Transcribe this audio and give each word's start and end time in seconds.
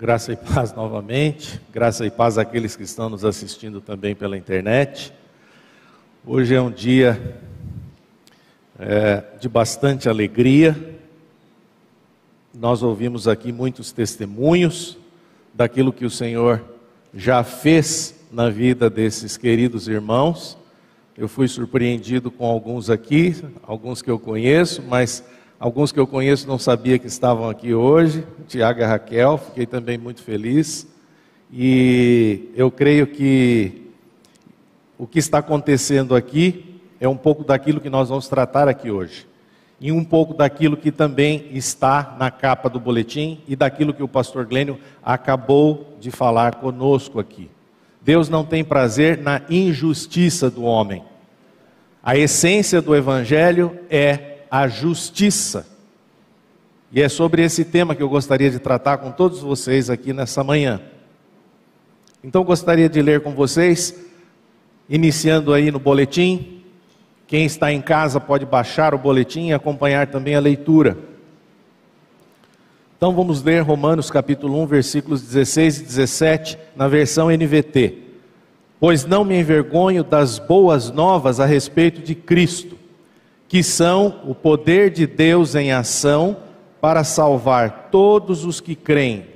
Graça 0.00 0.32
e 0.32 0.36
paz 0.36 0.72
novamente, 0.76 1.60
graça 1.72 2.06
e 2.06 2.10
paz 2.10 2.38
àqueles 2.38 2.76
que 2.76 2.84
estão 2.84 3.10
nos 3.10 3.24
assistindo 3.24 3.80
também 3.80 4.14
pela 4.14 4.38
internet. 4.38 5.12
Hoje 6.24 6.54
é 6.54 6.62
um 6.62 6.70
dia 6.70 7.36
é, 8.78 9.24
de 9.40 9.48
bastante 9.48 10.08
alegria. 10.08 10.96
Nós 12.54 12.80
ouvimos 12.80 13.26
aqui 13.26 13.50
muitos 13.50 13.90
testemunhos 13.90 14.96
daquilo 15.52 15.92
que 15.92 16.04
o 16.04 16.10
Senhor 16.10 16.62
já 17.12 17.42
fez 17.42 18.14
na 18.30 18.48
vida 18.48 18.88
desses 18.88 19.36
queridos 19.36 19.88
irmãos. 19.88 20.56
Eu 21.16 21.26
fui 21.26 21.48
surpreendido 21.48 22.30
com 22.30 22.46
alguns 22.46 22.88
aqui, 22.88 23.34
alguns 23.64 24.00
que 24.00 24.12
eu 24.12 24.20
conheço, 24.20 24.80
mas 24.80 25.24
Alguns 25.60 25.90
que 25.90 25.98
eu 25.98 26.06
conheço 26.06 26.46
não 26.46 26.56
sabia 26.56 27.00
que 27.00 27.08
estavam 27.08 27.50
aqui 27.50 27.74
hoje, 27.74 28.24
Tiago 28.46 28.80
e 28.80 28.84
Raquel, 28.84 29.36
fiquei 29.38 29.66
também 29.66 29.98
muito 29.98 30.22
feliz. 30.22 30.86
E 31.52 32.48
eu 32.54 32.70
creio 32.70 33.08
que 33.08 33.90
o 34.96 35.04
que 35.04 35.18
está 35.18 35.38
acontecendo 35.38 36.14
aqui 36.14 36.80
é 37.00 37.08
um 37.08 37.16
pouco 37.16 37.42
daquilo 37.42 37.80
que 37.80 37.90
nós 37.90 38.08
vamos 38.08 38.28
tratar 38.28 38.68
aqui 38.68 38.88
hoje. 38.88 39.26
E 39.80 39.90
um 39.90 40.04
pouco 40.04 40.32
daquilo 40.32 40.76
que 40.76 40.92
também 40.92 41.48
está 41.50 42.14
na 42.20 42.30
capa 42.30 42.70
do 42.70 42.78
boletim 42.78 43.40
e 43.48 43.56
daquilo 43.56 43.92
que 43.92 44.02
o 44.02 44.08
pastor 44.08 44.46
Glênio 44.46 44.78
acabou 45.02 45.96
de 45.98 46.12
falar 46.12 46.54
conosco 46.54 47.18
aqui. 47.18 47.50
Deus 48.00 48.28
não 48.28 48.44
tem 48.44 48.62
prazer 48.62 49.18
na 49.18 49.42
injustiça 49.50 50.48
do 50.48 50.62
homem. 50.62 51.02
A 52.00 52.16
essência 52.16 52.80
do 52.80 52.94
evangelho 52.94 53.76
é 53.90 54.37
a 54.50 54.68
justiça. 54.68 55.66
E 56.90 57.02
é 57.02 57.08
sobre 57.08 57.42
esse 57.42 57.64
tema 57.64 57.94
que 57.94 58.02
eu 58.02 58.08
gostaria 58.08 58.50
de 58.50 58.58
tratar 58.58 58.98
com 58.98 59.10
todos 59.10 59.40
vocês 59.40 59.90
aqui 59.90 60.12
nessa 60.12 60.42
manhã. 60.42 60.80
Então 62.24 62.42
gostaria 62.42 62.88
de 62.88 63.02
ler 63.02 63.20
com 63.20 63.34
vocês, 63.34 63.94
iniciando 64.88 65.52
aí 65.52 65.70
no 65.70 65.78
boletim. 65.78 66.62
Quem 67.26 67.44
está 67.44 67.70
em 67.70 67.82
casa 67.82 68.18
pode 68.18 68.46
baixar 68.46 68.94
o 68.94 68.98
boletim 68.98 69.48
e 69.48 69.52
acompanhar 69.52 70.06
também 70.06 70.34
a 70.34 70.40
leitura. 70.40 70.96
Então 72.96 73.14
vamos 73.14 73.42
ler 73.42 73.60
Romanos 73.60 74.10
capítulo 74.10 74.60
1, 74.62 74.66
versículos 74.66 75.22
16 75.22 75.80
e 75.80 75.84
17, 75.84 76.58
na 76.74 76.88
versão 76.88 77.28
NVT. 77.28 77.98
Pois 78.80 79.04
não 79.04 79.24
me 79.24 79.38
envergonho 79.38 80.02
das 80.02 80.38
boas 80.38 80.90
novas 80.90 81.38
a 81.38 81.44
respeito 81.44 82.00
de 82.00 82.14
Cristo 82.14 82.77
que 83.48 83.62
são 83.62 84.20
o 84.26 84.34
poder 84.34 84.90
de 84.90 85.06
Deus 85.06 85.54
em 85.54 85.72
ação 85.72 86.36
para 86.80 87.02
salvar 87.02 87.88
todos 87.90 88.44
os 88.44 88.60
que 88.60 88.76
creem, 88.76 89.26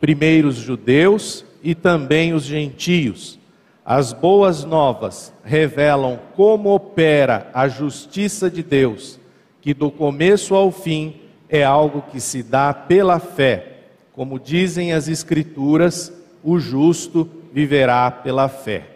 primeiro 0.00 0.48
os 0.48 0.54
judeus 0.54 1.44
e 1.62 1.74
também 1.74 2.32
os 2.32 2.44
gentios. 2.44 3.38
As 3.84 4.12
boas 4.12 4.64
novas 4.64 5.32
revelam 5.44 6.18
como 6.34 6.72
opera 6.74 7.50
a 7.52 7.66
justiça 7.68 8.48
de 8.48 8.62
Deus, 8.62 9.18
que 9.60 9.74
do 9.74 9.90
começo 9.90 10.54
ao 10.54 10.70
fim 10.70 11.16
é 11.48 11.64
algo 11.64 12.02
que 12.10 12.20
se 12.20 12.42
dá 12.42 12.72
pela 12.72 13.18
fé. 13.18 13.74
Como 14.12 14.38
dizem 14.38 14.92
as 14.92 15.08
Escrituras, 15.08 16.12
o 16.42 16.58
justo 16.58 17.28
viverá 17.52 18.10
pela 18.10 18.48
fé. 18.48 18.86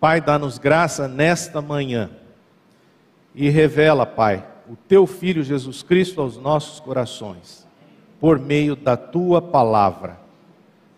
Pai, 0.00 0.20
dá-nos 0.20 0.58
graça 0.58 1.08
nesta 1.08 1.60
manhã 1.60 2.10
e 3.40 3.48
revela, 3.50 4.04
Pai, 4.04 4.44
o 4.68 4.74
teu 4.74 5.06
Filho 5.06 5.44
Jesus 5.44 5.80
Cristo 5.80 6.20
aos 6.20 6.36
nossos 6.36 6.80
corações, 6.80 7.64
por 8.18 8.36
meio 8.36 8.74
da 8.74 8.96
tua 8.96 9.40
palavra 9.40 10.18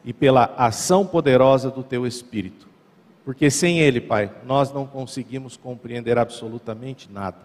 e 0.02 0.10
pela 0.10 0.55
ação 0.56 1.05
poderosa 1.06 1.70
do 1.70 1.83
teu 1.83 2.06
Espírito. 2.06 2.66
Porque 3.27 3.50
sem 3.50 3.80
Ele, 3.80 4.00
Pai, 4.00 4.33
nós 4.46 4.72
não 4.72 4.86
conseguimos 4.86 5.58
compreender 5.58 6.16
absolutamente 6.16 7.11
nada. 7.12 7.36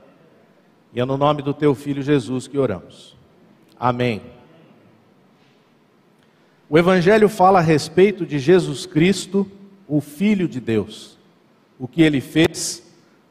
E 0.93 1.01
é 1.01 1.03
no 1.03 1.17
nome 1.17 1.41
do 1.41 1.53
teu 1.53 1.75
Filho 1.75 2.01
Jesus 2.01 2.47
que 2.47 2.57
oramos. 2.57 3.17
Amém. 3.77 4.21
O 6.69 6.77
Evangelho 6.77 7.27
fala 7.27 7.59
a 7.59 7.61
respeito 7.61 8.25
de 8.25 8.39
Jesus 8.39 8.85
Cristo, 8.85 9.45
o 9.89 9.99
Filho 9.99 10.47
de 10.47 10.61
Deus, 10.61 11.17
o 11.77 11.85
que 11.85 12.01
ele 12.01 12.21
fez 12.21 12.84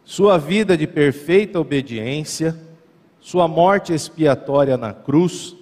sua 0.04 0.36
vida 0.36 0.76
de 0.76 0.86
perfeita 0.86 1.58
obediência, 1.58 2.54
sua 3.20 3.48
morte 3.48 3.92
expiatória 3.92 4.76
na 4.76 4.92
cruz, 4.92 5.56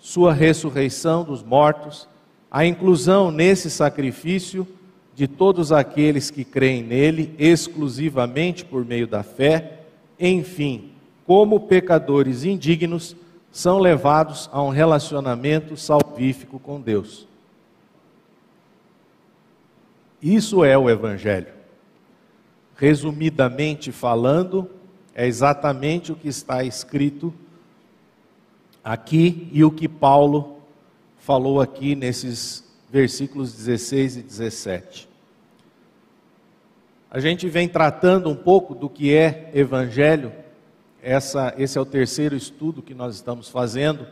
sua 0.00 0.32
ressurreição 0.32 1.22
dos 1.22 1.42
mortos, 1.42 2.08
a 2.50 2.64
inclusão 2.64 3.30
nesse 3.30 3.70
sacrifício 3.70 4.66
de 5.14 5.28
todos 5.28 5.70
aqueles 5.70 6.30
que 6.30 6.42
creem 6.42 6.82
nele 6.82 7.34
exclusivamente 7.38 8.64
por 8.64 8.84
meio 8.84 9.06
da 9.06 9.22
fé, 9.22 9.80
enfim, 10.18 10.90
como 11.26 11.60
pecadores 11.60 12.44
indignos, 12.44 13.14
são 13.50 13.78
levados 13.78 14.48
a 14.50 14.62
um 14.62 14.70
relacionamento 14.70 15.76
salvífico 15.76 16.58
com 16.58 16.80
Deus. 16.80 17.28
Isso 20.22 20.64
é 20.64 20.78
o 20.78 20.88
Evangelho 20.88 21.61
resumidamente 22.82 23.92
falando, 23.92 24.68
é 25.14 25.24
exatamente 25.24 26.10
o 26.10 26.16
que 26.16 26.26
está 26.26 26.64
escrito 26.64 27.32
aqui 28.82 29.48
e 29.52 29.62
o 29.62 29.70
que 29.70 29.86
Paulo 29.86 30.56
falou 31.16 31.60
aqui 31.60 31.94
nesses 31.94 32.68
versículos 32.90 33.54
16 33.54 34.16
e 34.16 34.22
17. 34.22 35.08
A 37.08 37.20
gente 37.20 37.48
vem 37.48 37.68
tratando 37.68 38.28
um 38.28 38.34
pouco 38.34 38.74
do 38.74 38.90
que 38.90 39.14
é 39.14 39.52
evangelho, 39.54 40.32
essa, 41.00 41.54
esse 41.56 41.78
é 41.78 41.80
o 41.80 41.86
terceiro 41.86 42.34
estudo 42.34 42.82
que 42.82 42.94
nós 42.94 43.14
estamos 43.14 43.48
fazendo, 43.48 44.08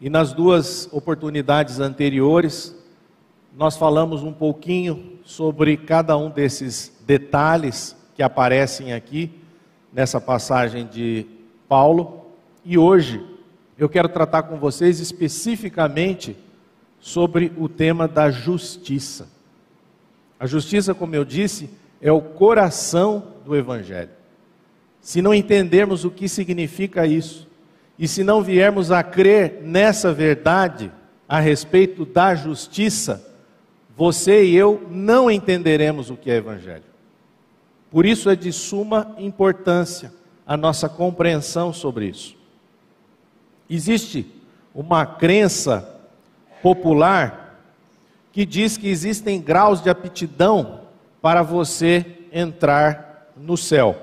e 0.00 0.08
nas 0.08 0.32
duas 0.32 0.88
oportunidades 0.92 1.80
anteriores, 1.80 2.72
nós 3.52 3.76
falamos 3.76 4.22
um 4.22 4.32
pouquinho 4.32 5.17
sobre 5.28 5.76
cada 5.76 6.16
um 6.16 6.30
desses 6.30 6.90
detalhes 7.06 7.94
que 8.14 8.22
aparecem 8.22 8.94
aqui 8.94 9.30
nessa 9.92 10.18
passagem 10.18 10.86
de 10.86 11.26
Paulo. 11.68 12.24
E 12.64 12.78
hoje 12.78 13.22
eu 13.76 13.90
quero 13.90 14.08
tratar 14.08 14.44
com 14.44 14.56
vocês 14.56 15.00
especificamente 15.00 16.34
sobre 16.98 17.52
o 17.58 17.68
tema 17.68 18.08
da 18.08 18.30
justiça. 18.30 19.28
A 20.40 20.46
justiça, 20.46 20.94
como 20.94 21.14
eu 21.14 21.26
disse, 21.26 21.68
é 22.00 22.10
o 22.10 22.22
coração 22.22 23.34
do 23.44 23.54
Evangelho. 23.54 24.10
Se 24.98 25.20
não 25.20 25.34
entendermos 25.34 26.06
o 26.06 26.10
que 26.10 26.26
significa 26.26 27.06
isso, 27.06 27.46
e 27.98 28.08
se 28.08 28.24
não 28.24 28.42
viermos 28.42 28.90
a 28.90 29.02
crer 29.02 29.60
nessa 29.62 30.10
verdade 30.10 30.90
a 31.28 31.38
respeito 31.38 32.06
da 32.06 32.34
justiça, 32.34 33.27
você 33.98 34.44
e 34.44 34.54
eu 34.54 34.86
não 34.88 35.28
entenderemos 35.28 36.08
o 36.08 36.16
que 36.16 36.30
é 36.30 36.36
Evangelho. 36.36 36.84
Por 37.90 38.06
isso 38.06 38.30
é 38.30 38.36
de 38.36 38.52
suma 38.52 39.12
importância 39.18 40.12
a 40.46 40.56
nossa 40.56 40.88
compreensão 40.88 41.72
sobre 41.72 42.06
isso. 42.06 42.36
Existe 43.68 44.24
uma 44.72 45.04
crença 45.04 46.00
popular 46.62 47.60
que 48.30 48.46
diz 48.46 48.76
que 48.76 48.88
existem 48.88 49.40
graus 49.40 49.82
de 49.82 49.90
aptidão 49.90 50.82
para 51.20 51.42
você 51.42 52.06
entrar 52.32 53.32
no 53.36 53.56
céu. 53.56 53.96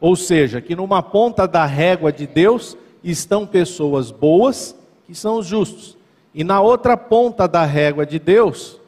Ou 0.00 0.16
seja, 0.16 0.62
que 0.62 0.74
numa 0.74 1.02
ponta 1.02 1.46
da 1.46 1.66
régua 1.66 2.10
de 2.10 2.26
Deus 2.26 2.74
estão 3.02 3.46
pessoas 3.46 4.10
boas, 4.10 4.74
que 5.06 5.14
são 5.14 5.40
os 5.40 5.46
justos, 5.46 5.94
e 6.34 6.42
na 6.42 6.62
outra 6.62 6.96
ponta 6.96 7.46
da 7.46 7.66
régua 7.66 8.06
de 8.06 8.18
Deus 8.18 8.80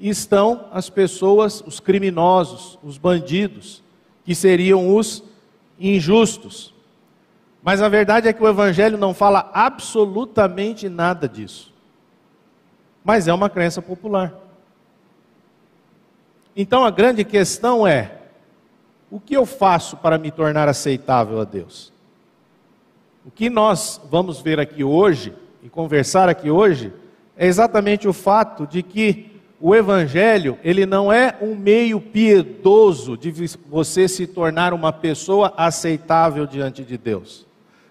estão 0.00 0.66
as 0.72 0.88
pessoas, 0.88 1.62
os 1.66 1.78
criminosos, 1.78 2.78
os 2.82 2.96
bandidos, 2.96 3.82
que 4.24 4.34
seriam 4.34 4.96
os 4.96 5.22
injustos. 5.78 6.74
Mas 7.62 7.82
a 7.82 7.88
verdade 7.88 8.26
é 8.26 8.32
que 8.32 8.42
o 8.42 8.48
Evangelho 8.48 8.96
não 8.96 9.12
fala 9.12 9.50
absolutamente 9.52 10.88
nada 10.88 11.28
disso. 11.28 11.72
Mas 13.04 13.28
é 13.28 13.34
uma 13.34 13.50
crença 13.50 13.82
popular. 13.82 14.34
Então 16.56 16.84
a 16.84 16.90
grande 16.90 17.24
questão 17.24 17.86
é: 17.86 18.18
o 19.10 19.20
que 19.20 19.34
eu 19.34 19.44
faço 19.44 19.96
para 19.98 20.16
me 20.16 20.30
tornar 20.30 20.68
aceitável 20.68 21.40
a 21.40 21.44
Deus? 21.44 21.92
O 23.24 23.30
que 23.30 23.50
nós 23.50 24.00
vamos 24.10 24.40
ver 24.40 24.58
aqui 24.58 24.82
hoje 24.82 25.34
e 25.62 25.68
conversar 25.68 26.28
aqui 26.28 26.50
hoje 26.50 26.92
é 27.36 27.46
exatamente 27.46 28.08
o 28.08 28.12
fato 28.12 28.66
de 28.66 28.82
que 28.82 29.29
o 29.60 29.74
evangelho, 29.74 30.58
ele 30.64 30.86
não 30.86 31.12
é 31.12 31.36
um 31.42 31.54
meio 31.54 32.00
piedoso 32.00 33.14
de 33.14 33.30
você 33.68 34.08
se 34.08 34.26
tornar 34.26 34.72
uma 34.72 34.90
pessoa 34.90 35.52
aceitável 35.54 36.46
diante 36.46 36.82
de 36.82 36.96
Deus. 36.96 37.46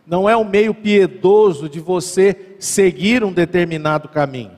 Não 0.05 0.27
é 0.27 0.35
um 0.35 0.43
meio 0.43 0.73
piedoso 0.73 1.69
de 1.69 1.79
você 1.79 2.55
seguir 2.57 3.23
um 3.23 3.31
determinado 3.31 4.07
caminho. 4.07 4.57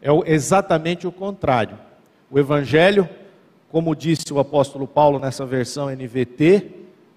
é 0.00 0.08
exatamente 0.32 1.06
o 1.06 1.12
contrário. 1.12 1.78
O 2.30 2.38
Evangelho, 2.38 3.06
como 3.70 3.94
disse 3.94 4.32
o 4.32 4.38
apóstolo 4.38 4.86
Paulo 4.86 5.18
nessa 5.18 5.44
versão 5.44 5.90
NVT, 5.90 6.70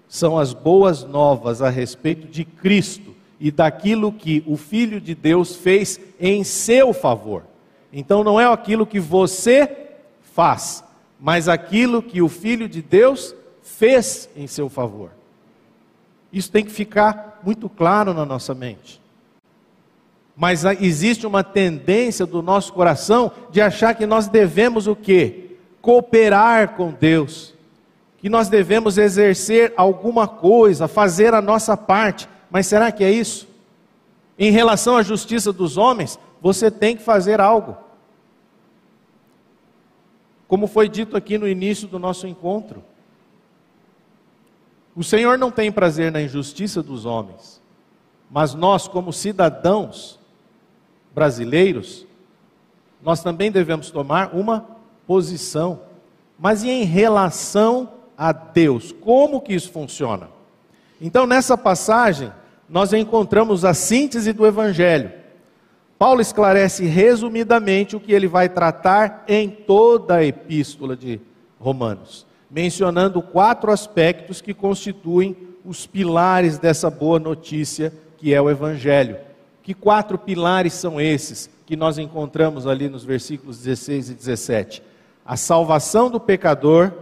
são 0.06 0.38
as 0.38 0.52
boas 0.52 1.04
novas 1.04 1.62
a 1.62 1.70
respeito 1.70 2.26
de 2.28 2.44
Cristo 2.44 3.14
e 3.40 3.50
daquilo 3.50 4.12
que 4.12 4.44
o 4.46 4.58
Filho 4.58 5.00
de 5.00 5.14
Deus 5.14 5.56
fez 5.56 5.98
em 6.20 6.44
seu 6.44 6.92
favor. 6.92 7.47
Então 7.92 8.22
não 8.22 8.40
é 8.40 8.46
aquilo 8.46 8.86
que 8.86 9.00
você 9.00 9.88
faz, 10.34 10.84
mas 11.18 11.48
aquilo 11.48 12.02
que 12.02 12.20
o 12.20 12.28
Filho 12.28 12.68
de 12.68 12.82
Deus 12.82 13.34
fez 13.62 14.28
em 14.36 14.46
seu 14.46 14.68
favor. 14.68 15.10
Isso 16.32 16.50
tem 16.50 16.64
que 16.64 16.70
ficar 16.70 17.40
muito 17.42 17.68
claro 17.68 18.12
na 18.12 18.24
nossa 18.24 18.54
mente. 18.54 19.00
Mas 20.36 20.64
existe 20.64 21.26
uma 21.26 21.42
tendência 21.42 22.24
do 22.24 22.42
nosso 22.42 22.72
coração 22.72 23.32
de 23.50 23.60
achar 23.60 23.94
que 23.94 24.06
nós 24.06 24.28
devemos 24.28 24.86
o 24.86 24.94
quê? 24.94 25.56
Cooperar 25.82 26.76
com 26.76 26.92
Deus. 26.92 27.54
Que 28.18 28.28
nós 28.28 28.48
devemos 28.48 28.98
exercer 28.98 29.72
alguma 29.76 30.28
coisa, 30.28 30.86
fazer 30.86 31.34
a 31.34 31.42
nossa 31.42 31.76
parte. 31.76 32.28
Mas 32.50 32.66
será 32.66 32.92
que 32.92 33.02
é 33.02 33.10
isso? 33.10 33.48
Em 34.38 34.52
relação 34.52 34.96
à 34.96 35.02
justiça 35.02 35.52
dos 35.52 35.76
homens, 35.76 36.18
você 36.40 36.70
tem 36.70 36.96
que 36.96 37.02
fazer 37.02 37.40
algo. 37.40 37.76
Como 40.46 40.66
foi 40.66 40.88
dito 40.88 41.16
aqui 41.16 41.36
no 41.36 41.46
início 41.46 41.86
do 41.86 41.98
nosso 41.98 42.26
encontro. 42.26 42.82
O 44.96 45.04
Senhor 45.04 45.38
não 45.38 45.50
tem 45.50 45.70
prazer 45.70 46.10
na 46.10 46.22
injustiça 46.22 46.82
dos 46.82 47.04
homens, 47.04 47.62
mas 48.30 48.54
nós, 48.54 48.88
como 48.88 49.12
cidadãos 49.12 50.18
brasileiros, 51.14 52.06
nós 53.02 53.22
também 53.22 53.50
devemos 53.50 53.90
tomar 53.90 54.34
uma 54.34 54.66
posição. 55.06 55.82
Mas 56.38 56.62
e 56.62 56.70
em 56.70 56.84
relação 56.84 57.92
a 58.16 58.32
Deus? 58.32 58.90
Como 58.90 59.40
que 59.40 59.54
isso 59.54 59.70
funciona? 59.70 60.28
Então, 61.00 61.26
nessa 61.26 61.56
passagem, 61.56 62.32
nós 62.68 62.92
encontramos 62.92 63.64
a 63.64 63.72
síntese 63.72 64.32
do 64.32 64.46
Evangelho. 64.46 65.12
Paulo 65.98 66.20
esclarece 66.20 66.84
resumidamente 66.84 67.96
o 67.96 68.00
que 68.00 68.12
ele 68.12 68.28
vai 68.28 68.48
tratar 68.48 69.24
em 69.26 69.50
toda 69.50 70.16
a 70.16 70.24
epístola 70.24 70.96
de 70.96 71.20
Romanos, 71.58 72.24
mencionando 72.48 73.20
quatro 73.20 73.72
aspectos 73.72 74.40
que 74.40 74.54
constituem 74.54 75.36
os 75.64 75.86
pilares 75.86 76.56
dessa 76.56 76.88
boa 76.88 77.18
notícia 77.18 77.92
que 78.16 78.32
é 78.32 78.40
o 78.40 78.48
Evangelho. 78.48 79.16
Que 79.62 79.74
quatro 79.74 80.16
pilares 80.16 80.72
são 80.72 81.00
esses 81.00 81.50
que 81.66 81.76
nós 81.76 81.98
encontramos 81.98 82.66
ali 82.66 82.88
nos 82.88 83.04
versículos 83.04 83.58
16 83.58 84.10
e 84.10 84.14
17? 84.14 84.82
A 85.26 85.36
salvação 85.36 86.08
do 86.08 86.20
pecador, 86.20 86.92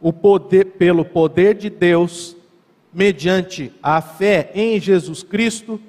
o 0.00 0.12
poder 0.12 0.72
pelo 0.72 1.04
poder 1.04 1.54
de 1.54 1.70
Deus 1.70 2.36
mediante 2.92 3.72
a 3.82 4.00
fé 4.00 4.50
em 4.54 4.78
Jesus 4.78 5.22
Cristo, 5.22 5.80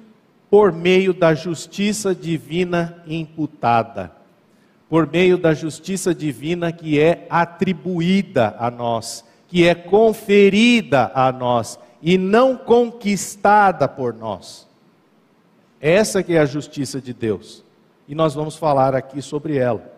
por 0.50 0.72
meio 0.72 1.12
da 1.12 1.34
justiça 1.34 2.14
divina 2.14 3.02
imputada, 3.06 4.12
por 4.88 5.10
meio 5.10 5.36
da 5.36 5.52
justiça 5.52 6.14
divina 6.14 6.70
que 6.70 7.00
é 7.00 7.26
atribuída 7.28 8.54
a 8.58 8.70
nós, 8.70 9.24
que 9.48 9.66
é 9.66 9.74
conferida 9.74 11.10
a 11.14 11.32
nós 11.32 11.78
e 12.00 12.16
não 12.16 12.56
conquistada 12.56 13.88
por 13.88 14.14
nós. 14.14 14.66
Essa 15.80 16.22
que 16.22 16.34
é 16.34 16.38
a 16.38 16.46
justiça 16.46 17.00
de 17.00 17.12
Deus. 17.12 17.64
E 18.08 18.14
nós 18.14 18.34
vamos 18.34 18.56
falar 18.56 18.94
aqui 18.94 19.20
sobre 19.20 19.56
ela. 19.56 19.92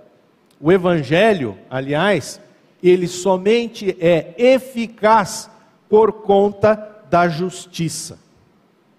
O 0.61 0.73
evangelho, 0.73 1.59
aliás, 1.71 2.41
ele 2.83 3.07
somente 3.07 3.97
é 4.01 4.35
eficaz 4.39 5.51
por 5.89 6.13
conta 6.13 7.05
da 7.11 7.29
justiça 7.29 8.19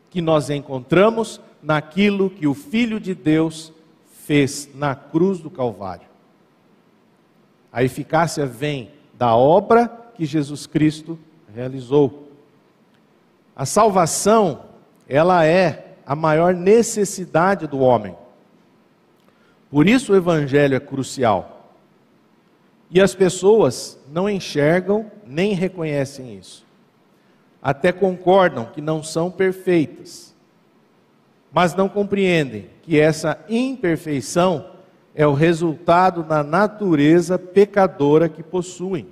que 0.10 0.22
nós 0.22 0.50
encontramos 0.50 1.40
naquilo 1.62 2.30
que 2.30 2.48
o 2.48 2.54
Filho 2.54 3.00
de 3.00 3.14
Deus 3.14 3.72
fez 4.26 4.70
na 4.74 4.96
cruz 4.96 5.40
do 5.40 5.50
Calvário. 5.50 6.08
A 7.72 7.84
eficácia 7.84 8.46
vem 8.46 8.92
da 9.14 9.36
obra 9.36 9.88
que 10.16 10.26
Jesus 10.26 10.66
Cristo 10.66 11.20
realizou. 11.54 12.30
A 13.56 13.66
salvação, 13.66 14.66
ela 15.08 15.46
é 15.46 15.96
a 16.06 16.16
maior 16.16 16.54
necessidade 16.54 17.68
do 17.68 17.80
homem. 17.80 18.16
Por 19.70 19.88
isso 19.88 20.14
o 20.14 20.16
evangelho 20.16 20.76
é 20.76 20.80
crucial. 20.80 21.76
E 22.90 23.00
as 23.00 23.14
pessoas 23.14 24.00
não 24.12 24.28
enxergam 24.28 25.12
nem 25.24 25.54
reconhecem 25.54 26.36
isso 26.36 26.69
até 27.62 27.92
concordam 27.92 28.66
que 28.66 28.82
não 28.82 29.04
são 29.04 29.30
perfeitas, 29.30 30.34
mas 31.52 31.76
não 31.76 31.90
compreendem 31.90 32.70
que 32.82 33.00
essa 33.00 33.38
imperfeição 33.50 34.66
é 35.14 35.28
o 35.28 35.34
resultado 35.34 36.24
da 36.24 36.44
natureza 36.44 37.38
pecadora 37.38 38.30
que 38.30 38.42
possuem. 38.42 39.08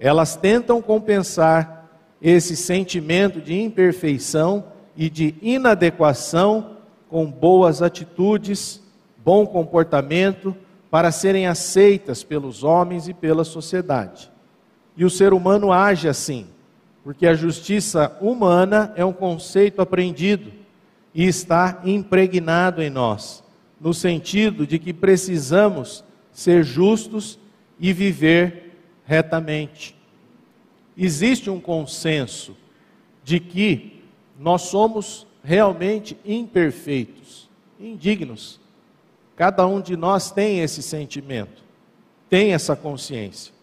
Elas 0.00 0.36
tentam 0.36 0.80
compensar 0.80 1.90
esse 2.22 2.56
sentimento 2.56 3.40
de 3.40 3.60
imperfeição 3.60 4.64
e 4.96 5.10
de 5.10 5.34
inadequação 5.42 6.78
com 7.10 7.30
boas 7.30 7.82
atitudes, 7.82 8.82
bom 9.22 9.46
comportamento, 9.46 10.56
para 10.90 11.10
serem 11.10 11.46
aceitas 11.46 12.22
pelos 12.22 12.62
homens 12.62 13.08
e 13.08 13.12
pela 13.12 13.44
sociedade. 13.44 14.30
E 14.96 15.04
o 15.04 15.10
ser 15.10 15.32
humano 15.32 15.72
age 15.72 16.08
assim 16.08 16.46
porque 17.04 17.26
a 17.26 17.34
justiça 17.34 18.16
humana 18.18 18.90
é 18.96 19.04
um 19.04 19.12
conceito 19.12 19.82
aprendido 19.82 20.50
e 21.14 21.26
está 21.26 21.82
impregnado 21.84 22.82
em 22.82 22.88
nós, 22.88 23.44
no 23.78 23.92
sentido 23.92 24.66
de 24.66 24.78
que 24.78 24.94
precisamos 24.94 26.02
ser 26.32 26.64
justos 26.64 27.38
e 27.78 27.92
viver 27.92 28.72
retamente. 29.04 29.94
Existe 30.96 31.50
um 31.50 31.60
consenso 31.60 32.56
de 33.22 33.38
que 33.38 34.02
nós 34.38 34.62
somos 34.62 35.26
realmente 35.42 36.16
imperfeitos, 36.24 37.50
indignos. 37.78 38.58
Cada 39.36 39.66
um 39.66 39.80
de 39.80 39.94
nós 39.94 40.30
tem 40.30 40.60
esse 40.60 40.82
sentimento, 40.82 41.62
tem 42.30 42.54
essa 42.54 42.74
consciência. 42.74 43.53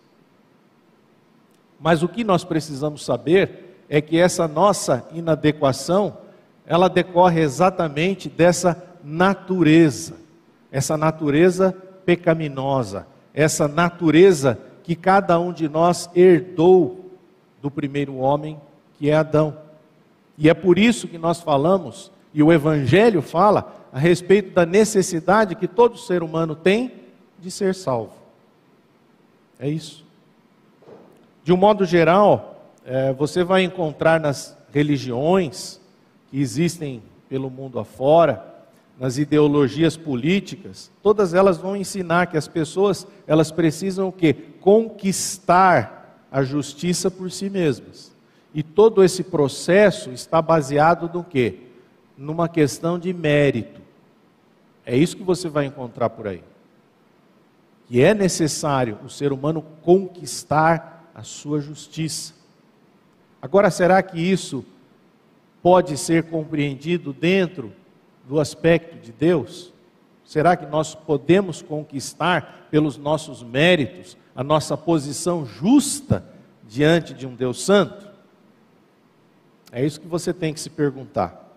Mas 1.81 2.03
o 2.03 2.07
que 2.07 2.23
nós 2.23 2.43
precisamos 2.43 3.03
saber 3.03 3.83
é 3.89 4.00
que 4.00 4.17
essa 4.17 4.47
nossa 4.47 5.05
inadequação, 5.11 6.15
ela 6.65 6.88
decorre 6.88 7.41
exatamente 7.41 8.29
dessa 8.29 8.81
natureza, 9.03 10.13
essa 10.71 10.95
natureza 10.95 11.75
pecaminosa, 12.05 13.07
essa 13.33 13.67
natureza 13.67 14.59
que 14.83 14.95
cada 14.95 15.39
um 15.39 15.51
de 15.51 15.67
nós 15.67 16.07
herdou 16.15 17.11
do 17.61 17.71
primeiro 17.71 18.17
homem, 18.17 18.59
que 19.00 19.09
é 19.09 19.15
Adão. 19.15 19.57
E 20.38 20.50
é 20.50 20.53
por 20.53 20.77
isso 20.77 21.07
que 21.07 21.17
nós 21.17 21.41
falamos, 21.41 22.11
e 22.31 22.43
o 22.43 22.53
Evangelho 22.53 23.21
fala, 23.21 23.75
a 23.91 24.00
respeito 24.00 24.53
da 24.53 24.65
necessidade 24.65 25.55
que 25.55 25.67
todo 25.67 25.97
ser 25.97 26.21
humano 26.21 26.55
tem 26.55 26.93
de 27.39 27.50
ser 27.50 27.73
salvo. 27.73 28.13
É 29.59 29.67
isso. 29.67 30.00
De 31.43 31.51
um 31.51 31.57
modo 31.57 31.86
geral, 31.86 32.74
é, 32.86 33.12
você 33.13 33.43
vai 33.43 33.63
encontrar 33.63 34.19
nas 34.19 34.57
religiões 34.71 35.79
que 36.29 36.39
existem 36.39 37.01
pelo 37.27 37.50
mundo 37.50 37.79
afora, 37.79 38.51
nas 39.00 39.17
ideologias 39.17 39.98
políticas, 39.98 40.91
todas 41.01 41.33
elas 41.33 41.57
vão 41.57 41.75
ensinar 41.75 42.27
que 42.27 42.38
as 42.38 42.48
pessoas 42.48 43.07
elas 43.25 43.51
precisam 43.51 44.10
o 44.10 44.12
quê? 44.12 44.36
Conquistar 44.60 46.25
a 46.31 46.43
justiça 46.43 47.10
por 47.10 47.31
si 47.31 47.50
mesmas. 47.50 48.15
E 48.53 48.62
todo 48.62 49.03
esse 49.03 49.24
processo 49.24 50.12
está 50.12 50.41
baseado 50.41 51.10
no 51.12 51.24
quê? 51.24 51.60
Numa 52.15 52.48
questão 52.48 53.00
de 53.00 53.12
mérito. 53.12 53.81
É 54.86 54.95
isso 54.95 55.17
que 55.17 55.24
você 55.24 55.50
vai 55.50 55.65
encontrar 55.65 56.10
por 56.10 56.27
aí. 56.27 56.43
Que 57.88 58.01
é 58.01 58.13
necessário 58.13 59.00
o 59.03 59.10
ser 59.10 59.33
humano 59.33 59.63
conquistar 59.81 61.00
a 61.21 61.23
sua 61.23 61.61
justiça. 61.61 62.33
Agora, 63.39 63.69
será 63.69 64.01
que 64.01 64.19
isso 64.19 64.65
pode 65.61 65.95
ser 65.95 66.23
compreendido 66.23 67.13
dentro 67.13 67.71
do 68.27 68.39
aspecto 68.39 68.97
de 68.97 69.11
Deus? 69.11 69.71
Será 70.25 70.57
que 70.57 70.65
nós 70.65 70.95
podemos 70.95 71.61
conquistar 71.61 72.67
pelos 72.71 72.97
nossos 72.97 73.43
méritos 73.43 74.17
a 74.35 74.43
nossa 74.43 74.75
posição 74.75 75.45
justa 75.45 76.25
diante 76.67 77.13
de 77.13 77.27
um 77.27 77.35
Deus 77.35 77.63
Santo? 77.63 78.09
É 79.71 79.85
isso 79.85 80.01
que 80.01 80.07
você 80.07 80.33
tem 80.33 80.51
que 80.55 80.59
se 80.59 80.71
perguntar. 80.71 81.55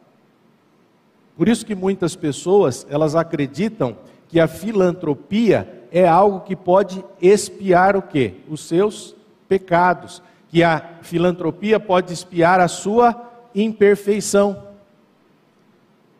Por 1.38 1.48
isso 1.48 1.64
que 1.64 1.74
muitas 1.74 2.14
pessoas, 2.14 2.86
elas 2.90 3.16
acreditam 3.16 3.96
que 4.28 4.38
a 4.38 4.46
filantropia 4.46 5.86
é 5.90 6.06
algo 6.06 6.40
que 6.40 6.54
pode 6.54 7.02
expiar 7.18 7.96
o 7.96 8.02
quê? 8.02 8.34
Os 8.46 8.60
seus 8.60 9.16
pecados, 9.48 10.22
que 10.48 10.62
a 10.62 10.98
filantropia 11.02 11.80
pode 11.80 12.12
expiar 12.12 12.60
a 12.60 12.68
sua 12.68 13.30
imperfeição. 13.54 14.64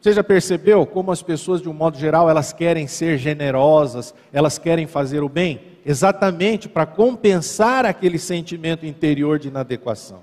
Você 0.00 0.12
já 0.12 0.22
percebeu 0.22 0.84
como 0.84 1.10
as 1.10 1.22
pessoas, 1.22 1.62
de 1.62 1.68
um 1.68 1.72
modo 1.72 1.96
geral, 1.96 2.28
elas 2.28 2.52
querem 2.52 2.86
ser 2.86 3.16
generosas, 3.16 4.14
elas 4.32 4.58
querem 4.58 4.86
fazer 4.86 5.22
o 5.22 5.28
bem? 5.28 5.62
Exatamente 5.86 6.68
para 6.68 6.84
compensar 6.84 7.86
aquele 7.86 8.18
sentimento 8.18 8.84
interior 8.84 9.38
de 9.38 9.48
inadequação. 9.48 10.22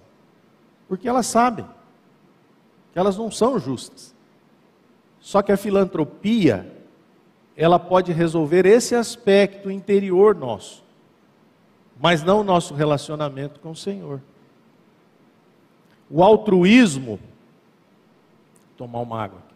Porque 0.88 1.08
elas 1.10 1.26
sabem 1.26 1.66
que 2.94 3.00
elas 3.00 3.18
não 3.18 3.32
são 3.32 3.58
justas. 3.58 4.14
Só 5.20 5.42
que 5.42 5.52
a 5.52 5.58
filantropia, 5.58 6.72
ela 7.56 7.80
pode 7.80 8.12
resolver 8.12 8.66
esse 8.66 8.94
aspecto 8.94 9.72
interior 9.72 10.36
nosso, 10.36 10.81
mas 12.02 12.24
não 12.24 12.42
o 12.42 12.44
nosso 12.44 12.74
relacionamento 12.74 13.60
com 13.60 13.72
o 13.72 13.76
Senhor. 13.76 14.22
O 16.10 16.24
altruísmo, 16.24 17.20
tomar 18.76 19.00
uma 19.00 19.22
água 19.22 19.52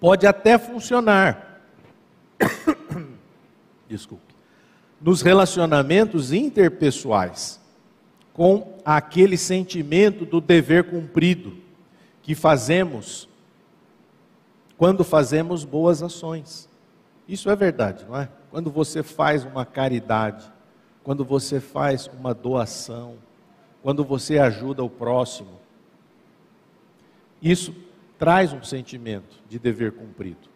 pode 0.00 0.26
até 0.26 0.58
funcionar. 0.58 1.60
Desculpe. 3.86 4.34
Nos 5.00 5.20
relacionamentos 5.20 6.32
interpessoais, 6.32 7.60
com 8.32 8.78
aquele 8.84 9.36
sentimento 9.36 10.24
do 10.24 10.40
dever 10.40 10.84
cumprido 10.84 11.56
que 12.22 12.34
fazemos 12.34 13.28
quando 14.76 15.04
fazemos 15.04 15.64
boas 15.64 16.02
ações. 16.02 16.68
Isso 17.28 17.50
é 17.50 17.56
verdade, 17.56 18.04
não 18.08 18.16
é? 18.16 18.28
Quando 18.50 18.70
você 18.70 19.02
faz 19.02 19.44
uma 19.44 19.64
caridade, 19.64 20.50
quando 21.02 21.24
você 21.24 21.60
faz 21.60 22.08
uma 22.18 22.34
doação, 22.34 23.14
quando 23.82 24.04
você 24.04 24.38
ajuda 24.38 24.84
o 24.84 24.90
próximo. 24.90 25.58
Isso 27.40 27.74
traz 28.18 28.52
um 28.52 28.62
sentimento 28.62 29.36
de 29.48 29.58
dever 29.58 29.92
cumprido 29.92 30.48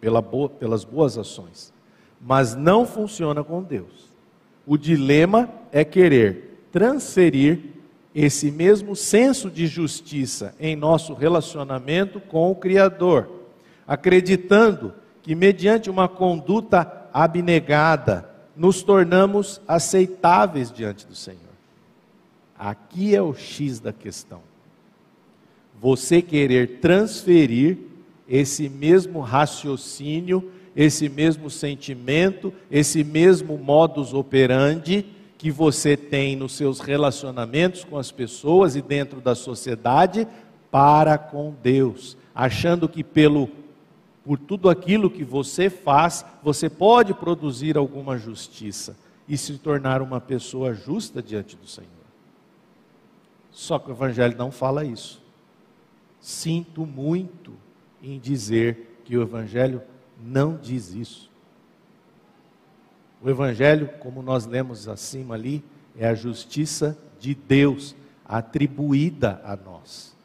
pela 0.00 0.22
boa, 0.22 0.48
pelas 0.48 0.84
boas 0.84 1.18
ações, 1.18 1.72
mas 2.20 2.54
não 2.54 2.86
funciona 2.86 3.42
com 3.42 3.62
Deus. 3.62 4.10
O 4.66 4.78
dilema 4.78 5.50
é 5.72 5.84
querer 5.84 6.66
transferir 6.70 7.60
esse 8.14 8.50
mesmo 8.50 8.94
senso 8.94 9.50
de 9.50 9.66
justiça 9.66 10.54
em 10.58 10.76
nosso 10.76 11.14
relacionamento 11.14 12.20
com 12.20 12.50
o 12.50 12.54
Criador, 12.54 13.28
acreditando 13.86 14.94
que, 15.22 15.34
mediante 15.34 15.90
uma 15.90 16.08
conduta 16.08 16.99
abnegada, 17.12 18.28
nos 18.56 18.82
tornamos 18.82 19.60
aceitáveis 19.66 20.70
diante 20.70 21.06
do 21.06 21.14
Senhor. 21.14 21.40
Aqui 22.58 23.14
é 23.14 23.22
o 23.22 23.34
X 23.34 23.80
da 23.80 23.92
questão 23.92 24.50
você 25.80 26.20
querer 26.20 26.78
transferir 26.80 27.78
esse 28.28 28.68
mesmo 28.68 29.20
raciocínio, 29.20 30.52
esse 30.76 31.08
mesmo 31.08 31.48
sentimento, 31.48 32.52
esse 32.70 33.02
mesmo 33.02 33.56
modus 33.56 34.12
operandi 34.12 35.06
que 35.38 35.50
você 35.50 35.96
tem 35.96 36.36
nos 36.36 36.52
seus 36.52 36.80
relacionamentos 36.80 37.82
com 37.82 37.96
as 37.96 38.12
pessoas 38.12 38.76
e 38.76 38.82
dentro 38.82 39.20
da 39.22 39.34
sociedade 39.34 40.28
para 40.70 41.16
com 41.16 41.54
Deus, 41.62 42.16
achando 42.34 42.88
que 42.88 43.02
pelo 43.02 43.48
por 44.30 44.38
tudo 44.38 44.70
aquilo 44.70 45.10
que 45.10 45.24
você 45.24 45.68
faz, 45.68 46.24
você 46.40 46.70
pode 46.70 47.12
produzir 47.12 47.76
alguma 47.76 48.16
justiça 48.16 48.96
e 49.26 49.36
se 49.36 49.58
tornar 49.58 50.00
uma 50.00 50.20
pessoa 50.20 50.72
justa 50.72 51.20
diante 51.20 51.56
do 51.56 51.66
Senhor. 51.66 51.90
Só 53.50 53.76
que 53.76 53.90
o 53.90 53.92
evangelho 53.92 54.38
não 54.38 54.52
fala 54.52 54.84
isso. 54.84 55.20
Sinto 56.20 56.86
muito 56.86 57.54
em 58.00 58.20
dizer 58.20 59.00
que 59.04 59.16
o 59.16 59.22
Evangelho 59.22 59.82
não 60.22 60.56
diz 60.56 60.94
isso. 60.94 61.28
O 63.20 63.28
Evangelho, 63.28 63.88
como 63.98 64.22
nós 64.22 64.46
lemos 64.46 64.86
acima 64.86 65.34
ali, 65.34 65.64
é 65.98 66.06
a 66.06 66.14
justiça 66.14 66.96
de 67.18 67.34
Deus 67.34 67.96
atribuída 68.24 69.42
a 69.44 69.56
nós. 69.56 70.16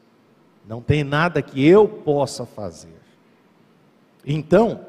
Não 0.64 0.80
tem 0.80 1.02
nada 1.02 1.42
que 1.42 1.66
eu 1.66 1.88
possa 1.88 2.46
fazer. 2.46 2.95
Então, 4.26 4.80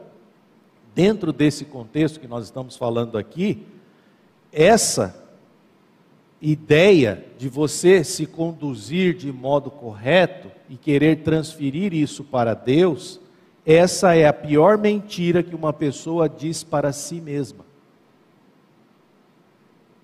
dentro 0.96 1.32
desse 1.32 1.64
contexto 1.64 2.20
que 2.20 2.28
nós 2.28 2.46
estamos 2.46 2.76
falando 2.76 3.20
aqui, 3.20 3.64
essa 4.52 5.24
ideia 6.42 7.24
de 7.38 7.48
você 7.48 8.04
se 8.04 8.26
conduzir 8.26 9.16
de 9.16 9.32
modo 9.32 9.70
correto 9.70 10.50
e 10.68 10.76
querer 10.76 11.18
transferir 11.18 11.94
isso 11.94 12.24
para 12.24 12.56
Deus, 12.56 13.20
essa 13.64 14.16
é 14.16 14.28
a 14.28 14.34
pior 14.34 14.78
mentira 14.78 15.44
que 15.44 15.54
uma 15.54 15.74
pessoa 15.74 16.28
diz 16.28 16.64
para 16.64 16.92
si 16.92 17.22
mesma. 17.22 17.66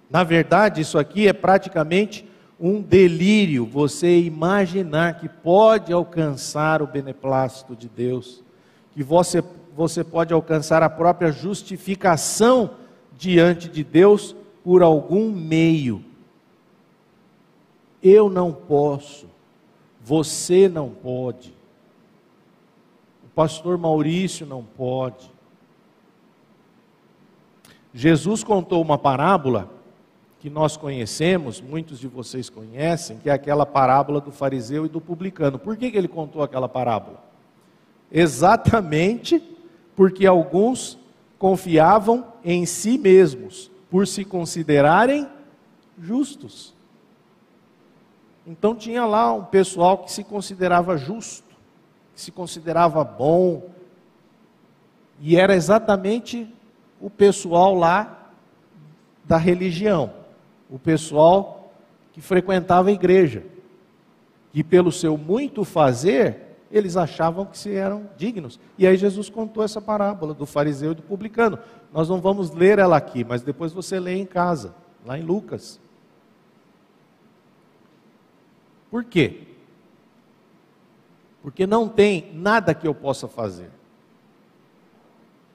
Na 0.10 0.24
verdade, 0.24 0.82
isso 0.82 1.00
aqui 1.00 1.28
é 1.28 1.34
praticamente 1.34 2.28
um 2.60 2.80
delírio, 2.82 3.66
você 3.66 4.20
imaginar 4.20 5.20
que 5.20 5.28
pode 5.28 5.92
alcançar 5.92 6.84
o 6.84 6.88
beneplácito 6.88 7.75
de 7.75 7.90
Deus, 7.90 8.42
que 8.93 9.03
você, 9.03 9.43
você 9.75 10.03
pode 10.03 10.33
alcançar 10.33 10.83
a 10.83 10.89
própria 10.89 11.31
justificação 11.31 12.71
diante 13.17 13.67
de 13.67 13.83
Deus 13.83 14.35
por 14.63 14.83
algum 14.83 15.31
meio. 15.31 16.03
Eu 18.01 18.29
não 18.29 18.51
posso, 18.51 19.27
você 20.01 20.69
não 20.69 20.89
pode. 20.89 21.53
O 23.23 23.29
pastor 23.33 23.77
Maurício 23.77 24.45
não 24.45 24.63
pode. 24.63 25.31
Jesus 27.93 28.43
contou 28.43 28.81
uma 28.81 28.97
parábola 28.97 29.69
que 30.39 30.50
nós 30.50 30.75
conhecemos, 30.75 31.62
muitos 31.62 32.00
de 32.00 32.07
vocês 32.07 32.50
conhecem, 32.50 33.17
que 33.17 33.29
é 33.29 33.33
aquela 33.33 33.65
parábola 33.65 34.19
do 34.19 34.31
fariseu 34.31 34.85
e 34.85 34.89
do 34.89 35.00
publicano. 35.00 35.57
Por 35.57 35.77
que, 35.77 35.89
que 35.89 35.97
ele 35.97 36.07
contou 36.09 36.43
aquela 36.43 36.67
parábola? 36.67 37.33
Exatamente 38.13 39.41
porque 39.96 40.27
alguns 40.27 41.00
confiavam 41.39 42.25
em 42.46 42.65
si 42.65 42.98
mesmos, 42.98 43.72
por 43.89 44.08
se 44.08 44.24
considerarem 44.24 45.27
justos. 46.00 46.75
Então 48.46 48.75
tinha 48.75 49.05
lá 49.05 49.34
um 49.34 49.43
pessoal 49.43 49.98
que 49.98 50.12
se 50.12 50.24
considerava 50.24 50.96
justo, 50.96 51.50
que 52.13 52.22
se 52.22 52.32
considerava 52.32 53.03
bom, 53.03 53.70
e 55.20 55.36
era 55.36 55.55
exatamente 55.55 56.48
o 57.01 57.10
pessoal 57.10 57.74
lá 57.74 58.32
da 59.25 59.38
religião, 59.38 60.13
o 60.70 60.77
pessoal 60.77 61.72
que 62.12 62.22
frequentava 62.22 62.89
a 62.89 62.93
igreja, 62.93 63.43
que 64.51 64.63
pelo 64.63 64.91
seu 64.91 65.17
muito 65.17 65.63
fazer, 65.63 66.52
eles 66.74 66.98
achavam 66.98 67.46
que 67.46 67.56
se 67.56 67.72
eram 67.72 68.10
dignos. 68.18 68.60
E 68.80 68.88
aí 68.88 68.98
Jesus 68.98 69.30
contou 69.30 69.63
essa 69.63 69.80
parábola 69.80 70.34
do 70.34 70.48
fariseu 70.48 70.92
e 70.92 70.96
do 70.96 71.03
publicano. 71.03 71.60
Nós 71.94 72.10
não 72.10 72.20
vamos 72.20 72.50
ler 72.50 72.80
ela 72.80 72.98
aqui, 72.98 73.24
mas 73.24 73.44
depois 73.44 73.72
você 73.72 74.00
lê 74.00 74.15
em 74.15 74.25
casa, 74.25 74.74
lá 75.06 75.18
em 75.18 75.22
Lucas. 75.22 75.80
Por 78.89 79.03
quê? 79.03 79.44
Porque 81.44 81.68
não 81.68 81.88
tem 81.88 82.32
nada 82.34 82.74
que 82.74 82.88
eu 82.88 82.96
possa 82.96 83.27
fazer 83.27 83.70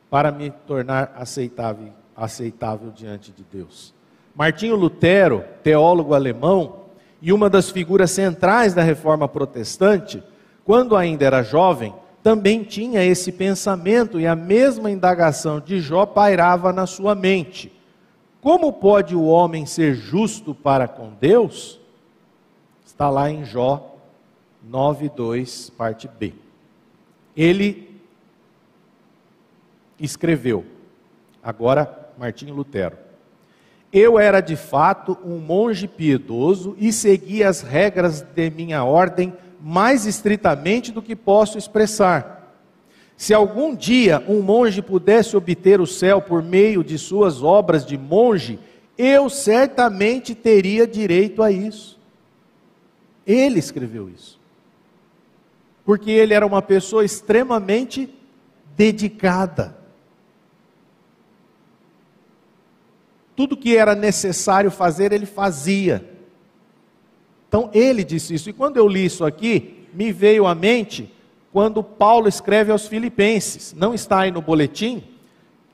para 0.09 0.31
me 0.31 0.51
tornar 0.51 1.13
aceitável, 1.17 1.93
aceitável 2.17 2.93
diante 2.93 3.33
de 3.33 3.43
Deus. 3.43 3.93
Martinho 4.35 4.77
Lutero, 4.77 5.45
teólogo 5.65 6.15
alemão 6.15 6.85
e 7.21 7.33
uma 7.33 7.51
das 7.51 7.71
figuras 7.71 8.13
centrais 8.13 8.73
da 8.73 8.83
reforma 8.83 9.29
protestante, 9.29 10.23
quando 10.69 10.95
ainda 10.95 11.25
era 11.25 11.43
jovem, 11.43 11.95
também 12.23 12.63
tinha 12.63 13.03
esse 13.03 13.33
pensamento 13.33 14.21
e 14.21 14.27
a 14.27 14.37
mesma 14.37 14.91
indagação 14.91 15.59
de 15.59 15.81
Jó 15.81 16.05
pairava 16.05 16.75
na 16.75 16.87
sua 16.87 17.15
mente. 17.15 17.73
Como 18.43 18.71
pode 18.71 19.17
o 19.17 19.25
homem 19.25 19.65
ser 19.65 19.95
justo 19.95 20.55
para 20.55 20.87
com 20.87 21.15
Deus? 21.19 21.81
Está 22.85 23.09
lá 23.09 23.31
em 23.31 23.47
Jó 23.47 23.97
9:2, 24.71 25.73
parte 25.73 26.07
B. 26.07 26.35
Ele 27.35 27.99
escreveu, 29.99 30.67
agora 31.43 32.11
Martinho 32.19 32.55
Lutero. 32.55 32.99
Eu 33.91 34.19
era 34.19 34.43
de 34.43 34.55
fato 34.55 35.17
um 35.25 35.39
monge 35.39 35.89
piedoso 35.89 36.77
e 36.79 36.93
seguia 36.93 37.49
as 37.49 37.63
regras 37.63 38.21
de 38.21 38.51
minha 38.51 38.85
ordem 38.85 39.33
mais 39.61 40.07
estritamente 40.07 40.93
do 40.93 41.03
que 41.03 41.17
posso 41.17 41.59
expressar. 41.59 42.38
Se 43.17 43.35
algum 43.35 43.75
dia 43.75 44.25
um 44.29 44.41
monge 44.41 44.81
pudesse 44.81 45.37
obter 45.37 45.81
o 45.81 45.87
céu 45.87 46.23
por 46.23 46.43
meio 46.43 46.85
de 46.85 46.97
suas 46.97 47.43
obras 47.43 47.85
de 47.85 47.99
monge, 47.99 48.61
eu 48.97 49.29
certamente 49.29 50.35
teria 50.35 50.87
direito 50.87 51.43
a 51.43 51.50
isso. 51.50 51.99
Ele 53.27 53.59
escreveu 53.59 54.09
isso. 54.09 54.41
Porque 55.85 56.11
ele 56.11 56.33
era 56.33 56.47
uma 56.47 56.62
pessoa 56.62 57.05
extremamente 57.05 58.09
dedicada. 58.77 59.77
Tudo 63.35 63.57
que 63.57 63.77
era 63.77 63.95
necessário 63.95 64.71
fazer, 64.71 65.12
ele 65.12 65.27
fazia. 65.27 66.18
Então 67.49 67.71
ele 67.73 68.05
disse 68.05 68.35
isso. 68.35 68.50
E 68.50 68.52
quando 68.52 68.76
eu 68.76 68.87
li 68.87 69.05
isso 69.05 69.25
aqui, 69.25 69.88
me 69.93 70.12
veio 70.12 70.47
à 70.47 70.55
mente 70.55 71.12
quando 71.52 71.83
Paulo 71.83 72.28
escreve 72.28 72.71
aos 72.71 72.87
Filipenses. 72.87 73.75
Não 73.75 73.95
está 73.95 74.21
aí 74.21 74.31
no 74.31 74.43
boletim, 74.43 75.02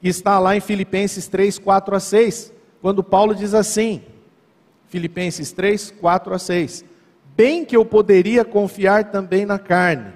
está 0.03 0.39
lá 0.39 0.57
em 0.57 0.61
Filipenses 0.61 1.27
3, 1.27 1.59
4 1.59 1.97
a 1.97 2.01
6. 2.01 2.53
Quando 2.81 3.03
Paulo 3.03 3.35
diz 3.35 3.55
assim, 3.55 4.03
Filipenses 4.89 5.51
3, 5.53 5.91
4 6.01 6.35
a 6.35 6.39
6. 6.39 6.85
Bem 7.37 7.65
que 7.65 7.77
eu 7.77 7.85
poderia 7.85 8.45
confiar 8.45 9.11
também 9.11 9.45
na 9.45 9.59
carne, 9.59 10.13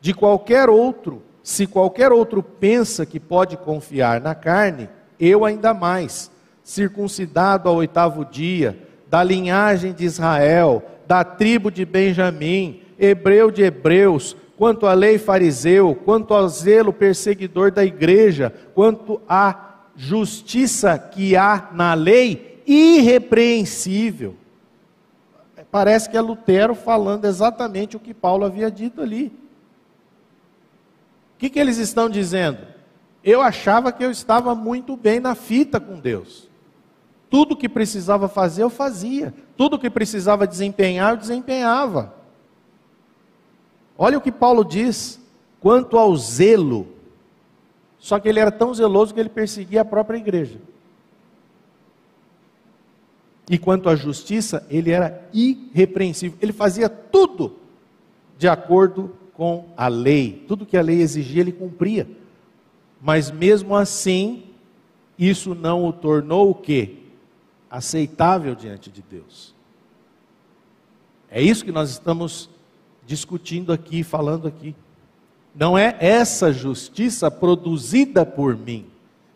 de 0.00 0.12
qualquer 0.12 0.68
outro, 0.68 1.22
se 1.42 1.66
qualquer 1.66 2.12
outro 2.12 2.42
pensa 2.42 3.06
que 3.06 3.18
pode 3.18 3.56
confiar 3.56 4.20
na 4.20 4.34
carne, 4.34 4.88
eu 5.18 5.44
ainda 5.44 5.72
mais, 5.72 6.30
circuncidado 6.62 7.68
ao 7.68 7.76
oitavo 7.76 8.24
dia, 8.24 8.89
da 9.10 9.24
linhagem 9.24 9.92
de 9.92 10.04
Israel, 10.04 10.82
da 11.04 11.24
tribo 11.24 11.68
de 11.68 11.84
Benjamim, 11.84 12.82
hebreu 12.96 13.50
de 13.50 13.62
hebreus, 13.62 14.36
quanto 14.56 14.86
à 14.86 14.94
lei 14.94 15.18
fariseu, 15.18 15.94
quanto 15.94 16.32
ao 16.32 16.48
zelo 16.48 16.92
perseguidor 16.92 17.72
da 17.72 17.84
igreja, 17.84 18.54
quanto 18.72 19.20
à 19.28 19.80
justiça 19.96 20.96
que 20.96 21.34
há 21.34 21.70
na 21.72 21.94
lei, 21.94 22.62
irrepreensível. 22.64 24.36
Parece 25.70 26.08
que 26.08 26.16
é 26.16 26.20
Lutero 26.20 26.74
falando 26.74 27.24
exatamente 27.24 27.96
o 27.96 28.00
que 28.00 28.14
Paulo 28.14 28.44
havia 28.44 28.70
dito 28.70 29.00
ali. 29.00 29.32
O 31.36 31.38
que, 31.38 31.50
que 31.50 31.58
eles 31.58 31.78
estão 31.78 32.08
dizendo? 32.08 32.58
Eu 33.24 33.40
achava 33.40 33.90
que 33.92 34.04
eu 34.04 34.10
estava 34.10 34.54
muito 34.54 34.96
bem 34.96 35.20
na 35.20 35.34
fita 35.34 35.80
com 35.80 35.98
Deus. 35.98 36.49
Tudo 37.30 37.56
que 37.56 37.68
precisava 37.68 38.28
fazer, 38.28 38.64
eu 38.64 38.68
fazia. 38.68 39.32
Tudo 39.56 39.78
que 39.78 39.88
precisava 39.88 40.48
desempenhar, 40.48 41.12
eu 41.12 41.16
desempenhava. 41.16 42.12
Olha 43.96 44.18
o 44.18 44.20
que 44.20 44.32
Paulo 44.32 44.64
diz 44.64 45.20
quanto 45.60 45.96
ao 45.96 46.16
zelo. 46.16 46.88
Só 47.98 48.18
que 48.18 48.28
ele 48.28 48.40
era 48.40 48.50
tão 48.50 48.74
zeloso 48.74 49.14
que 49.14 49.20
ele 49.20 49.28
perseguia 49.28 49.82
a 49.82 49.84
própria 49.84 50.18
igreja. 50.18 50.58
E 53.48 53.58
quanto 53.58 53.88
à 53.88 53.94
justiça, 53.94 54.66
ele 54.68 54.90
era 54.90 55.28
irrepreensível. 55.32 56.36
Ele 56.40 56.52
fazia 56.52 56.88
tudo 56.88 57.56
de 58.38 58.48
acordo 58.48 59.14
com 59.34 59.68
a 59.76 59.86
lei. 59.86 60.44
Tudo 60.48 60.66
que 60.66 60.76
a 60.76 60.82
lei 60.82 61.00
exigia, 61.00 61.42
ele 61.42 61.52
cumpria. 61.52 62.08
Mas 63.00 63.30
mesmo 63.30 63.76
assim, 63.76 64.44
isso 65.18 65.54
não 65.54 65.84
o 65.84 65.92
tornou 65.92 66.50
o 66.50 66.54
quê? 66.54 66.99
Aceitável 67.70 68.54
diante 68.54 68.90
de 68.90 69.02
Deus. 69.02 69.54
É 71.30 71.40
isso 71.40 71.64
que 71.64 71.70
nós 71.70 71.90
estamos 71.90 72.50
discutindo 73.06 73.72
aqui, 73.72 74.02
falando 74.02 74.48
aqui. 74.48 74.74
Não 75.54 75.78
é 75.78 75.96
essa 76.00 76.52
justiça 76.52 77.30
produzida 77.30 78.26
por 78.26 78.56
mim 78.56 78.86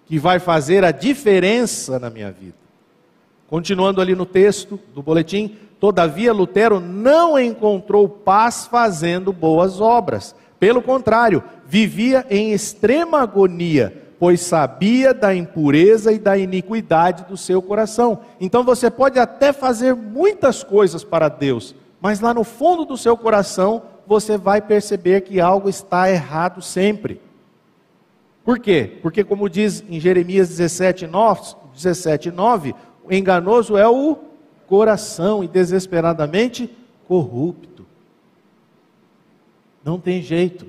que 0.06 0.18
vai 0.18 0.38
fazer 0.38 0.84
a 0.84 0.90
diferença 0.90 1.98
na 1.98 2.10
minha 2.10 2.30
vida. 2.30 2.56
Continuando 3.48 4.00
ali 4.00 4.14
no 4.14 4.26
texto 4.26 4.78
do 4.92 5.02
boletim, 5.02 5.56
todavia 5.78 6.32
Lutero 6.32 6.80
não 6.80 7.38
encontrou 7.38 8.08
paz 8.08 8.66
fazendo 8.66 9.32
boas 9.32 9.80
obras. 9.80 10.34
Pelo 10.58 10.82
contrário, 10.82 11.42
vivia 11.66 12.26
em 12.28 12.52
extrema 12.52 13.20
agonia 13.22 14.03
pois 14.24 14.40
sabia 14.40 15.12
da 15.12 15.34
impureza 15.34 16.10
e 16.10 16.18
da 16.18 16.34
iniquidade 16.34 17.26
do 17.26 17.36
seu 17.36 17.60
coração. 17.60 18.20
Então 18.40 18.64
você 18.64 18.90
pode 18.90 19.18
até 19.18 19.52
fazer 19.52 19.94
muitas 19.94 20.64
coisas 20.64 21.04
para 21.04 21.28
Deus, 21.28 21.74
mas 22.00 22.20
lá 22.20 22.32
no 22.32 22.42
fundo 22.42 22.86
do 22.86 22.96
seu 22.96 23.18
coração 23.18 23.82
você 24.06 24.38
vai 24.38 24.62
perceber 24.62 25.20
que 25.20 25.42
algo 25.42 25.68
está 25.68 26.10
errado 26.10 26.62
sempre. 26.62 27.20
Por 28.42 28.58
quê? 28.58 28.98
Porque, 29.02 29.22
como 29.22 29.46
diz 29.46 29.84
em 29.90 30.00
Jeremias 30.00 30.48
17, 30.48 31.06
9, 31.06 31.56
17, 31.74 32.30
9 32.30 32.74
o 33.04 33.12
enganoso 33.12 33.76
é 33.76 33.86
o 33.86 34.16
coração 34.66 35.44
e 35.44 35.48
desesperadamente 35.48 36.74
corrupto. 37.06 37.84
Não 39.84 40.00
tem 40.00 40.22
jeito. 40.22 40.66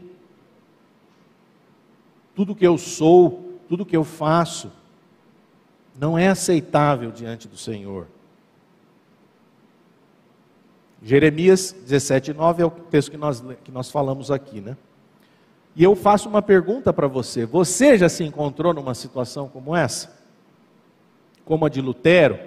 Tudo 2.35 2.53
que 2.53 2.67
eu 2.67 2.77
sou, 2.77 3.44
tudo 3.67 3.85
que 3.85 3.95
eu 3.95 4.03
faço 4.03 4.71
não 5.97 6.17
é 6.17 6.27
aceitável 6.27 7.11
diante 7.11 7.47
do 7.47 7.57
Senhor. 7.57 8.07
Jeremias 11.01 11.71
17, 11.71 12.33
9 12.33 12.63
é 12.63 12.65
o 12.65 12.71
texto 12.71 13.11
que 13.11 13.17
nós, 13.17 13.43
que 13.63 13.71
nós 13.71 13.91
falamos 13.91 14.31
aqui, 14.31 14.59
né? 14.59 14.75
E 15.75 15.83
eu 15.83 15.95
faço 15.95 16.27
uma 16.27 16.41
pergunta 16.41 16.91
para 16.93 17.07
você: 17.07 17.45
você 17.45 17.97
já 17.97 18.09
se 18.09 18.23
encontrou 18.23 18.73
numa 18.73 18.95
situação 18.95 19.47
como 19.47 19.75
essa? 19.75 20.15
Como 21.43 21.65
a 21.65 21.69
de 21.69 21.81
Lutero? 21.81 22.39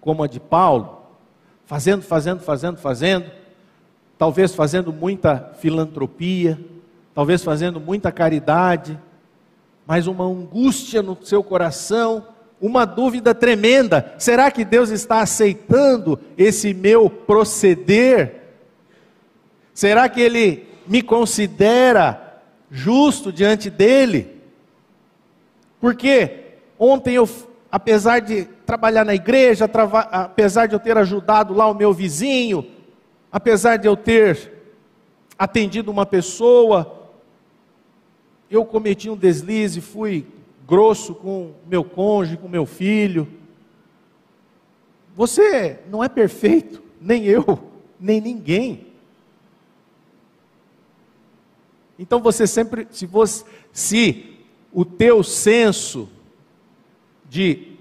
Como 0.00 0.22
a 0.22 0.26
de 0.26 0.40
Paulo? 0.40 1.02
Fazendo, 1.66 2.02
fazendo, 2.02 2.40
fazendo, 2.40 2.78
fazendo, 2.78 3.30
talvez 4.18 4.54
fazendo 4.54 4.92
muita 4.92 5.52
filantropia, 5.58 6.58
talvez 7.14 7.42
fazendo 7.42 7.80
muita 7.80 8.10
caridade, 8.10 8.98
mas 9.86 10.06
uma 10.06 10.24
angústia 10.24 11.02
no 11.02 11.16
seu 11.22 11.44
coração, 11.44 12.26
uma 12.60 12.84
dúvida 12.84 13.34
tremenda: 13.34 14.14
será 14.18 14.50
que 14.50 14.64
Deus 14.64 14.90
está 14.90 15.20
aceitando 15.20 16.18
esse 16.36 16.74
meu 16.74 17.08
proceder? 17.08 18.42
Será 19.72 20.08
que 20.08 20.20
Ele 20.20 20.66
me 20.86 21.02
considera 21.02 22.40
justo 22.70 23.32
diante 23.32 23.70
dEle? 23.70 24.40
Porque 25.80 26.44
ontem 26.78 27.14
eu, 27.14 27.28
apesar 27.70 28.20
de 28.20 28.44
trabalhar 28.66 29.04
na 29.04 29.14
igreja, 29.14 29.70
apesar 30.10 30.66
de 30.66 30.74
eu 30.74 30.80
ter 30.80 30.96
ajudado 30.96 31.54
lá 31.54 31.68
o 31.68 31.74
meu 31.74 31.92
vizinho, 31.92 32.66
apesar 33.30 33.76
de 33.76 33.86
eu 33.86 33.96
ter 33.96 34.52
atendido 35.38 35.90
uma 35.90 36.06
pessoa, 36.06 36.95
eu 38.50 38.64
cometi 38.64 39.10
um 39.10 39.16
deslize, 39.16 39.80
fui 39.80 40.26
grosso 40.66 41.14
com 41.14 41.52
meu 41.66 41.84
cônjuge, 41.84 42.36
com 42.36 42.48
meu 42.48 42.66
filho. 42.66 43.28
Você 45.14 45.80
não 45.88 46.02
é 46.02 46.08
perfeito, 46.08 46.82
nem 47.00 47.24
eu, 47.24 47.58
nem 47.98 48.20
ninguém. 48.20 48.86
Então 51.98 52.20
você 52.20 52.46
sempre, 52.46 52.86
se 52.90 53.06
você, 53.06 53.44
se 53.72 54.38
o 54.72 54.84
teu 54.84 55.22
senso 55.22 56.08
de 57.28 57.76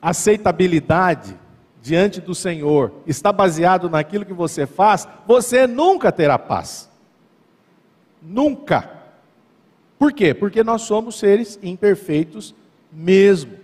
aceitabilidade 0.00 1.38
diante 1.82 2.20
do 2.20 2.34
Senhor 2.34 2.92
está 3.06 3.32
baseado 3.32 3.90
naquilo 3.90 4.24
que 4.24 4.32
você 4.32 4.66
faz, 4.66 5.06
você 5.26 5.66
nunca 5.66 6.10
terá 6.10 6.38
paz. 6.38 6.88
Nunca. 8.22 8.91
Por 10.02 10.12
quê? 10.12 10.34
Porque 10.34 10.64
nós 10.64 10.82
somos 10.82 11.16
seres 11.16 11.60
imperfeitos 11.62 12.52
mesmo. 12.90 13.56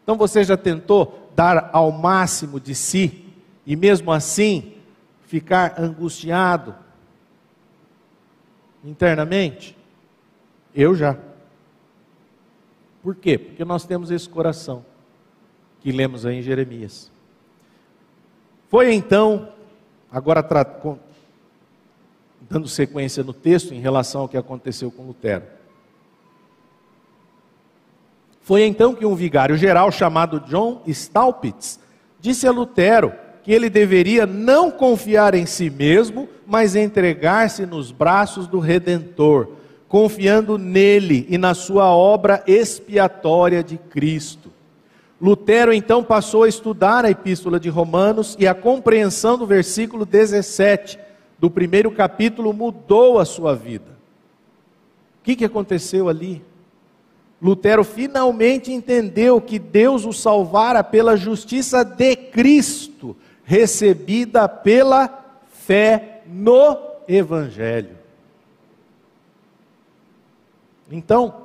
Então 0.00 0.16
você 0.16 0.44
já 0.44 0.56
tentou 0.56 1.28
dar 1.34 1.70
ao 1.72 1.90
máximo 1.90 2.60
de 2.60 2.72
si 2.72 3.24
e 3.66 3.74
mesmo 3.74 4.12
assim 4.12 4.74
ficar 5.22 5.74
angustiado 5.76 6.72
internamente? 8.84 9.76
Eu 10.72 10.94
já. 10.94 11.18
Por 13.02 13.16
quê? 13.16 13.36
Porque 13.36 13.64
nós 13.64 13.84
temos 13.84 14.12
esse 14.12 14.28
coração 14.28 14.86
que 15.80 15.90
lemos 15.90 16.24
aí 16.24 16.36
em 16.36 16.42
Jeremias. 16.42 17.10
Foi 18.68 18.94
então, 18.94 19.52
agora 20.12 20.44
dando 22.50 22.66
sequência 22.66 23.22
no 23.22 23.32
texto 23.32 23.72
em 23.72 23.80
relação 23.80 24.22
ao 24.22 24.28
que 24.28 24.36
aconteceu 24.36 24.90
com 24.90 25.06
Lutero. 25.06 25.44
Foi 28.42 28.64
então 28.64 28.92
que 28.92 29.06
um 29.06 29.14
vigário 29.14 29.56
geral 29.56 29.92
chamado 29.92 30.40
John 30.40 30.82
Staupitz 30.88 31.78
disse 32.18 32.48
a 32.48 32.50
Lutero 32.50 33.12
que 33.44 33.52
ele 33.52 33.70
deveria 33.70 34.26
não 34.26 34.70
confiar 34.70 35.34
em 35.34 35.46
si 35.46 35.70
mesmo, 35.70 36.28
mas 36.44 36.74
entregar-se 36.74 37.64
nos 37.64 37.92
braços 37.92 38.48
do 38.48 38.58
Redentor, 38.58 39.52
confiando 39.88 40.58
nele 40.58 41.26
e 41.30 41.38
na 41.38 41.54
sua 41.54 41.94
obra 41.94 42.42
expiatória 42.46 43.62
de 43.62 43.78
Cristo. 43.78 44.50
Lutero 45.20 45.72
então 45.72 46.02
passou 46.02 46.42
a 46.42 46.48
estudar 46.48 47.04
a 47.04 47.10
epístola 47.10 47.60
de 47.60 47.68
Romanos 47.68 48.36
e 48.38 48.48
a 48.48 48.54
compreensão 48.54 49.38
do 49.38 49.46
versículo 49.46 50.04
17 50.04 50.98
do 51.40 51.50
primeiro 51.50 51.90
capítulo 51.90 52.52
mudou 52.52 53.18
a 53.18 53.24
sua 53.24 53.56
vida. 53.56 53.98
O 55.20 55.24
que, 55.24 55.34
que 55.34 55.44
aconteceu 55.44 56.08
ali? 56.08 56.44
Lutero 57.40 57.82
finalmente 57.82 58.70
entendeu 58.70 59.40
que 59.40 59.58
Deus 59.58 60.04
o 60.04 60.12
salvara 60.12 60.84
pela 60.84 61.16
justiça 61.16 61.82
de 61.82 62.14
Cristo, 62.14 63.16
recebida 63.42 64.46
pela 64.46 65.24
fé 65.50 66.22
no 66.26 66.76
Evangelho. 67.08 67.96
Então, 70.92 71.44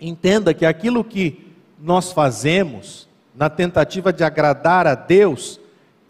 entenda 0.00 0.54
que 0.54 0.64
aquilo 0.64 1.02
que 1.02 1.52
nós 1.80 2.12
fazemos 2.12 3.08
na 3.34 3.50
tentativa 3.50 4.12
de 4.12 4.22
agradar 4.22 4.86
a 4.86 4.94
Deus 4.94 5.58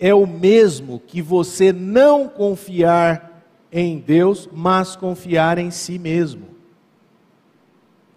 é 0.05 0.13
o 0.13 0.27
mesmo 0.27 1.01
que 1.01 1.23
você 1.23 1.73
não 1.73 2.29
confiar 2.29 3.43
em 3.73 3.99
Deus, 3.99 4.47
mas 4.53 4.95
confiar 4.95 5.57
em 5.57 5.71
si 5.71 5.99
mesmo. 5.99 6.49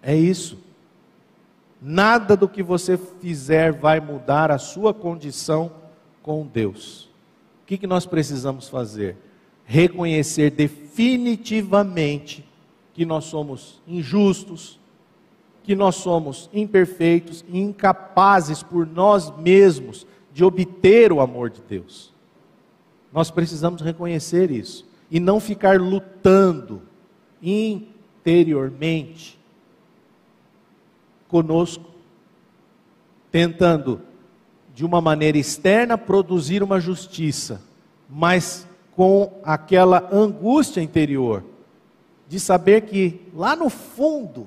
É 0.02 0.14
isso. 0.14 0.58
Nada 1.82 2.36
do 2.36 2.50
que 2.50 2.62
você 2.62 2.98
fizer 2.98 3.72
vai 3.72 4.02
mudar 4.02 4.52
a 4.52 4.58
sua 4.58 4.94
condição 4.94 5.72
com 6.22 6.46
Deus. 6.46 7.06
O 7.64 7.66
que, 7.66 7.78
que 7.78 7.88
nós 7.88 8.06
precisamos 8.06 8.68
fazer? 8.68 9.16
Reconhecer 9.64 10.52
definitivamente 10.52 12.46
que 12.94 13.06
nós 13.06 13.24
somos 13.24 13.82
injustos, 13.88 14.78
que 15.64 15.74
nós 15.74 15.96
somos 15.96 16.50
imperfeitos 16.52 17.46
e 17.48 17.58
incapazes 17.62 18.62
por 18.62 18.86
nós 18.86 19.34
mesmos 19.38 20.06
de 20.38 20.44
obter 20.44 21.12
o 21.12 21.20
amor 21.20 21.50
de 21.50 21.64
Deus. 21.64 22.14
Nós 23.12 23.32
precisamos 23.32 23.82
reconhecer 23.82 24.52
isso 24.52 24.88
e 25.10 25.20
não 25.20 25.40
ficar 25.40 25.82
lutando 25.82 26.84
interiormente 27.42 29.40
conosco, 31.28 31.90
tentando 33.32 34.00
de 34.76 34.86
uma 34.86 35.02
maneira 35.02 35.40
externa 35.40 35.98
produzir 35.98 36.62
uma 36.62 36.80
justiça, 36.80 37.60
mas 38.08 38.68
com 38.96 39.42
aquela 39.44 40.08
angústia 40.14 40.82
interior 40.82 41.44
de 42.28 42.40
saber 42.40 42.82
que 42.82 43.22
lá 43.34 43.56
no 43.56 43.72
fundo 43.72 44.46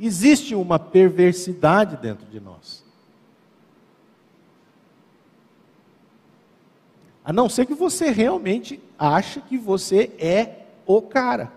existe 0.00 0.56
uma 0.56 0.80
perversidade 0.80 1.98
dentro 1.98 2.26
de 2.26 2.40
nós. 2.40 2.82
A 7.24 7.32
não 7.32 7.48
ser 7.48 7.66
que 7.66 7.74
você 7.74 8.10
realmente 8.10 8.80
ache 8.98 9.40
que 9.40 9.56
você 9.56 10.10
é 10.18 10.64
o 10.86 11.00
cara. 11.00 11.52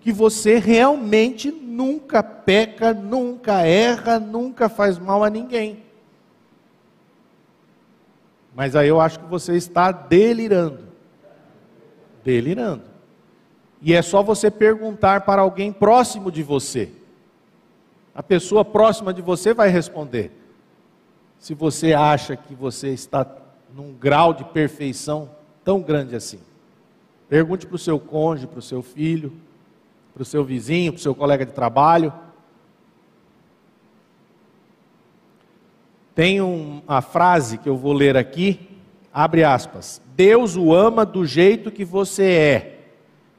Que 0.00 0.12
você 0.12 0.58
realmente 0.58 1.50
nunca 1.50 2.22
peca, 2.22 2.94
nunca 2.94 3.62
erra, 3.66 4.20
nunca 4.20 4.68
faz 4.68 4.98
mal 4.98 5.24
a 5.24 5.30
ninguém. 5.30 5.84
Mas 8.54 8.76
aí 8.76 8.88
eu 8.88 9.00
acho 9.00 9.18
que 9.18 9.26
você 9.26 9.54
está 9.54 9.90
delirando. 9.90 10.86
Delirando. 12.24 12.84
E 13.82 13.92
é 13.92 14.00
só 14.00 14.22
você 14.22 14.50
perguntar 14.50 15.22
para 15.22 15.42
alguém 15.42 15.72
próximo 15.72 16.30
de 16.30 16.42
você. 16.42 16.90
A 18.14 18.22
pessoa 18.22 18.64
próxima 18.64 19.12
de 19.12 19.20
você 19.20 19.52
vai 19.52 19.68
responder. 19.68 20.32
Se 21.38 21.52
você 21.52 21.92
acha 21.92 22.34
que 22.34 22.54
você 22.54 22.88
está 22.88 23.26
num 23.74 23.92
grau 23.92 24.32
de 24.32 24.44
perfeição 24.44 25.30
tão 25.64 25.80
grande 25.80 26.14
assim. 26.14 26.40
Pergunte 27.28 27.66
para 27.66 27.76
o 27.76 27.78
seu 27.78 27.98
cônjuge, 27.98 28.46
para 28.46 28.60
o 28.60 28.62
seu 28.62 28.82
filho, 28.82 29.32
para 30.14 30.22
o 30.22 30.26
seu 30.26 30.44
vizinho, 30.44 30.92
para 30.92 30.98
o 30.98 31.02
seu 31.02 31.14
colega 31.14 31.44
de 31.44 31.52
trabalho. 31.52 32.12
Tem 36.14 36.40
uma 36.40 37.02
frase 37.02 37.58
que 37.58 37.68
eu 37.68 37.76
vou 37.76 37.92
ler 37.92 38.16
aqui, 38.16 38.80
abre 39.12 39.44
aspas. 39.44 40.00
Deus 40.14 40.56
o 40.56 40.72
ama 40.72 41.04
do 41.04 41.26
jeito 41.26 41.70
que 41.70 41.84
você 41.84 42.24
é 42.24 42.76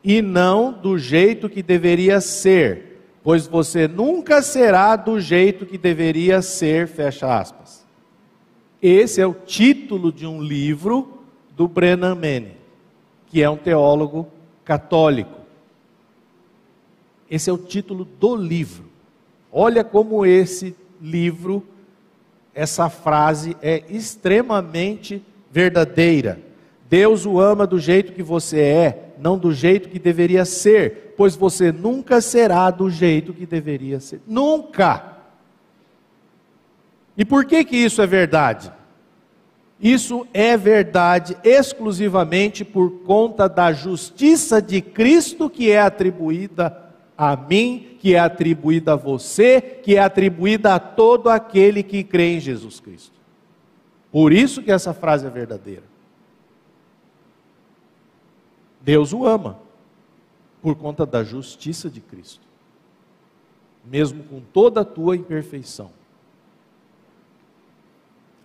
e 0.04 0.22
não 0.22 0.72
do 0.72 0.98
jeito 0.98 1.50
que 1.50 1.64
deveria 1.64 2.22
ser, 2.22 3.02
pois 3.24 3.48
você 3.48 3.88
nunca 3.88 4.42
será 4.42 4.96
do 4.96 5.20
jeito 5.20 5.66
que 5.66 5.78
deveria 5.78 6.42
ser, 6.42 6.88
fecha 6.88 7.40
aspas. 7.40 7.87
Esse 8.82 9.20
é 9.22 9.26
o 9.26 9.34
título 9.34 10.12
de 10.12 10.26
um 10.26 10.42
livro 10.42 11.20
do 11.56 11.68
Brennan 11.68 12.16
Manning, 12.16 12.58
que 13.28 13.42
é 13.42 13.50
um 13.50 13.58
teólogo 13.58 14.28
católico. 14.64 15.40
Esse 17.30 17.50
é 17.50 17.54
o 17.54 17.58
título 17.58 18.06
do 18.06 18.36
livro. 18.36 18.86
Olha 19.52 19.84
como 19.84 20.26
esse 20.26 20.76
livro, 21.02 21.64
essa 22.54 22.90
frase 22.90 23.58
é 23.62 23.84
extremamente 23.90 25.24
verdadeira. 25.52 26.40
Deus 26.90 27.26
o 27.26 27.40
ama 27.40 27.66
do 27.66 27.80
jeito 27.80 28.14
que 28.14 28.24
você 28.24 28.60
é, 28.60 29.14
não 29.20 29.38
do 29.38 29.52
jeito 29.52 29.90
que 29.90 30.00
deveria 30.00 30.46
ser, 30.46 31.16
pois 31.18 31.36
você 31.36 31.72
nunca 31.72 32.22
será 32.22 32.70
do 32.70 32.90
jeito 32.90 33.34
que 33.34 33.46
deveria 33.46 34.00
ser. 34.00 34.22
Nunca! 34.28 35.17
E 37.18 37.26
por 37.26 37.46
que 37.46 37.66
que 37.66 37.76
isso 37.76 38.02
é 38.02 38.08
verdade? 38.08 38.72
Isso 39.80 40.28
é 40.34 40.56
verdade 40.56 41.36
exclusivamente 41.44 42.64
por 42.64 43.04
conta 43.04 43.50
da 43.50 43.74
justiça 43.74 44.62
de 44.62 44.82
Cristo 44.82 45.50
que 45.50 45.72
é 45.72 45.82
atribuída 45.82 46.86
a 47.18 47.36
mim, 47.36 47.98
que 48.00 48.14
é 48.14 48.20
atribuída 48.20 48.94
a 48.94 48.96
você, 48.96 49.60
que 49.60 49.96
é 49.96 50.00
atribuída 50.00 50.76
a 50.76 50.80
todo 50.80 51.30
aquele 51.30 51.82
que 51.82 52.04
crê 52.04 52.36
em 52.36 52.40
Jesus 52.40 52.80
Cristo. 52.80 53.18
Por 54.12 54.32
isso 54.32 54.62
que 54.62 54.72
essa 54.72 54.94
frase 54.94 55.26
é 55.26 55.30
verdadeira. 55.30 55.84
Deus 58.82 59.12
o 59.12 59.26
ama 59.26 59.60
por 60.62 60.76
conta 60.76 61.06
da 61.06 61.24
justiça 61.24 61.90
de 61.90 62.00
Cristo, 62.00 62.46
mesmo 63.84 64.24
com 64.24 64.40
toda 64.40 64.82
a 64.82 64.86
tua 64.86 65.16
imperfeição. 65.16 65.97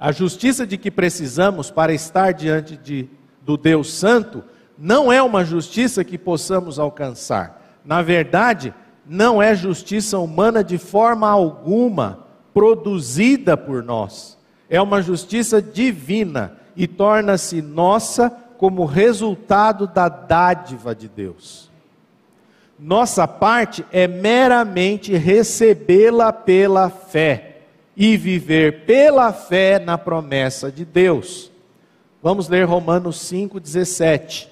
A 0.03 0.11
justiça 0.11 0.67
de 0.67 0.77
que 0.77 0.91
precisamos 0.91 1.71
para 1.71 1.95
estar 1.95 2.33
diante 2.33 2.77
de, 2.77 3.09
do 3.41 3.57
Deus 3.57 3.95
Santo 3.95 4.43
não 4.77 5.13
é 5.13 5.23
uma 5.23 5.45
justiça 5.45 6.03
que 6.03 6.19
possamos 6.19 6.77
alcançar. 6.77 7.79
Na 7.85 8.03
verdade, 8.03 8.75
não 9.07 9.41
é 9.41 9.55
justiça 9.55 10.19
humana 10.19 10.65
de 10.65 10.77
forma 10.77 11.31
alguma 11.31 12.27
produzida 12.53 13.57
por 13.57 13.81
nós. 13.85 14.37
É 14.69 14.83
uma 14.83 15.01
justiça 15.01 15.63
divina 15.63 16.57
e 16.75 16.89
torna-se 16.89 17.63
nossa 17.63 18.29
como 18.59 18.85
resultado 18.85 19.87
da 19.87 20.09
dádiva 20.09 20.97
de 20.97 21.07
Deus. 21.07 21.71
Nossa 22.77 23.29
parte 23.29 23.87
é 23.93 24.09
meramente 24.09 25.15
recebê-la 25.15 26.33
pela 26.33 26.91
fé 26.91 27.52
e 27.97 28.17
viver 28.17 28.85
pela 28.85 29.33
fé 29.33 29.79
na 29.79 29.99
promessa 29.99 30.71
de 30.71 30.85
Deus. 30.85 31.51
Vamos 32.23 32.49
ler 32.49 32.65
Romanos 32.65 33.19
5,17. 33.31 34.49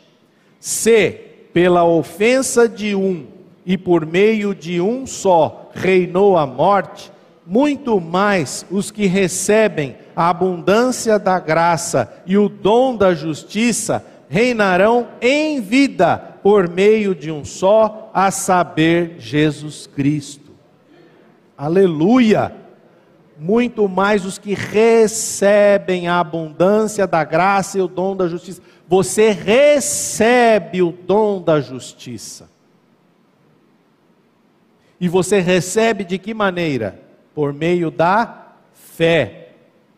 Se 0.58 1.10
pela 1.52 1.84
ofensa 1.84 2.68
de 2.68 2.94
um 2.94 3.26
e 3.64 3.78
por 3.78 4.04
meio 4.04 4.54
de 4.54 4.80
um 4.80 5.06
só 5.06 5.70
reinou 5.74 6.36
a 6.36 6.46
morte, 6.46 7.10
muito 7.46 8.00
mais 8.00 8.64
os 8.70 8.90
que 8.90 9.06
recebem 9.06 9.96
a 10.14 10.28
abundância 10.28 11.18
da 11.18 11.38
graça 11.38 12.22
e 12.26 12.36
o 12.36 12.48
dom 12.48 12.96
da 12.96 13.14
justiça 13.14 14.04
reinarão 14.28 15.08
em 15.20 15.60
vida 15.60 16.16
por 16.42 16.68
meio 16.68 17.14
de 17.14 17.30
um 17.30 17.44
só, 17.44 18.10
a 18.14 18.30
saber, 18.30 19.16
Jesus 19.18 19.86
Cristo. 19.86 20.50
Aleluia! 21.56 22.59
Muito 23.42 23.88
mais 23.88 24.26
os 24.26 24.36
que 24.36 24.52
recebem 24.52 26.08
a 26.08 26.20
abundância 26.20 27.06
da 27.06 27.24
graça 27.24 27.78
e 27.78 27.80
o 27.80 27.88
dom 27.88 28.14
da 28.14 28.28
justiça. 28.28 28.60
Você 28.86 29.30
recebe 29.30 30.82
o 30.82 30.92
dom 30.92 31.40
da 31.40 31.58
justiça. 31.58 32.50
E 35.00 35.08
você 35.08 35.40
recebe 35.40 36.04
de 36.04 36.18
que 36.18 36.34
maneira? 36.34 37.00
Por 37.34 37.54
meio 37.54 37.90
da 37.90 38.48
fé. 38.74 39.52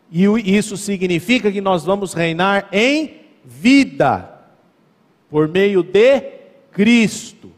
E 0.09 0.23
isso 0.55 0.77
significa 0.77 1.51
que 1.51 1.59
nós 1.59 1.83
vamos 1.83 2.13
reinar 2.13 2.69
em 2.71 3.23
vida, 3.43 4.39
por 5.29 5.49
meio 5.49 5.83
de 5.83 6.21
Cristo. 6.71 7.51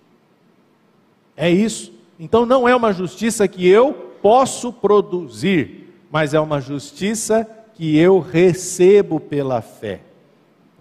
É 1.38 1.48
isso. 1.48 1.94
Então 2.20 2.44
não 2.44 2.68
é 2.68 2.76
uma 2.76 2.92
justiça 2.92 3.48
que 3.48 3.68
eu 3.68 4.05
posso 4.26 4.74
produzir, 4.74 5.94
mas 6.10 6.34
é 6.34 6.40
uma 6.40 6.60
justiça 6.60 7.48
que 7.76 7.96
eu 7.96 8.20
recebo 8.20 9.20
pela 9.20 9.62
fé. 9.62 10.02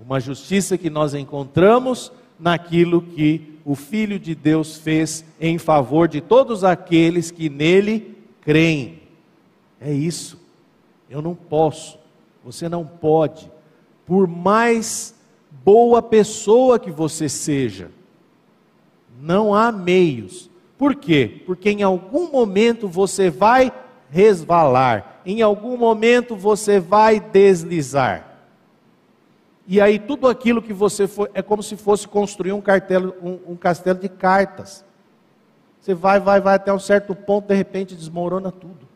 Uma 0.03 0.19
justiça 0.19 0.79
que 0.79 0.89
nós 0.89 1.13
encontramos 1.13 2.11
naquilo 2.41 3.03
que 3.03 3.59
o 3.63 3.75
Filho 3.75 4.19
de 4.19 4.35
Deus 4.35 4.79
fez 4.79 5.27
em 5.39 5.59
favor 5.59 6.09
de 6.09 6.23
todos 6.23 6.65
aqueles 6.65 7.31
que 7.31 7.51
nele 7.51 8.17
creem. 8.41 9.03
É 9.79 9.93
isso. 9.93 10.41
Eu 11.11 11.21
não 11.21 11.35
posso, 11.35 11.99
você 12.43 12.67
não 12.67 12.87
pode, 12.87 13.53
por 14.07 14.27
mais 14.27 15.15
boa 15.63 16.01
pessoa 16.01 16.79
que 16.79 16.91
você 16.91 17.29
seja, 17.29 17.91
não 19.21 19.55
há 19.55 19.71
meios. 19.71 20.49
Por 20.77 20.95
quê? 20.95 21.43
Porque 21.47 21.71
em 21.71 21.83
algum 21.83 22.31
momento 22.31 22.89
você 22.89 23.31
vai 23.31 23.73
resvalar, 24.11 25.21
em 25.25 25.43
algum 25.43 25.77
momento 25.77 26.37
você 26.37 26.79
vai 26.79 27.21
deslizar. 27.21 28.35
E 29.67 29.81
aí 29.81 29.99
tudo 29.99 30.29
aquilo 30.29 30.61
que 30.61 30.73
você 30.73 31.07
for, 31.07 31.31
é 31.33 31.41
como 31.41 31.63
se 31.63 31.77
fosse 31.77 32.07
construir 32.07 32.53
um, 32.53 32.61
cartelo, 32.61 33.15
um, 33.23 33.53
um 33.53 33.57
castelo 33.57 33.99
de 33.99 34.09
cartas. 34.09 34.85
Você 35.81 35.95
vai, 35.95 36.21
vai, 36.21 36.41
vai 36.41 36.55
até 36.55 36.73
um 36.73 36.79
certo 36.79 37.15
ponto, 37.15 37.49
de 37.49 37.55
repente 37.55 37.95
desmorona 37.95 38.51
tudo. 38.51 38.87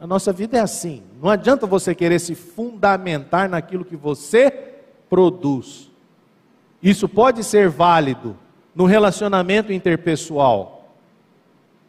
A 0.00 0.06
nossa 0.06 0.32
vida 0.32 0.58
é 0.58 0.60
assim. 0.60 1.02
Não 1.20 1.30
adianta 1.30 1.66
você 1.66 1.94
querer 1.94 2.18
se 2.18 2.34
fundamentar 2.34 3.48
naquilo 3.48 3.84
que 3.84 3.96
você 3.96 4.50
produz. 5.08 5.90
Isso 6.82 7.08
pode 7.08 7.44
ser 7.44 7.68
válido 7.68 8.36
no 8.74 8.84
relacionamento 8.84 9.72
interpessoal. 9.72 10.94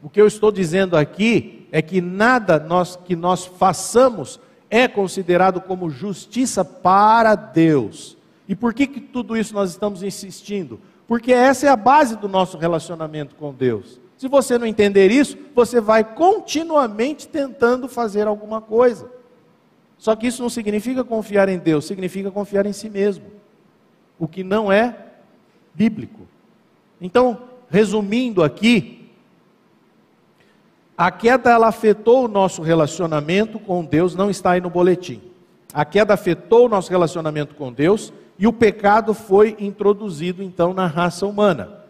O 0.01 0.09
que 0.09 0.19
eu 0.19 0.27
estou 0.27 0.51
dizendo 0.51 0.97
aqui 0.97 1.67
é 1.71 1.81
que 1.81 2.01
nada 2.01 2.59
nós, 2.59 2.95
que 2.95 3.15
nós 3.15 3.45
façamos 3.45 4.39
é 4.69 4.87
considerado 4.87 5.61
como 5.61 5.89
justiça 5.89 6.65
para 6.65 7.35
Deus. 7.35 8.17
E 8.47 8.55
por 8.55 8.73
que, 8.73 8.85
que 8.87 8.99
tudo 8.99 9.37
isso 9.37 9.53
nós 9.53 9.69
estamos 9.69 10.03
insistindo? 10.03 10.79
Porque 11.07 11.31
essa 11.31 11.67
é 11.67 11.69
a 11.69 11.75
base 11.75 12.17
do 12.17 12.27
nosso 12.27 12.57
relacionamento 12.57 13.35
com 13.35 13.53
Deus. 13.53 14.01
Se 14.17 14.27
você 14.27 14.57
não 14.57 14.65
entender 14.65 15.11
isso, 15.11 15.37
você 15.53 15.79
vai 15.79 16.03
continuamente 16.03 17.27
tentando 17.27 17.87
fazer 17.87 18.27
alguma 18.27 18.61
coisa. 18.61 19.09
Só 19.97 20.15
que 20.15 20.27
isso 20.27 20.41
não 20.41 20.49
significa 20.49 21.03
confiar 21.03 21.47
em 21.49 21.57
Deus, 21.57 21.85
significa 21.85 22.29
confiar 22.29 22.65
em 22.65 22.73
si 22.73 22.89
mesmo. 22.89 23.25
O 24.19 24.27
que 24.27 24.43
não 24.43 24.71
é 24.71 24.95
bíblico. 25.73 26.22
Então, 27.03 27.37
resumindo 27.69 28.41
aqui, 28.41 29.09
a 30.97 31.11
queda 31.11 31.51
ela 31.51 31.67
afetou 31.67 32.23
o 32.23 32.27
nosso 32.29 32.61
relacionamento 32.61 33.59
com 33.59 33.83
Deus, 33.83 34.15
não 34.15 34.29
está 34.29 34.51
aí 34.51 34.61
no 34.61 34.69
boletim. 34.69 35.21
A 35.73 35.83
queda 35.83 36.13
afetou 36.13 36.65
o 36.65 36.69
nosso 36.69 36.89
relacionamento 36.89 37.55
com 37.55 37.73
Deus 37.73 38.13
e 38.39 38.47
o 38.47 38.53
pecado 38.53 39.13
foi 39.13 39.57
introduzido 39.59 40.41
então 40.41 40.73
na 40.73 40.87
raça 40.87 41.25
humana 41.25 41.83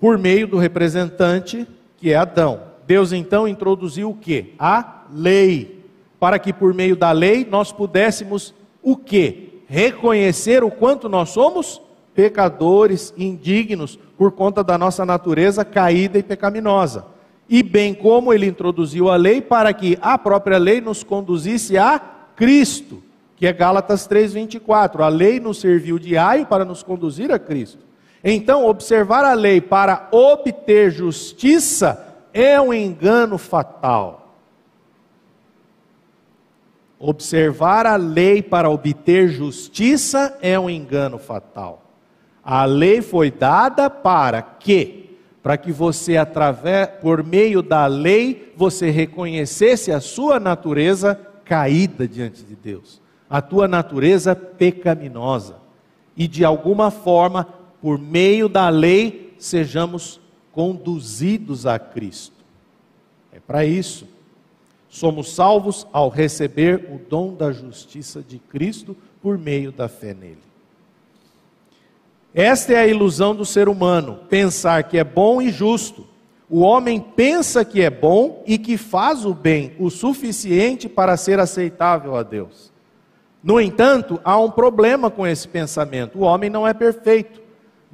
por 0.00 0.18
meio 0.18 0.48
do 0.48 0.58
representante 0.58 1.64
que 1.96 2.10
é 2.10 2.16
Adão. 2.16 2.62
Deus 2.84 3.12
então 3.12 3.46
introduziu 3.46 4.10
o 4.10 4.16
que? 4.16 4.54
A 4.58 5.04
lei, 5.12 5.84
para 6.18 6.40
que 6.40 6.52
por 6.52 6.74
meio 6.74 6.96
da 6.96 7.12
lei 7.12 7.46
nós 7.48 7.70
pudéssemos 7.70 8.52
o 8.82 8.96
que? 8.96 9.62
Reconhecer 9.68 10.64
o 10.64 10.70
quanto 10.70 11.08
nós 11.08 11.28
somos 11.28 11.80
pecadores, 12.14 13.12
indignos 13.16 13.98
por 14.16 14.32
conta 14.32 14.62
da 14.62 14.76
nossa 14.76 15.04
natureza 15.04 15.64
caída 15.64 16.18
e 16.18 16.22
pecaminosa. 16.22 17.06
E 17.48 17.62
bem 17.62 17.92
como 17.94 18.32
ele 18.32 18.46
introduziu 18.46 19.10
a 19.10 19.16
lei 19.16 19.40
para 19.40 19.72
que 19.72 19.98
a 20.00 20.16
própria 20.16 20.58
lei 20.58 20.80
nos 20.80 21.02
conduzisse 21.02 21.76
a 21.76 21.98
Cristo, 22.36 23.02
que 23.36 23.46
é 23.46 23.52
Gálatas 23.52 24.06
3:24. 24.06 25.02
A 25.02 25.08
lei 25.08 25.40
nos 25.40 25.60
serviu 25.60 25.98
de 25.98 26.16
aio 26.16 26.46
para 26.46 26.64
nos 26.64 26.82
conduzir 26.82 27.32
a 27.32 27.38
Cristo. 27.38 27.80
Então, 28.24 28.64
observar 28.66 29.24
a 29.24 29.34
lei 29.34 29.60
para 29.60 30.08
obter 30.12 30.90
justiça 30.90 32.16
é 32.32 32.60
um 32.60 32.72
engano 32.72 33.36
fatal. 33.36 34.36
Observar 36.98 37.84
a 37.84 37.96
lei 37.96 38.40
para 38.40 38.70
obter 38.70 39.28
justiça 39.28 40.38
é 40.40 40.58
um 40.58 40.70
engano 40.70 41.18
fatal. 41.18 41.81
A 42.44 42.64
lei 42.64 43.00
foi 43.00 43.30
dada 43.30 43.88
para 43.88 44.42
que, 44.42 45.16
para 45.42 45.56
que 45.56 45.70
você 45.70 46.16
através 46.16 46.88
por 47.00 47.22
meio 47.22 47.62
da 47.62 47.86
lei 47.86 48.52
você 48.56 48.90
reconhecesse 48.90 49.92
a 49.92 50.00
sua 50.00 50.40
natureza 50.40 51.14
caída 51.44 52.06
diante 52.08 52.42
de 52.42 52.56
Deus, 52.56 53.00
a 53.28 53.40
tua 53.40 53.68
natureza 53.68 54.34
pecaminosa 54.34 55.56
e 56.16 56.26
de 56.26 56.44
alguma 56.44 56.90
forma 56.90 57.46
por 57.80 57.98
meio 57.98 58.48
da 58.48 58.68
lei, 58.68 59.34
sejamos 59.38 60.20
conduzidos 60.52 61.66
a 61.66 61.78
Cristo. 61.78 62.36
É 63.32 63.40
para 63.40 63.64
isso. 63.64 64.06
Somos 64.88 65.34
salvos 65.34 65.86
ao 65.92 66.08
receber 66.08 66.90
o 66.92 67.00
dom 67.08 67.34
da 67.34 67.50
justiça 67.50 68.22
de 68.22 68.38
Cristo 68.38 68.96
por 69.22 69.38
meio 69.38 69.72
da 69.72 69.88
fé 69.88 70.12
nele. 70.12 70.51
Esta 72.34 72.72
é 72.72 72.78
a 72.78 72.86
ilusão 72.86 73.34
do 73.34 73.44
ser 73.44 73.68
humano, 73.68 74.20
pensar 74.28 74.84
que 74.84 74.98
é 74.98 75.04
bom 75.04 75.42
e 75.42 75.50
justo. 75.50 76.06
O 76.48 76.60
homem 76.60 77.00
pensa 77.00 77.64
que 77.64 77.80
é 77.80 77.90
bom 77.90 78.42
e 78.46 78.58
que 78.58 78.76
faz 78.76 79.24
o 79.24 79.34
bem 79.34 79.72
o 79.78 79.90
suficiente 79.90 80.88
para 80.88 81.16
ser 81.16 81.38
aceitável 81.38 82.16
a 82.16 82.22
Deus. 82.22 82.72
No 83.42 83.60
entanto, 83.60 84.20
há 84.22 84.38
um 84.38 84.50
problema 84.50 85.10
com 85.10 85.26
esse 85.26 85.48
pensamento: 85.48 86.18
o 86.18 86.22
homem 86.22 86.48
não 86.48 86.66
é 86.66 86.72
perfeito 86.72 87.42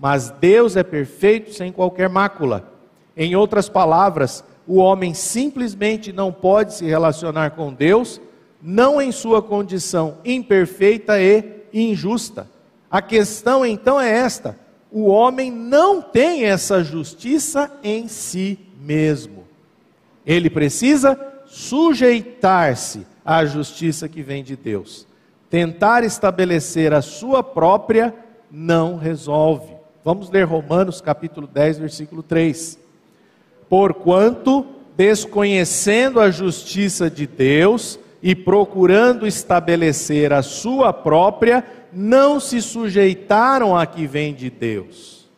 mas 0.01 0.31
Deus 0.31 0.77
é 0.77 0.85
perfeito 0.85 1.53
sem 1.53 1.73
qualquer 1.73 2.09
mácula. 2.09 2.73
Em 3.17 3.35
outras 3.35 3.69
palavras, 3.69 4.45
o 4.67 4.77
homem 4.77 5.13
simplesmente 5.13 6.13
não 6.13 6.33
pode 6.33 6.75
se 6.75 6.85
relacionar 6.85 7.51
com 7.51 7.73
Deus, 7.73 8.21
não 8.63 9.03
em 9.03 9.11
sua 9.11 9.43
condição 9.43 10.19
imperfeita 10.25 11.21
e 11.21 11.63
injusta. 11.73 12.49
A 12.91 13.03
questão 13.03 13.65
então 13.65 14.01
é 14.01 14.11
esta: 14.11 14.57
o 14.91 15.07
homem 15.07 15.51
não 15.51 16.01
tem 16.01 16.45
essa 16.45 16.83
justiça 16.83 17.71
em 17.83 18.09
si 18.09 18.59
mesmo. 18.81 19.45
Ele 20.27 20.51
precisa 20.51 21.19
sujeitar-se 21.47 23.07
à 23.25 23.45
justiça 23.45 24.09
que 24.09 24.23
vem 24.23 24.43
de 24.43 24.57
Deus. 24.57 25.07
Tentar 25.51 26.05
estabelecer 26.05 26.93
a 26.93 27.01
sua 27.01 27.43
própria 27.43 28.15
não 28.51 28.97
resolve. 28.97 29.75
Vamos 30.05 30.31
ler 30.31 30.45
Romanos 30.45 31.01
capítulo 31.01 31.47
10, 31.47 31.79
versículo 31.79 32.23
3. 32.23 32.79
Porquanto, 33.69 34.67
desconhecendo 34.97 36.21
a 36.21 36.31
justiça 36.31 37.11
de 37.11 37.27
Deus 37.27 37.99
e 38.23 38.35
procurando 38.35 39.27
estabelecer 39.27 40.33
a 40.33 40.43
sua 40.43 40.93
própria, 40.93 41.65
não 41.93 42.39
se 42.39 42.61
sujeitaram 42.61 43.77
a 43.77 43.87
que 43.87 44.07
vem 44.07 44.35
de 44.35 44.51
Deus. 44.51 45.29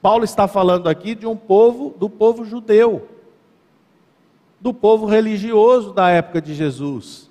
Paulo 0.00 0.24
está 0.24 0.46
falando 0.46 0.88
aqui 0.88 1.14
de 1.14 1.26
um 1.26 1.36
povo, 1.36 1.94
do 1.98 2.10
povo 2.10 2.44
judeu, 2.44 3.08
do 4.60 4.72
povo 4.74 5.06
religioso 5.06 5.92
da 5.92 6.10
época 6.10 6.40
de 6.40 6.54
Jesus. 6.54 7.30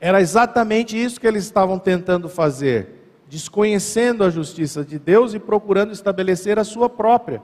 Era 0.00 0.20
exatamente 0.20 1.00
isso 1.00 1.20
que 1.20 1.26
eles 1.26 1.44
estavam 1.44 1.78
tentando 1.78 2.28
fazer 2.28 3.00
desconhecendo 3.30 4.24
a 4.24 4.28
justiça 4.28 4.84
de 4.84 4.98
Deus 4.98 5.34
e 5.34 5.38
procurando 5.38 5.92
estabelecer 5.92 6.58
a 6.58 6.64
sua 6.64 6.90
própria. 6.90 7.40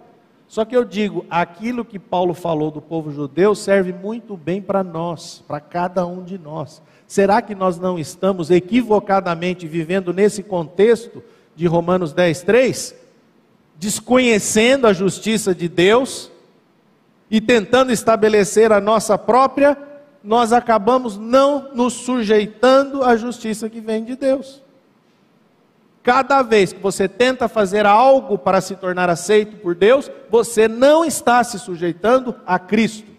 Só 0.48 0.64
que 0.64 0.76
eu 0.76 0.84
digo, 0.84 1.26
aquilo 1.28 1.84
que 1.84 1.98
Paulo 1.98 2.32
falou 2.32 2.70
do 2.70 2.80
povo 2.80 3.10
judeu 3.10 3.54
serve 3.54 3.92
muito 3.92 4.36
bem 4.36 4.62
para 4.62 4.84
nós, 4.84 5.42
para 5.46 5.60
cada 5.60 6.06
um 6.06 6.22
de 6.22 6.38
nós. 6.38 6.80
Será 7.06 7.42
que 7.42 7.54
nós 7.54 7.78
não 7.78 7.98
estamos 7.98 8.50
equivocadamente 8.50 9.66
vivendo 9.66 10.12
nesse 10.12 10.42
contexto 10.42 11.22
de 11.54 11.66
Romanos 11.66 12.12
10, 12.12 12.42
3? 12.42 12.94
Desconhecendo 13.76 14.86
a 14.86 14.92
justiça 14.92 15.54
de 15.54 15.68
Deus 15.68 16.30
e 17.30 17.40
tentando 17.40 17.92
estabelecer 17.92 18.72
a 18.72 18.80
nossa 18.80 19.18
própria, 19.18 19.76
nós 20.22 20.52
acabamos 20.52 21.16
não 21.16 21.72
nos 21.74 21.92
sujeitando 21.92 23.02
à 23.02 23.16
justiça 23.16 23.68
que 23.68 23.80
vem 23.80 24.04
de 24.04 24.16
Deus. 24.16 24.62
Cada 26.06 26.40
vez 26.40 26.72
que 26.72 26.78
você 26.78 27.08
tenta 27.08 27.48
fazer 27.48 27.84
algo 27.84 28.38
para 28.38 28.60
se 28.60 28.76
tornar 28.76 29.10
aceito 29.10 29.56
por 29.56 29.74
Deus, 29.74 30.08
você 30.30 30.68
não 30.68 31.04
está 31.04 31.42
se 31.42 31.58
sujeitando 31.58 32.32
a 32.46 32.60
Cristo. 32.60 33.10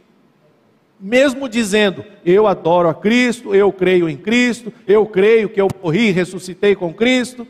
Mesmo 0.98 1.50
dizendo, 1.50 2.06
eu 2.26 2.48
adoro 2.48 2.88
a 2.88 2.94
Cristo, 2.94 3.54
eu 3.54 3.74
creio 3.74 4.08
em 4.08 4.16
Cristo, 4.16 4.72
eu 4.88 5.06
creio 5.06 5.50
que 5.50 5.60
eu 5.60 5.68
morri 5.84 6.08
e 6.08 6.12
ressuscitei 6.12 6.78
com 6.78 6.94
Cristo. 6.94 7.46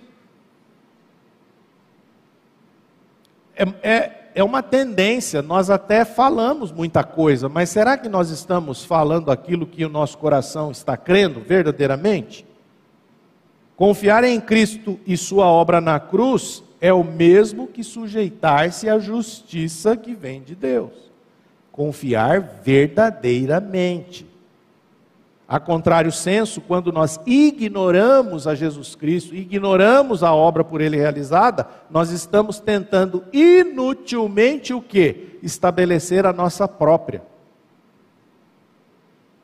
É, 3.56 3.64
é, 3.84 4.30
é 4.34 4.44
uma 4.44 4.64
tendência, 4.64 5.44
nós 5.44 5.70
até 5.70 6.04
falamos 6.04 6.72
muita 6.72 7.04
coisa, 7.04 7.48
mas 7.48 7.70
será 7.70 7.96
que 7.96 8.10
nós 8.10 8.32
estamos 8.32 8.84
falando 8.84 9.30
aquilo 9.30 9.68
que 9.68 9.86
o 9.86 9.90
nosso 9.90 10.18
coração 10.18 10.72
está 10.72 10.98
crendo 10.98 11.42
verdadeiramente? 11.42 12.44
Confiar 13.78 14.24
em 14.24 14.42
Cristo 14.42 15.00
e 15.06 15.16
Sua 15.16 15.46
obra 15.46 15.80
na 15.80 16.00
cruz 16.00 16.64
é 16.82 16.92
o 16.92 17.04
mesmo 17.04 17.68
que 17.68 17.84
sujeitar-se 17.84 18.90
à 18.90 18.98
justiça 18.98 19.96
que 19.96 20.16
vem 20.16 20.42
de 20.42 20.56
Deus. 20.56 20.92
Confiar 21.72 22.42
verdadeiramente. 22.64 24.26
A 25.48 25.60
contrário 25.60 26.12
senso, 26.12 26.60
quando 26.60 26.92
nós 26.92 27.20
ignoramos 27.24 28.48
a 28.48 28.56
Jesus 28.56 28.96
Cristo, 28.96 29.36
ignoramos 29.36 30.24
a 30.24 30.34
obra 30.34 30.64
por 30.64 30.82
ele 30.82 30.98
realizada, 30.98 31.68
nós 31.88 32.10
estamos 32.10 32.60
tentando 32.60 33.24
inutilmente 33.32 34.74
o 34.74 34.82
que? 34.82 35.38
Estabelecer 35.44 36.26
a 36.26 36.34
nossa 36.34 36.68
própria. 36.68 37.22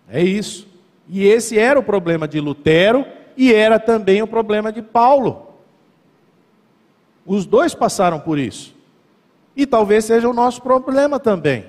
É 0.10 0.24
isso. 0.24 0.68
E 1.08 1.24
esse 1.24 1.60
era 1.60 1.80
o 1.80 1.84
problema 1.84 2.28
de 2.28 2.40
Lutero 2.40 3.06
e 3.36 3.54
era 3.54 3.80
também 3.80 4.22
o 4.22 4.28
problema 4.28 4.72
de 4.72 4.82
Paulo. 4.82 5.48
Os 7.26 7.46
dois 7.46 7.74
passaram 7.74 8.20
por 8.20 8.38
isso. 8.38 8.76
E 9.56 9.66
talvez 9.66 10.06
seja 10.06 10.28
o 10.28 10.34
nosso 10.34 10.62
problema 10.62 11.20
também, 11.20 11.66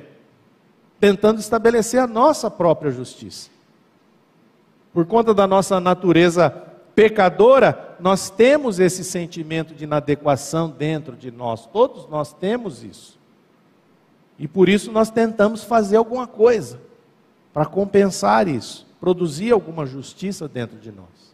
tentando 0.98 1.38
estabelecer 1.38 2.00
a 2.00 2.06
nossa 2.06 2.50
própria 2.50 2.90
justiça. 2.90 3.50
Por 4.92 5.04
conta 5.06 5.34
da 5.34 5.46
nossa 5.46 5.78
natureza 5.80 6.50
pecadora, 6.94 7.96
nós 8.00 8.30
temos 8.30 8.78
esse 8.78 9.04
sentimento 9.04 9.74
de 9.74 9.84
inadequação 9.84 10.70
dentro 10.70 11.16
de 11.16 11.30
nós, 11.30 11.66
todos 11.66 12.08
nós 12.08 12.32
temos 12.32 12.82
isso. 12.82 13.18
E 14.38 14.48
por 14.48 14.68
isso 14.68 14.90
nós 14.90 15.10
tentamos 15.10 15.62
fazer 15.62 15.96
alguma 15.96 16.26
coisa 16.26 16.80
para 17.52 17.66
compensar 17.66 18.48
isso, 18.48 18.86
produzir 19.00 19.52
alguma 19.52 19.86
justiça 19.86 20.48
dentro 20.48 20.78
de 20.78 20.90
nós. 20.90 21.33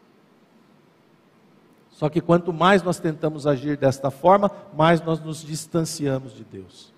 Só 2.01 2.09
que 2.09 2.23
quanto 2.23 2.51
mais 2.51 2.83
nós 2.83 2.99
tentamos 2.99 3.47
agir 3.47 3.77
desta 3.77 4.11
forma, 4.11 4.51
mais 4.75 5.03
nós 5.03 5.21
nos 5.21 5.45
distanciamos 5.45 6.35
de 6.35 6.43
Deus. 6.43 6.95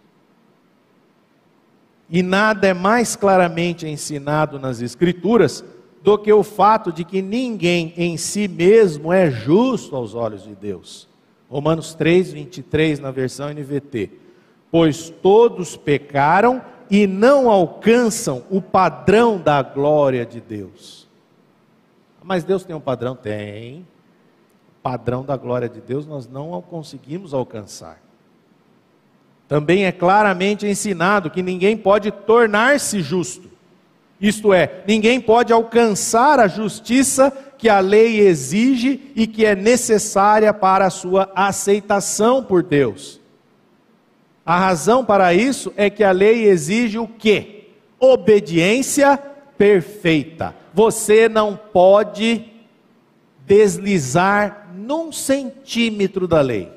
E 2.09 2.23
nada 2.23 2.69
é 2.69 2.73
mais 2.73 3.17
claramente 3.17 3.85
ensinado 3.85 4.61
nas 4.61 4.81
Escrituras 4.81 5.65
do 6.05 6.17
que 6.17 6.33
o 6.33 6.45
fato 6.45 6.93
de 6.93 7.05
que 7.05 7.21
ninguém 7.21 7.93
em 7.97 8.17
si 8.17 8.47
mesmo 8.47 9.12
é 9.12 9.29
justo 9.29 9.97
aos 9.97 10.15
olhos 10.15 10.45
de 10.45 10.55
Deus. 10.55 11.09
Romanos 11.51 11.95
3, 11.95 12.33
23, 12.35 13.01
na 13.01 13.11
versão 13.11 13.49
NVT. 13.53 14.09
Pois 14.71 15.11
todos 15.11 15.77
pecaram 15.77 16.62
e 16.88 17.09
não 17.09 17.51
alcançam 17.51 18.45
o 18.49 18.62
padrão 18.62 19.37
da 19.37 19.62
glória 19.62 20.25
de 20.25 20.41
Deus. 20.41 21.09
Mas 22.23 22.45
Deus 22.45 22.62
tem 22.62 22.77
um 22.77 22.81
padrão? 22.81 23.17
Tem 23.17 23.85
padrão 24.83 25.25
da 25.25 25.37
glória 25.37 25.68
de 25.68 25.81
Deus 25.81 26.07
nós 26.07 26.27
não 26.27 26.61
conseguimos 26.61 27.33
alcançar. 27.33 28.01
Também 29.47 29.85
é 29.85 29.92
claramente 29.92 30.66
ensinado 30.66 31.31
que 31.31 31.42
ninguém 31.42 31.77
pode 31.77 32.11
tornar-se 32.11 33.01
justo. 33.01 33.51
Isto 34.21 34.53
é, 34.53 34.83
ninguém 34.87 35.21
pode 35.21 35.53
alcançar 35.53 36.38
a 36.40 36.49
justiça 36.49 37.31
que 37.59 37.68
a 37.68 37.81
lei 37.81 38.21
exige 38.21 39.12
e 39.14 39.27
que 39.27 39.45
é 39.45 39.55
necessária 39.55 40.55
para 40.55 40.87
a 40.87 40.90
sua 40.90 41.31
aceitação 41.35 42.42
por 42.42 42.62
Deus. 42.62 43.21
A 44.45 44.59
razão 44.59 45.05
para 45.05 45.35
isso 45.35 45.73
é 45.77 45.88
que 45.90 46.03
a 46.03 46.11
lei 46.11 46.45
exige 46.45 46.99
o 46.99 47.07
quê? 47.07 47.68
Obediência 48.01 49.16
perfeita. 49.57 50.55
Você 50.75 51.29
não 51.29 51.57
pode 51.57 52.52
deslizar 53.46 54.70
num 54.74 55.12
centímetro 55.12 56.26
da 56.26 56.40
lei, 56.40 56.70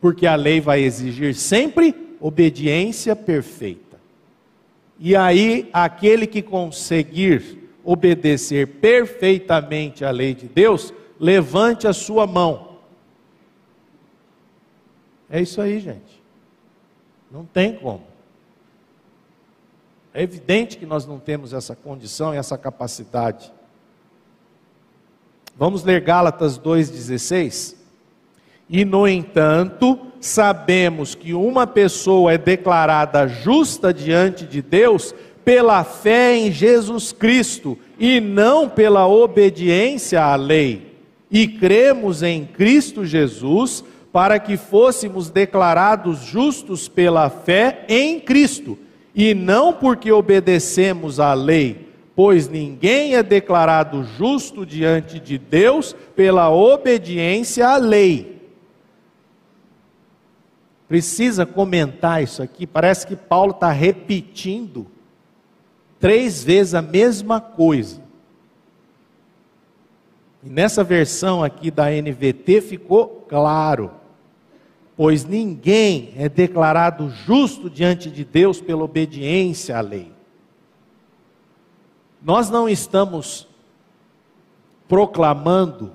porque 0.00 0.26
a 0.26 0.34
lei 0.34 0.60
vai 0.60 0.80
exigir 0.80 1.34
sempre 1.34 2.16
obediência 2.20 3.14
perfeita. 3.14 3.98
E 4.98 5.14
aí, 5.14 5.68
aquele 5.72 6.26
que 6.26 6.40
conseguir 6.40 7.70
obedecer 7.84 8.66
perfeitamente 8.66 10.04
à 10.04 10.10
lei 10.10 10.34
de 10.34 10.48
Deus, 10.48 10.92
levante 11.20 11.86
a 11.86 11.92
sua 11.92 12.26
mão. 12.26 12.78
É 15.28 15.40
isso 15.40 15.60
aí, 15.60 15.78
gente. 15.78 16.22
Não 17.30 17.44
tem 17.44 17.76
como. 17.76 18.04
É 20.14 20.22
evidente 20.22 20.78
que 20.78 20.86
nós 20.86 21.04
não 21.04 21.18
temos 21.18 21.52
essa 21.52 21.76
condição 21.76 22.34
e 22.34 22.38
essa 22.38 22.56
capacidade. 22.56 23.52
Vamos 25.58 25.82
ler 25.84 26.02
Gálatas 26.02 26.58
2,16? 26.58 27.74
E, 28.68 28.84
no 28.84 29.08
entanto, 29.08 29.98
sabemos 30.20 31.14
que 31.14 31.32
uma 31.32 31.66
pessoa 31.66 32.34
é 32.34 32.38
declarada 32.38 33.26
justa 33.26 33.94
diante 33.94 34.44
de 34.44 34.60
Deus 34.60 35.14
pela 35.42 35.82
fé 35.82 36.36
em 36.36 36.52
Jesus 36.52 37.10
Cristo 37.10 37.78
e 37.98 38.20
não 38.20 38.68
pela 38.68 39.06
obediência 39.06 40.22
à 40.22 40.36
lei. 40.36 40.94
E 41.30 41.48
cremos 41.48 42.22
em 42.22 42.44
Cristo 42.44 43.06
Jesus 43.06 43.82
para 44.12 44.38
que 44.38 44.58
fôssemos 44.58 45.30
declarados 45.30 46.18
justos 46.18 46.86
pela 46.86 47.30
fé 47.30 47.84
em 47.88 48.18
Cristo, 48.18 48.78
e 49.14 49.34
não 49.34 49.72
porque 49.72 50.10
obedecemos 50.12 51.20
à 51.20 51.32
lei 51.34 51.86
pois 52.16 52.48
ninguém 52.48 53.14
é 53.14 53.22
declarado 53.22 54.02
justo 54.02 54.64
diante 54.64 55.20
de 55.20 55.36
Deus 55.36 55.94
pela 56.16 56.48
obediência 56.50 57.68
à 57.68 57.76
lei. 57.76 58.40
Precisa 60.88 61.44
comentar 61.44 62.22
isso 62.22 62.42
aqui, 62.42 62.66
parece 62.66 63.06
que 63.06 63.14
Paulo 63.14 63.50
está 63.50 63.70
repetindo 63.70 64.86
três 66.00 66.42
vezes 66.42 66.72
a 66.72 66.80
mesma 66.80 67.38
coisa. 67.38 68.00
E 70.42 70.48
nessa 70.48 70.82
versão 70.82 71.44
aqui 71.44 71.70
da 71.70 71.90
NVT 71.90 72.62
ficou 72.62 73.26
claro, 73.28 73.90
pois 74.96 75.22
ninguém 75.24 76.14
é 76.16 76.30
declarado 76.30 77.10
justo 77.10 77.68
diante 77.68 78.10
de 78.10 78.24
Deus 78.24 78.58
pela 78.58 78.84
obediência 78.84 79.76
à 79.76 79.82
lei. 79.82 80.15
Nós 82.26 82.50
não 82.50 82.68
estamos 82.68 83.46
proclamando 84.88 85.92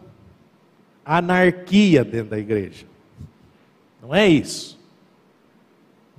anarquia 1.03 2.05
dentro 2.05 2.29
da 2.29 2.39
igreja. 2.39 2.85
Não 4.01 4.15
é 4.15 4.29
isso. 4.29 4.79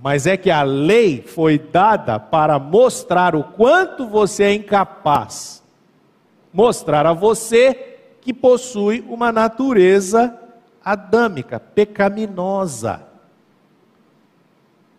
Mas 0.03 0.27
é 0.27 0.37
que 0.37 0.51
a 0.51 0.65
lei 0.65 1.23
foi 1.23 1.59
dada 1.59 2.21
para 2.21 2.59
mostrar 2.59 3.35
o 3.35 3.43
quanto 3.43 4.07
você 4.07 4.45
é 4.45 4.53
incapaz. 4.53 5.63
Mostrar 6.53 7.07
a 7.07 7.15
você 7.15 7.97
que 8.21 8.35
possui 8.35 9.03
uma 9.09 9.33
natureza 9.33 10.39
adâmica, 10.85 11.59
pecaminosa. 11.59 13.03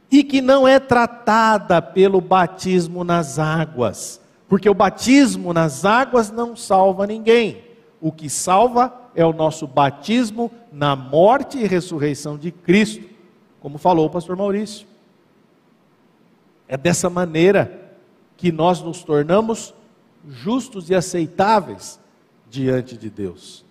E 0.09 0.23
que 0.23 0.41
não 0.41 0.67
é 0.67 0.79
tratada 0.79 1.79
pelo 1.83 2.19
batismo 2.19 3.03
nas 3.03 3.37
águas 3.37 4.22
porque 4.53 4.69
o 4.69 4.75
batismo 4.75 5.51
nas 5.51 5.83
águas 5.83 6.29
não 6.29 6.55
salva 6.55 7.07
ninguém. 7.07 7.63
O 7.99 8.11
que 8.11 8.29
salva 8.29 8.93
é 9.15 9.25
o 9.25 9.33
nosso 9.33 9.65
batismo 9.65 10.51
na 10.71 10.95
morte 10.95 11.57
e 11.57 11.65
ressurreição 11.65 12.37
de 12.37 12.51
Cristo, 12.51 13.03
como 13.59 13.79
falou 13.79 14.05
o 14.05 14.09
pastor 14.11 14.37
Maurício. 14.37 14.85
É 16.67 16.77
dessa 16.77 17.09
maneira 17.09 17.95
que 18.37 18.51
nós 18.51 18.79
nos 18.79 19.03
tornamos 19.03 19.73
justos 20.29 20.87
e 20.91 20.93
aceitáveis 20.93 21.99
diante 22.47 22.95
de 22.95 23.09
Deus. 23.09 23.65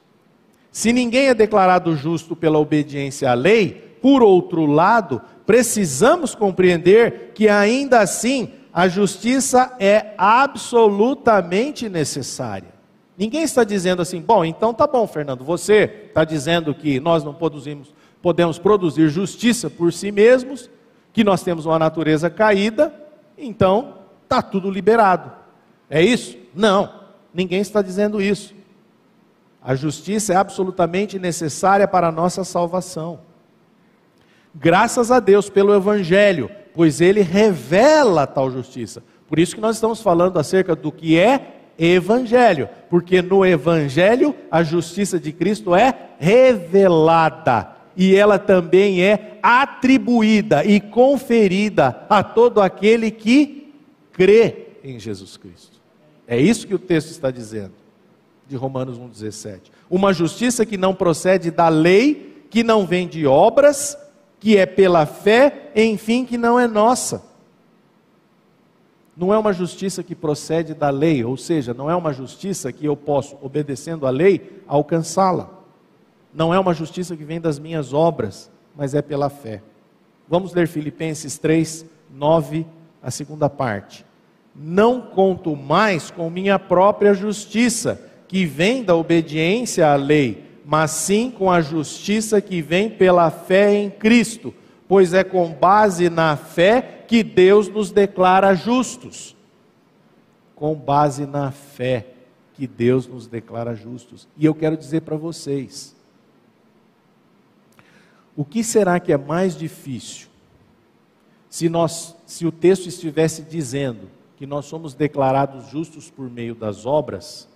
Se 0.73 0.93
ninguém 0.93 1.29
é 1.29 1.35
declarado 1.35 1.95
justo 1.95 2.35
pela 2.35 2.59
obediência 2.59 3.31
à 3.31 3.35
lei, 3.35 3.99
por 4.03 4.21
outro 4.21 4.67
lado, 4.67 5.23
precisamos 5.47 6.35
compreender 6.35 7.31
que 7.37 7.49
ainda 7.49 8.01
assim 8.01 8.51
a 8.73 8.89
justiça 8.89 9.77
é 9.79 10.15
absolutamente 10.17 11.89
necessária. 11.89 12.73
Ninguém 13.17 13.43
está 13.43 13.63
dizendo 13.63 14.01
assim, 14.01 14.21
bom, 14.21 14.45
então 14.45 14.73
tá 14.73 14.87
bom, 14.87 15.07
Fernando, 15.07 15.45
você 15.45 16.07
está 16.09 16.25
dizendo 16.25 16.75
que 16.75 16.99
nós 16.99 17.23
não 17.23 17.35
produzimos, 17.35 17.95
podemos 18.23 18.59
produzir 18.59 19.09
justiça 19.11 19.69
por 19.69 19.93
si 19.93 20.11
mesmos, 20.11 20.71
que 21.13 21.23
nós 21.23 21.43
temos 21.43 21.67
uma 21.67 21.79
natureza 21.79 22.31
caída, 22.31 22.93
então 23.37 23.99
está 24.23 24.41
tudo 24.41 24.71
liberado. 24.71 25.31
É 25.91 26.03
isso? 26.03 26.39
Não, 26.55 26.91
ninguém 27.35 27.61
está 27.61 27.83
dizendo 27.83 28.23
isso. 28.23 28.55
A 29.63 29.75
justiça 29.75 30.33
é 30.33 30.37
absolutamente 30.37 31.19
necessária 31.19 31.87
para 31.87 32.09
a 32.09 32.13
nossa 32.13 32.43
salvação. 32.43 33.21
Graças 34.55 35.11
a 35.11 35.21
Deus 35.21 35.51
pelo 35.51 35.75
Evangelho, 35.75 36.51
pois 36.75 37.01
ele 37.01 37.21
revela 37.23 38.27
tal 38.27 38.51
justiça. 38.51 39.03
Por 39.29 39.39
isso 39.39 39.55
que 39.55 39.61
nós 39.61 39.77
estamos 39.77 40.01
falando 40.01 40.39
acerca 40.39 40.77
do 40.77 40.93
que 40.93 41.19
é 41.19 41.59
Evangelho, 41.79 42.69
porque 42.91 43.23
no 43.23 43.45
Evangelho 43.45 44.35
a 44.51 44.63
justiça 44.63 45.19
de 45.19 45.33
Cristo 45.33 45.75
é 45.75 46.11
revelada 46.19 47.73
e 47.97 48.15
ela 48.15 48.39
também 48.39 49.03
é 49.03 49.39
atribuída 49.43 50.65
e 50.65 50.81
conferida 50.81 52.07
a 52.09 52.23
todo 52.23 52.61
aquele 52.61 53.11
que 53.11 53.73
crê 54.13 54.69
em 54.85 54.99
Jesus 54.99 55.37
Cristo. 55.37 55.81
É 56.27 56.41
isso 56.41 56.67
que 56.67 56.75
o 56.75 56.79
texto 56.79 57.11
está 57.11 57.31
dizendo, 57.31 57.73
de 58.49 58.57
Romanos 58.57 58.99
1,17. 58.99 59.61
Uma 59.91 60.13
justiça 60.13 60.65
que 60.65 60.77
não 60.77 60.95
procede 60.95 61.51
da 61.51 61.69
lei, 61.69 62.47
que 62.51 62.63
não 62.63 62.87
vem 62.87 63.07
de 63.09 63.27
obras, 63.27 63.97
que 64.43 64.57
é 64.57 64.67
pela 64.67 65.07
fé, 65.07 65.71
enfim, 65.77 66.25
que 66.25 66.37
não 66.37 66.59
é 66.59 66.67
nossa. 66.67 67.23
Não 69.17 69.33
é 69.33 69.39
uma 69.39 69.53
justiça 69.53 70.03
que 70.03 70.17
procede 70.17 70.75
da 70.75 70.91
lei, 70.91 71.25
ou 71.25 71.37
seja, 71.37 71.73
não 71.73 71.89
é 71.89 71.95
uma 71.95 72.13
justiça 72.13 72.73
que 72.73 72.85
eu 72.85 72.97
posso, 72.97 73.39
obedecendo 73.41 74.05
a 74.05 74.11
lei, 74.11 74.61
alcançá-la. 74.67 75.49
Não 76.35 76.53
é 76.53 76.59
uma 76.59 76.75
justiça 76.75 77.17
que 77.17 77.23
vem 77.23 77.41
das 77.41 77.61
minhas 77.61 77.93
obras, 77.93 78.51
mas 78.75 78.97
é 78.97 79.01
pela 79.01 79.31
fé. 79.31 79.63
Vamos 80.29 80.53
ler 80.53 80.67
Filipenses 80.67 81.39
3, 81.39 81.87
9, 82.13 82.67
a 83.01 83.13
segunda 83.13 83.49
parte. 83.49 84.05
Não 84.57 85.03
conto 85.03 85.55
mais 85.55 86.11
com 86.11 86.29
minha 86.29 86.59
própria 86.59 87.15
justiça, 87.15 88.11
que 88.27 88.45
vem 88.45 88.83
da 88.83 88.97
obediência 88.97 89.87
à 89.87 89.95
lei, 89.95 90.52
mas 90.73 90.91
sim 90.93 91.31
com 91.31 91.51
a 91.51 91.61
justiça 91.61 92.41
que 92.41 92.63
vem 92.63 92.89
pela 92.89 93.31
fé 93.31 93.75
em 93.75 93.91
Cristo, 93.91 94.55
pois 94.89 95.13
é 95.13 95.23
com 95.23 95.53
base 95.53 96.09
na 96.09 96.35
fé 96.35 97.05
que 97.07 97.23
Deus 97.23 97.69
nos 97.69 97.91
declara 97.91 98.55
justos. 98.55 99.37
Com 100.55 100.75
base 100.75 101.27
na 101.27 101.51
fé 101.51 102.07
que 102.55 102.67
Deus 102.67 103.07
nos 103.07 103.27
declara 103.27 103.75
justos. 103.75 104.27
E 104.35 104.47
eu 104.47 104.55
quero 104.55 104.75
dizer 104.75 105.03
para 105.03 105.15
vocês, 105.15 105.95
o 108.35 108.43
que 108.43 108.65
será 108.65 108.99
que 108.99 109.13
é 109.13 109.19
mais 109.19 109.55
difícil? 109.55 110.29
Se, 111.51 111.69
nós, 111.69 112.17
se 112.25 112.47
o 112.47 112.51
texto 112.51 112.87
estivesse 112.89 113.43
dizendo 113.43 114.09
que 114.39 114.47
nós 114.47 114.65
somos 114.65 114.95
declarados 114.95 115.69
justos 115.69 116.11
por 116.11 116.31
meio 116.31 116.55
das 116.55 116.87
obras, 116.87 117.52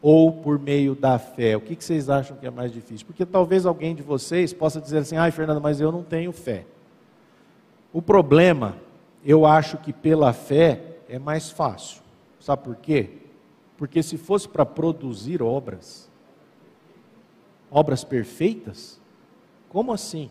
ou 0.00 0.32
por 0.32 0.58
meio 0.58 0.94
da 0.94 1.18
fé? 1.18 1.56
O 1.56 1.60
que 1.60 1.74
vocês 1.74 2.08
acham 2.08 2.36
que 2.36 2.46
é 2.46 2.50
mais 2.50 2.72
difícil? 2.72 3.06
Porque 3.06 3.24
talvez 3.24 3.66
alguém 3.66 3.94
de 3.94 4.02
vocês 4.02 4.52
possa 4.52 4.80
dizer 4.80 4.98
assim: 4.98 5.16
ai, 5.16 5.30
Fernando, 5.30 5.60
mas 5.60 5.80
eu 5.80 5.90
não 5.90 6.02
tenho 6.02 6.32
fé. 6.32 6.64
O 7.92 8.02
problema, 8.02 8.76
eu 9.24 9.46
acho 9.46 9.78
que 9.78 9.92
pela 9.92 10.32
fé 10.32 10.80
é 11.08 11.18
mais 11.18 11.50
fácil. 11.50 12.02
Sabe 12.38 12.62
por 12.62 12.76
quê? 12.76 13.10
Porque 13.76 14.02
se 14.02 14.16
fosse 14.16 14.48
para 14.48 14.64
produzir 14.64 15.42
obras, 15.42 16.08
obras 17.70 18.04
perfeitas? 18.04 19.00
Como 19.68 19.92
assim? 19.92 20.30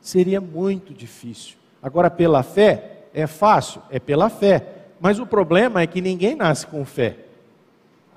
Seria 0.00 0.40
muito 0.40 0.94
difícil. 0.94 1.56
Agora, 1.82 2.10
pela 2.10 2.42
fé, 2.42 3.04
é 3.12 3.26
fácil? 3.26 3.82
É 3.90 3.98
pela 3.98 4.30
fé. 4.30 4.86
Mas 5.00 5.18
o 5.18 5.26
problema 5.26 5.82
é 5.82 5.86
que 5.86 6.00
ninguém 6.00 6.34
nasce 6.34 6.66
com 6.66 6.84
fé. 6.84 7.27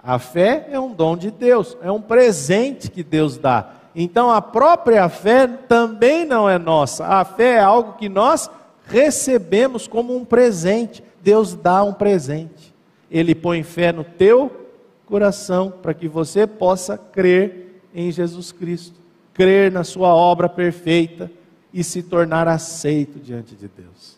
A 0.03 0.17
fé 0.17 0.67
é 0.71 0.79
um 0.79 0.93
dom 0.93 1.15
de 1.15 1.29
Deus, 1.29 1.77
é 1.81 1.91
um 1.91 2.01
presente 2.01 2.89
que 2.89 3.03
Deus 3.03 3.37
dá. 3.37 3.73
Então 3.95 4.31
a 4.31 4.41
própria 4.41 5.07
fé 5.09 5.47
também 5.47 6.25
não 6.25 6.49
é 6.49 6.57
nossa. 6.57 7.05
A 7.05 7.23
fé 7.23 7.55
é 7.55 7.59
algo 7.59 7.93
que 7.93 8.09
nós 8.09 8.49
recebemos 8.87 9.87
como 9.87 10.15
um 10.15 10.25
presente. 10.25 11.03
Deus 11.21 11.53
dá 11.53 11.83
um 11.83 11.93
presente. 11.93 12.73
Ele 13.09 13.35
põe 13.35 13.61
fé 13.63 13.91
no 13.91 14.03
teu 14.03 14.69
coração 15.05 15.69
para 15.69 15.93
que 15.93 16.07
você 16.07 16.47
possa 16.47 16.97
crer 16.97 17.81
em 17.93 18.09
Jesus 18.11 18.51
Cristo, 18.51 18.99
crer 19.33 19.71
na 19.71 19.83
sua 19.83 20.15
obra 20.15 20.47
perfeita 20.47 21.29
e 21.73 21.83
se 21.83 22.01
tornar 22.01 22.47
aceito 22.47 23.19
diante 23.19 23.55
de 23.55 23.67
Deus. 23.67 24.17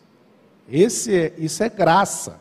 Esse, 0.70 1.14
é, 1.14 1.32
isso 1.36 1.62
é 1.62 1.68
graça. 1.68 2.40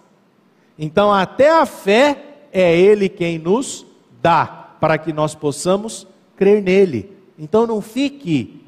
Então, 0.78 1.12
até 1.12 1.52
a 1.52 1.66
fé 1.66 2.33
é 2.54 2.78
Ele 2.80 3.10
quem 3.10 3.40
nos 3.40 3.84
dá, 4.22 4.46
para 4.80 4.98
que 4.98 5.12
nós 5.12 5.34
possamos 5.34 6.08
crer 6.38 6.62
nele. 6.62 7.12
Então, 7.38 7.66
não 7.66 7.82
fique 7.82 8.64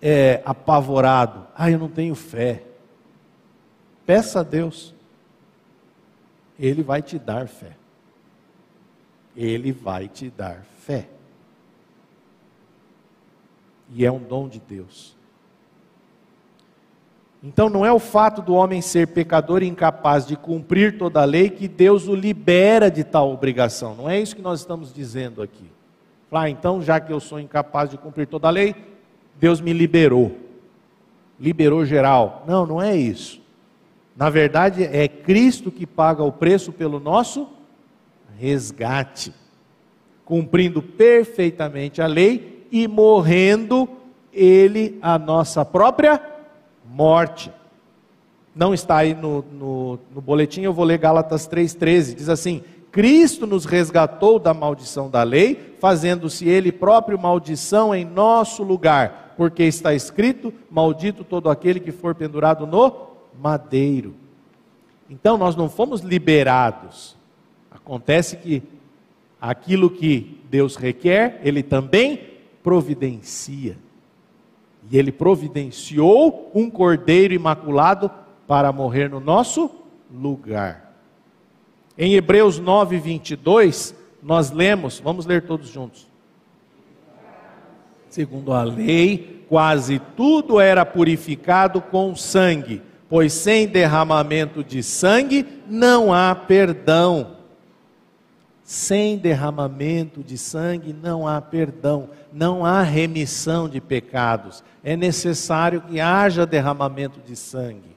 é, 0.00 0.40
apavorado. 0.44 1.46
Ah, 1.54 1.70
eu 1.70 1.78
não 1.78 1.88
tenho 1.88 2.14
fé. 2.14 2.62
Peça 4.06 4.40
a 4.40 4.42
Deus, 4.42 4.94
Ele 6.58 6.82
vai 6.82 7.02
te 7.02 7.18
dar 7.18 7.46
fé. 7.46 7.76
Ele 9.36 9.70
vai 9.70 10.08
te 10.08 10.30
dar 10.30 10.64
fé. 10.80 11.06
E 13.90 14.06
é 14.06 14.10
um 14.10 14.18
dom 14.18 14.48
de 14.48 14.58
Deus. 14.58 15.17
Então 17.42 17.68
não 17.68 17.86
é 17.86 17.92
o 17.92 18.00
fato 18.00 18.42
do 18.42 18.54
homem 18.54 18.82
ser 18.82 19.08
pecador 19.08 19.62
e 19.62 19.68
incapaz 19.68 20.26
de 20.26 20.36
cumprir 20.36 20.98
toda 20.98 21.22
a 21.22 21.24
lei 21.24 21.48
que 21.48 21.68
Deus 21.68 22.08
o 22.08 22.14
libera 22.14 22.90
de 22.90 23.04
tal 23.04 23.32
obrigação. 23.32 23.94
Não 23.94 24.10
é 24.10 24.20
isso 24.20 24.34
que 24.34 24.42
nós 24.42 24.60
estamos 24.60 24.92
dizendo 24.92 25.40
aqui. 25.40 25.70
Ah, 26.32 26.50
então 26.50 26.82
já 26.82 27.00
que 27.00 27.12
eu 27.12 27.20
sou 27.20 27.40
incapaz 27.40 27.90
de 27.90 27.96
cumprir 27.96 28.26
toda 28.26 28.48
a 28.48 28.50
lei, 28.50 28.74
Deus 29.38 29.60
me 29.60 29.72
liberou. 29.72 30.36
Liberou 31.38 31.86
geral. 31.86 32.44
Não, 32.46 32.66
não 32.66 32.82
é 32.82 32.96
isso. 32.96 33.40
Na 34.16 34.28
verdade, 34.28 34.82
é 34.82 35.06
Cristo 35.06 35.70
que 35.70 35.86
paga 35.86 36.24
o 36.24 36.32
preço 36.32 36.72
pelo 36.72 36.98
nosso 36.98 37.48
resgate, 38.36 39.32
cumprindo 40.24 40.82
perfeitamente 40.82 42.02
a 42.02 42.06
lei 42.06 42.66
e 42.70 42.88
morrendo 42.88 43.88
ele 44.32 44.98
a 45.00 45.18
nossa 45.18 45.64
própria 45.64 46.37
morte. 46.88 47.52
Não 48.54 48.74
está 48.74 48.96
aí 48.96 49.14
no, 49.14 49.44
no, 49.52 49.98
no 50.14 50.20
boletim, 50.20 50.62
eu 50.62 50.72
vou 50.72 50.84
ler 50.84 50.98
Gálatas 50.98 51.48
3,13. 51.48 52.14
Diz 52.14 52.28
assim: 52.28 52.62
Cristo 52.90 53.46
nos 53.46 53.64
resgatou 53.64 54.38
da 54.38 54.52
maldição 54.52 55.08
da 55.10 55.22
lei, 55.22 55.76
fazendo-se 55.78 56.48
Ele 56.48 56.72
próprio 56.72 57.18
maldição 57.18 57.94
em 57.94 58.04
nosso 58.04 58.62
lugar, 58.62 59.34
porque 59.36 59.62
está 59.62 59.94
escrito: 59.94 60.52
Maldito 60.70 61.22
todo 61.22 61.50
aquele 61.50 61.78
que 61.78 61.92
for 61.92 62.14
pendurado 62.14 62.66
no 62.66 63.08
madeiro. 63.40 64.14
Então 65.08 65.38
nós 65.38 65.54
não 65.54 65.68
fomos 65.68 66.00
liberados, 66.00 67.16
Acontece 67.88 68.36
que 68.36 68.62
aquilo 69.40 69.88
que 69.88 70.42
Deus 70.50 70.76
requer, 70.76 71.40
Ele 71.42 71.62
também 71.62 72.20
providencia. 72.62 73.78
E 74.90 74.98
Ele 74.98 75.12
providenciou 75.12 76.50
um 76.54 76.70
cordeiro 76.70 77.34
imaculado 77.34 78.10
para 78.46 78.72
morrer 78.72 79.08
no 79.10 79.20
nosso 79.20 79.70
lugar. 80.12 80.94
Em 81.96 82.14
Hebreus 82.14 82.58
9, 82.58 82.98
22, 82.98 83.94
nós 84.22 84.50
lemos, 84.50 85.00
vamos 85.00 85.26
ler 85.26 85.42
todos 85.42 85.68
juntos. 85.68 86.08
Segundo 88.08 88.52
a 88.52 88.62
lei, 88.62 89.44
quase 89.48 89.98
tudo 90.16 90.60
era 90.60 90.86
purificado 90.86 91.80
com 91.80 92.14
sangue, 92.14 92.82
pois 93.08 93.32
sem 93.32 93.66
derramamento 93.66 94.64
de 94.64 94.82
sangue 94.82 95.46
não 95.66 96.12
há 96.12 96.34
perdão. 96.34 97.37
Sem 98.68 99.16
derramamento 99.16 100.22
de 100.22 100.36
sangue 100.36 100.92
não 100.92 101.26
há 101.26 101.40
perdão, 101.40 102.10
não 102.30 102.66
há 102.66 102.82
remissão 102.82 103.66
de 103.66 103.80
pecados. 103.80 104.62
É 104.84 104.94
necessário 104.94 105.80
que 105.80 105.98
haja 105.98 106.44
derramamento 106.44 107.18
de 107.18 107.34
sangue. 107.34 107.96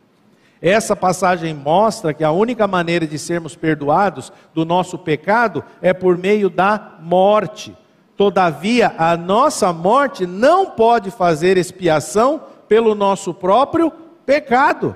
Essa 0.62 0.96
passagem 0.96 1.54
mostra 1.54 2.14
que 2.14 2.24
a 2.24 2.32
única 2.32 2.68
maneira 2.68 3.06
de 3.06 3.20
sermos 3.20 3.54
perdoados 3.54 4.32
do 4.54 4.64
nosso 4.64 4.98
pecado 4.98 5.62
é 5.82 5.92
por 5.92 6.18
meio 6.18 6.50
da 6.50 7.00
morte. 7.02 7.76
Todavia, 8.16 8.96
a 8.98 9.18
nossa 9.18 9.74
morte 9.74 10.26
não 10.26 10.68
pode 10.68 11.12
fazer 11.12 11.58
expiação 11.58 12.44
pelo 12.70 12.96
nosso 12.96 13.34
próprio 13.34 13.92
pecado. 14.26 14.96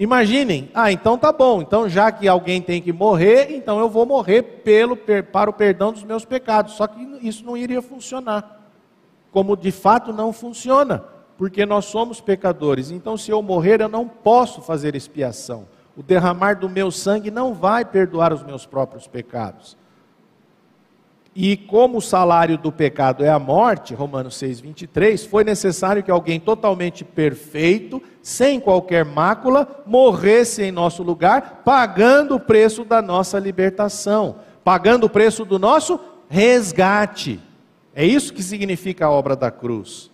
Imaginem, 0.00 0.70
ah, 0.72 0.90
então 0.90 1.18
tá 1.18 1.30
bom, 1.30 1.60
então 1.60 1.86
já 1.86 2.10
que 2.10 2.26
alguém 2.26 2.62
tem 2.62 2.80
que 2.80 2.90
morrer, 2.90 3.54
então 3.54 3.78
eu 3.78 3.86
vou 3.86 4.06
morrer 4.06 4.42
pelo, 4.42 4.96
para 4.96 5.50
o 5.50 5.52
perdão 5.52 5.92
dos 5.92 6.02
meus 6.02 6.24
pecados. 6.24 6.72
Só 6.72 6.86
que 6.86 6.98
isso 7.20 7.44
não 7.44 7.54
iria 7.54 7.82
funcionar. 7.82 8.62
Como 9.30 9.54
de 9.54 9.70
fato 9.70 10.10
não 10.10 10.32
funciona, 10.32 11.04
porque 11.36 11.66
nós 11.66 11.84
somos 11.84 12.18
pecadores. 12.18 12.90
Então, 12.90 13.14
se 13.18 13.30
eu 13.30 13.42
morrer, 13.42 13.82
eu 13.82 13.90
não 13.90 14.08
posso 14.08 14.62
fazer 14.62 14.96
expiação. 14.96 15.68
O 15.94 16.02
derramar 16.02 16.54
do 16.54 16.66
meu 16.66 16.90
sangue 16.90 17.30
não 17.30 17.52
vai 17.52 17.84
perdoar 17.84 18.32
os 18.32 18.42
meus 18.42 18.64
próprios 18.64 19.06
pecados. 19.06 19.76
E 21.34 21.56
como 21.56 21.98
o 21.98 22.02
salário 22.02 22.58
do 22.58 22.72
pecado 22.72 23.24
é 23.24 23.30
a 23.30 23.38
morte, 23.38 23.94
Romanos 23.94 24.36
6, 24.36 24.60
23, 24.60 25.24
foi 25.24 25.44
necessário 25.44 26.02
que 26.02 26.10
alguém 26.10 26.40
totalmente 26.40 27.04
perfeito, 27.04 28.02
sem 28.20 28.58
qualquer 28.58 29.04
mácula, 29.04 29.82
morresse 29.86 30.62
em 30.62 30.72
nosso 30.72 31.04
lugar, 31.04 31.62
pagando 31.64 32.34
o 32.34 32.40
preço 32.40 32.84
da 32.84 33.00
nossa 33.00 33.38
libertação, 33.38 34.36
pagando 34.64 35.04
o 35.04 35.10
preço 35.10 35.44
do 35.44 35.58
nosso 35.58 36.00
resgate. 36.28 37.38
É 37.94 38.04
isso 38.04 38.34
que 38.34 38.42
significa 38.42 39.06
a 39.06 39.10
obra 39.10 39.36
da 39.36 39.50
cruz. 39.50 40.10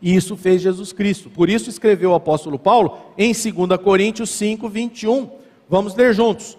E 0.00 0.14
isso 0.14 0.36
fez 0.36 0.62
Jesus 0.62 0.92
Cristo. 0.92 1.28
Por 1.30 1.48
isso 1.48 1.70
escreveu 1.70 2.10
o 2.10 2.14
apóstolo 2.14 2.58
Paulo 2.58 2.98
em 3.16 3.32
2 3.32 3.80
Coríntios 3.82 4.30
5, 4.30 4.68
21. 4.68 5.30
Vamos 5.68 5.94
ler 5.94 6.14
juntos. 6.14 6.56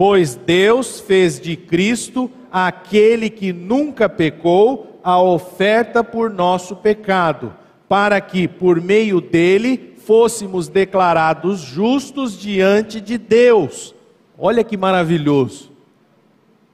Pois 0.00 0.34
Deus 0.34 0.98
fez 0.98 1.38
de 1.38 1.58
Cristo 1.58 2.30
aquele 2.50 3.28
que 3.28 3.52
nunca 3.52 4.08
pecou 4.08 4.98
a 5.04 5.20
oferta 5.20 6.02
por 6.02 6.30
nosso 6.30 6.74
pecado, 6.74 7.54
para 7.86 8.18
que 8.18 8.48
por 8.48 8.80
meio 8.80 9.20
dele 9.20 9.92
fôssemos 9.98 10.68
declarados 10.68 11.60
justos 11.60 12.32
diante 12.40 12.98
de 12.98 13.18
Deus. 13.18 13.94
Olha 14.38 14.64
que 14.64 14.74
maravilhoso. 14.74 15.70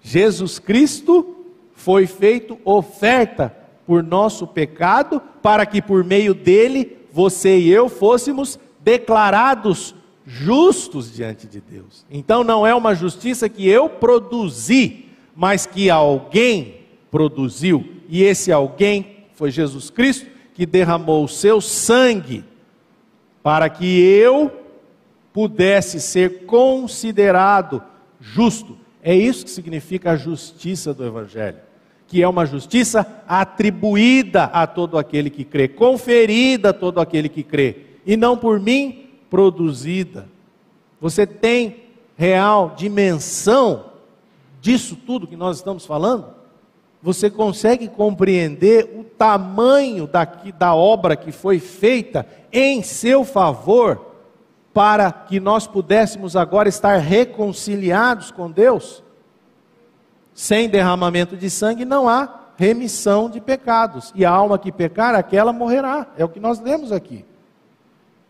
Jesus 0.01 0.61
Cristo 0.61 1.35
foi 1.75 2.07
feito 2.07 2.57
oferta 2.65 3.53
por 3.85 4.05
nosso 4.05 4.47
pecado, 4.47 5.21
para 5.43 5.67
que 5.67 5.83
por 5.83 6.05
meio 6.05 6.33
dele 6.33 6.97
você 7.13 7.59
e 7.59 7.73
eu 7.73 7.89
fôssemos 7.89 8.57
declarados 8.85 9.97
justos 10.27 11.15
diante 11.15 11.47
de 11.47 11.61
Deus. 11.61 12.05
Então 12.11 12.43
não 12.43 12.67
é 12.67 12.75
uma 12.75 12.95
justiça 12.95 13.49
que 13.49 13.69
eu 13.69 13.89
produzi, 13.89 15.07
mas 15.35 15.65
que 15.65 15.89
alguém 15.89 16.81
produziu. 17.11 17.87
E 18.09 18.23
esse 18.23 18.51
alguém 18.51 19.25
foi 19.35 19.51
Jesus 19.51 19.89
Cristo 19.89 20.27
que 20.53 20.67
derramou 20.67 21.25
o 21.25 21.29
seu 21.29 21.61
sangue 21.61 22.43
para 23.43 23.69
que 23.69 24.01
eu 24.01 24.51
pudesse 25.33 26.01
ser 26.01 26.47
considerado 26.47 27.83
justo. 28.21 28.77
É 29.03 29.15
isso 29.15 29.45
que 29.45 29.51
significa 29.51 30.13
a 30.13 30.17
justiça 30.17 30.93
do 30.93 31.05
Evangelho, 31.05 31.59
que 32.09 32.23
é 32.23 32.27
uma 32.27 32.45
justiça 32.45 33.23
atribuída 33.29 34.45
a 34.45 34.67
todo 34.67 34.99
aquele 34.99 35.31
que 35.31 35.45
crê, 35.45 35.69
conferida 35.69 36.71
a 36.71 36.73
todo 36.73 36.99
aquele 36.99 37.29
que 37.29 37.43
crê, 37.43 37.77
e 38.05 38.17
não 38.17 38.37
por 38.37 38.59
mim, 38.59 39.06
produzida. 39.31 40.29
Você 41.01 41.27
tem 41.27 41.85
real 42.17 42.75
dimensão 42.77 43.87
disso 44.61 44.97
tudo 44.97 45.27
que 45.27 45.37
nós 45.37 45.59
estamos 45.59 45.85
falando? 45.85 46.35
Você 47.03 47.31
consegue 47.31 47.89
compreender 47.89 48.93
o 48.99 49.05
tamanho 49.05 50.07
daqui, 50.07 50.51
da 50.51 50.75
obra 50.75 51.15
que 51.15 51.31
foi 51.31 51.61
feita 51.61 52.27
em 52.53 52.83
seu 52.83 53.25
favor, 53.25 54.15
para 54.73 55.11
que 55.11 55.39
nós 55.41 55.67
pudéssemos 55.67 56.37
agora 56.37 56.69
estar 56.69 56.97
reconciliados 56.97 58.31
com 58.31 58.51
Deus? 58.51 59.03
Sem 60.35 60.69
derramamento 60.69 61.37
de 61.37 61.49
sangue 61.49 61.85
não 61.85 62.09
há 62.09 62.41
remissão 62.57 63.31
de 63.31 63.41
pecados, 63.41 64.13
e 64.15 64.25
a 64.25 64.31
alma 64.31 64.59
que 64.59 64.73
pecar, 64.73 65.15
aquela 65.15 65.53
morrerá. 65.53 66.09
É 66.17 66.25
o 66.25 66.29
que 66.29 66.41
nós 66.41 66.59
lemos 66.59 66.91
aqui. 66.91 67.25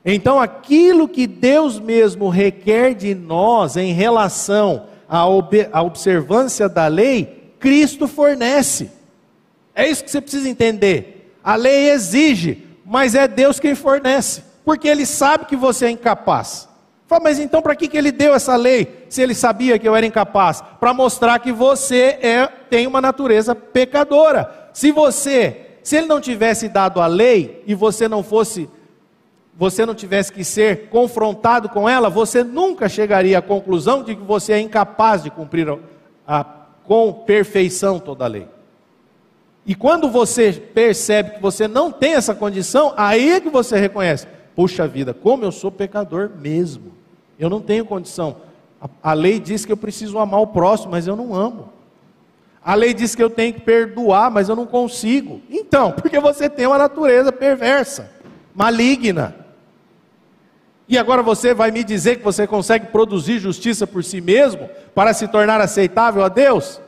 Então, 0.09 0.39
aquilo 0.39 1.09
que 1.09 1.27
Deus 1.27 1.81
mesmo 1.81 2.29
requer 2.29 2.95
de 2.95 3.13
nós 3.13 3.77
em 3.77 3.93
relação 3.93 4.87
à, 5.09 5.27
observância 5.83 6.69
da 6.69 6.87
lei, 6.87 7.53
Cristo 7.59 8.07
fornece. 8.07 8.89
É 9.75 9.91
isso 9.91 10.05
que 10.05 10.11
você 10.13 10.21
precisa 10.21 10.49
entender. 10.49 11.37
A 11.43 11.57
lei 11.57 11.91
exige, 11.91 12.69
mas 12.85 13.17
é 13.17 13.27
Deus 13.27 13.59
quem 13.59 13.75
fornece, 13.75 14.45
porque 14.65 14.87
Ele 14.87 15.05
sabe 15.05 15.47
que 15.47 15.57
você 15.57 15.87
é 15.87 15.91
incapaz. 15.91 16.69
Fala, 17.09 17.25
mas 17.25 17.41
então 17.41 17.61
para 17.61 17.75
que, 17.75 17.89
que 17.89 17.99
Ele 17.99 18.13
deu 18.13 18.33
essa 18.33 18.55
lei, 18.55 19.07
se 19.09 19.21
Ele 19.21 19.35
sabia 19.35 19.77
que 19.77 19.89
eu 19.89 19.97
era 19.97 20.07
incapaz? 20.07 20.63
Para 20.79 20.95
mostrar 20.95 21.41
que 21.41 21.51
você 21.51 22.17
é, 22.23 22.47
tem 22.71 22.87
uma 22.87 23.01
natureza 23.01 23.57
pecadora. 23.57 24.71
Se 24.73 24.93
você, 24.93 25.79
se 25.83 25.97
Ele 25.97 26.07
não 26.07 26.21
tivesse 26.21 26.69
dado 26.69 27.01
a 27.01 27.09
lei 27.09 27.65
e 27.67 27.75
você 27.75 28.07
não 28.07 28.23
fosse 28.23 28.69
você 29.59 29.87
não 29.87 29.95
tivesse 29.95 30.33
que 30.33 30.45
ser 30.45 30.89
confrontado 30.89 31.69
com 31.69 31.89
ela, 31.89 32.11
você 32.11 32.45
nunca 32.45 32.89
chegaria 32.89 33.39
à 33.39 33.43
conclusão 33.43 34.03
de 34.03 34.15
que 34.15 34.23
você 34.23 34.53
é 34.53 34.61
incapaz 34.61 35.23
de 35.23 35.31
cumprir 35.31 35.69
a, 35.69 35.79
a, 36.27 36.45
com 36.85 37.13
perfeição 37.13 37.99
toda 37.99 38.25
a 38.25 38.29
lei. 38.29 38.47
E 39.67 39.75
quando 39.75 40.09
você 40.11 40.53
percebe 40.53 41.31
que 41.31 41.43
você 41.43 41.67
não 41.67 41.91
tem 41.91 42.15
essa 42.15 42.35
condição, 42.35 42.93
aí 42.97 43.31
é 43.31 43.41
que 43.41 43.49
você 43.49 43.79
reconhece: 43.79 44.27
puxa 44.55 44.87
vida, 44.87 45.15
como 45.15 45.45
eu 45.45 45.51
sou 45.51 45.73
pecador 45.73 46.31
mesmo. 46.39 46.93
Eu 47.39 47.51
não 47.51 47.61
tenho 47.61 47.85
condição. 47.85 48.37
A, 48.81 49.11
a 49.11 49.13
lei 49.13 49.41
diz 49.41 49.65
que 49.65 49.73
eu 49.73 49.77
preciso 49.77 50.19
amar 50.19 50.41
o 50.41 50.47
próximo, 50.47 50.93
mas 50.93 51.07
eu 51.07 51.17
não 51.17 51.35
amo. 51.35 51.73
A 52.63 52.75
lei 52.75 52.93
diz 52.93 53.15
que 53.15 53.23
eu 53.23 53.31
tenho 53.31 53.55
que 53.55 53.61
perdoar, 53.61 54.31
mas 54.31 54.49
eu 54.49 54.57
não 54.57 54.67
consigo. 54.67 55.41
Então, 55.49 55.93
porque 55.97 56.21
você 56.21 56.49
tem 56.49 56.67
uma 56.67 56.79
natureza 56.79 57.33
perversa, 57.33 58.11
maligna. 58.55 59.46
E 60.89 60.97
agora 60.97 61.23
você 61.23 61.53
vai 61.53 61.71
me 61.71 61.83
dizer 61.83 62.17
que 62.17 62.25
você 62.25 62.47
consegue 62.47 62.87
produzir 62.87 63.39
justiça 63.39 63.87
por 63.87 64.05
si 64.05 64.21
mesmo 64.21 64.69
para 64.95 65.13
se 65.13 65.27
tornar 65.27 65.61
aceitável 65.61 66.23
a 66.23 66.29
Deus? 66.29 66.81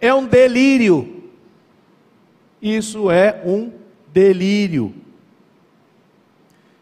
É 0.00 0.12
um 0.12 0.26
delírio. 0.26 1.22
Isso 2.60 3.10
é 3.10 3.42
um 3.44 3.70
delírio. 4.12 4.94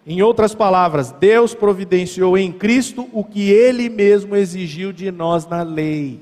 Em 0.07 0.23
outras 0.23 0.55
palavras, 0.55 1.13
Deus 1.13 1.55
providenciou 1.55 2.39
em 2.39 2.53
Cristo 2.53 3.09
o 3.13 3.25
que 3.25 3.51
Ele 3.51 3.89
mesmo 3.89 4.37
exigiu 4.37 4.93
de 4.93 5.11
nós 5.11 5.47
na 5.47 5.63
lei. 5.63 6.21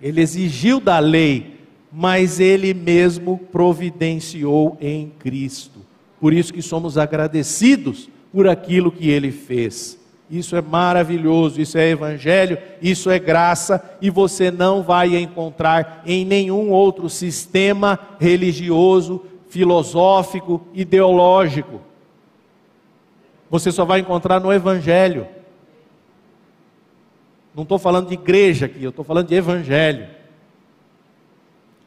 Ele 0.00 0.20
exigiu 0.20 0.78
da 0.80 0.98
lei, 0.98 1.58
mas 1.92 2.38
Ele 2.38 2.74
mesmo 2.74 3.38
providenciou 3.50 4.76
em 4.80 5.10
Cristo. 5.18 5.77
Por 6.20 6.32
isso 6.32 6.52
que 6.52 6.62
somos 6.62 6.98
agradecidos 6.98 8.08
por 8.32 8.48
aquilo 8.48 8.90
que 8.90 9.08
ele 9.08 9.30
fez. 9.30 9.98
Isso 10.30 10.54
é 10.54 10.60
maravilhoso, 10.60 11.60
isso 11.60 11.78
é 11.78 11.88
evangelho, 11.88 12.58
isso 12.82 13.08
é 13.10 13.18
graça, 13.18 13.82
e 14.00 14.10
você 14.10 14.50
não 14.50 14.82
vai 14.82 15.16
encontrar 15.16 16.02
em 16.04 16.24
nenhum 16.24 16.70
outro 16.70 17.08
sistema 17.08 17.98
religioso, 18.20 19.24
filosófico, 19.48 20.66
ideológico. 20.74 21.80
Você 23.50 23.72
só 23.72 23.86
vai 23.86 24.00
encontrar 24.00 24.38
no 24.38 24.52
evangelho. 24.52 25.26
Não 27.54 27.62
estou 27.62 27.78
falando 27.78 28.08
de 28.08 28.14
igreja 28.14 28.66
aqui, 28.66 28.84
eu 28.84 28.90
estou 28.90 29.04
falando 29.04 29.28
de 29.28 29.34
evangelho. 29.34 30.08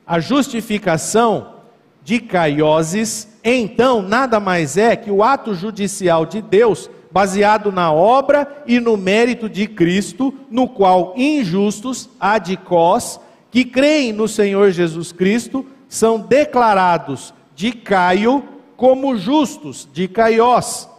A 0.05 0.19
justificação 0.19 1.60
de 2.03 2.19
Caioses, 2.19 3.27
então 3.43 4.01
nada 4.01 4.39
mais 4.39 4.77
é 4.77 4.95
que 4.95 5.11
o 5.11 5.23
ato 5.23 5.53
judicial 5.53 6.25
de 6.25 6.41
Deus, 6.41 6.89
baseado 7.11 7.71
na 7.71 7.91
obra 7.91 8.63
e 8.65 8.79
no 8.79 8.95
mérito 8.97 9.49
de 9.49 9.67
Cristo, 9.67 10.33
no 10.49 10.67
qual 10.67 11.13
injustos, 11.17 12.09
adicós, 12.19 13.19
que 13.49 13.65
creem 13.65 14.13
no 14.13 14.27
Senhor 14.27 14.71
Jesus 14.71 15.11
Cristo, 15.11 15.65
são 15.89 16.19
declarados 16.19 17.33
de 17.55 17.71
Caio 17.71 18.43
como 18.77 19.17
justos, 19.17 19.87
de 19.91 20.07
Caiós. 20.07 20.89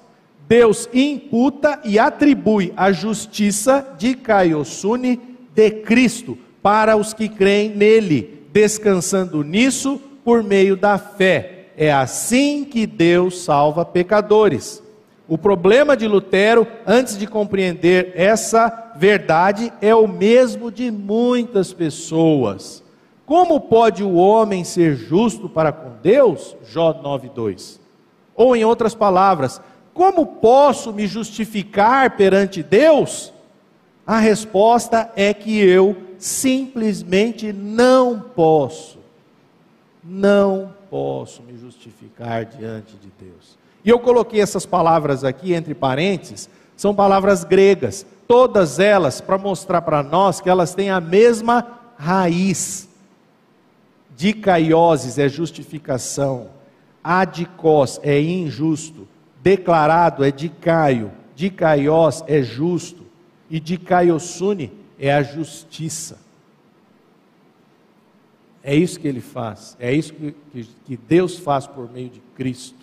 Deus 0.46 0.88
imputa 0.92 1.80
e 1.82 1.98
atribui 1.98 2.72
a 2.76 2.92
justiça 2.92 3.94
de 3.96 4.14
Caiosune 4.14 5.18
de 5.54 5.70
Cristo 5.70 6.36
para 6.62 6.96
os 6.96 7.14
que 7.14 7.28
creem 7.28 7.70
nele, 7.70 8.44
descansando 8.52 9.42
nisso 9.42 10.00
por 10.24 10.42
meio 10.42 10.76
da 10.76 10.98
fé. 10.98 11.68
É 11.76 11.92
assim 11.92 12.64
que 12.64 12.86
Deus 12.86 13.42
salva 13.42 13.84
pecadores. 13.84 14.82
O 15.26 15.38
problema 15.38 15.96
de 15.96 16.06
Lutero, 16.06 16.66
antes 16.86 17.16
de 17.16 17.26
compreender 17.26 18.12
essa 18.14 18.92
verdade, 18.96 19.72
é 19.80 19.94
o 19.94 20.06
mesmo 20.06 20.70
de 20.70 20.90
muitas 20.90 21.72
pessoas. 21.72 22.82
Como 23.24 23.60
pode 23.60 24.04
o 24.04 24.14
homem 24.14 24.64
ser 24.64 24.94
justo 24.94 25.48
para 25.48 25.72
com 25.72 25.90
Deus? 26.02 26.56
Jó 26.68 26.92
9:2. 26.92 27.80
Ou 28.34 28.54
em 28.54 28.64
outras 28.64 28.94
palavras, 28.94 29.60
como 29.94 30.26
posso 30.26 30.92
me 30.92 31.06
justificar 31.06 32.16
perante 32.16 32.62
Deus? 32.62 33.32
A 34.06 34.18
resposta 34.18 35.10
é 35.16 35.32
que 35.32 35.58
eu 35.58 35.96
simplesmente 36.18 37.52
não 37.52 38.20
posso 38.20 39.01
não 40.02 40.74
posso 40.90 41.42
me 41.42 41.56
justificar 41.56 42.44
diante 42.44 42.96
de 42.96 43.10
Deus. 43.18 43.56
E 43.84 43.90
eu 43.90 43.98
coloquei 43.98 44.40
essas 44.40 44.66
palavras 44.66 45.24
aqui 45.24 45.52
entre 45.52 45.74
parênteses 45.74 46.48
São 46.76 46.94
palavras 46.94 47.44
gregas, 47.44 48.04
todas 48.26 48.78
elas 48.78 49.20
para 49.20 49.38
mostrar 49.38 49.82
para 49.82 50.02
nós 50.02 50.40
que 50.40 50.48
elas 50.48 50.74
têm 50.74 50.90
a 50.90 51.00
mesma 51.00 51.78
raiz. 51.96 52.88
Dicaioses 54.16 55.18
é 55.18 55.28
justificação, 55.28 56.48
adicós 57.04 58.00
é 58.02 58.20
injusto, 58.20 59.06
declarado 59.42 60.24
é 60.24 60.30
dicaio, 60.30 61.12
dicaiós 61.36 62.24
é 62.26 62.42
justo, 62.42 63.02
e 63.50 63.60
dicaiosune 63.60 64.72
é 64.98 65.12
a 65.12 65.22
justiça. 65.22 66.18
É 68.64 68.74
isso 68.74 69.00
que 69.00 69.08
ele 69.08 69.20
faz, 69.20 69.76
é 69.80 69.92
isso 69.92 70.14
que, 70.14 70.34
que, 70.84 70.96
Deus 70.96 71.36
faz 71.36 71.66
por 71.66 71.90
meio 71.90 72.08
de 72.08 72.20
Cristo. 72.36 72.78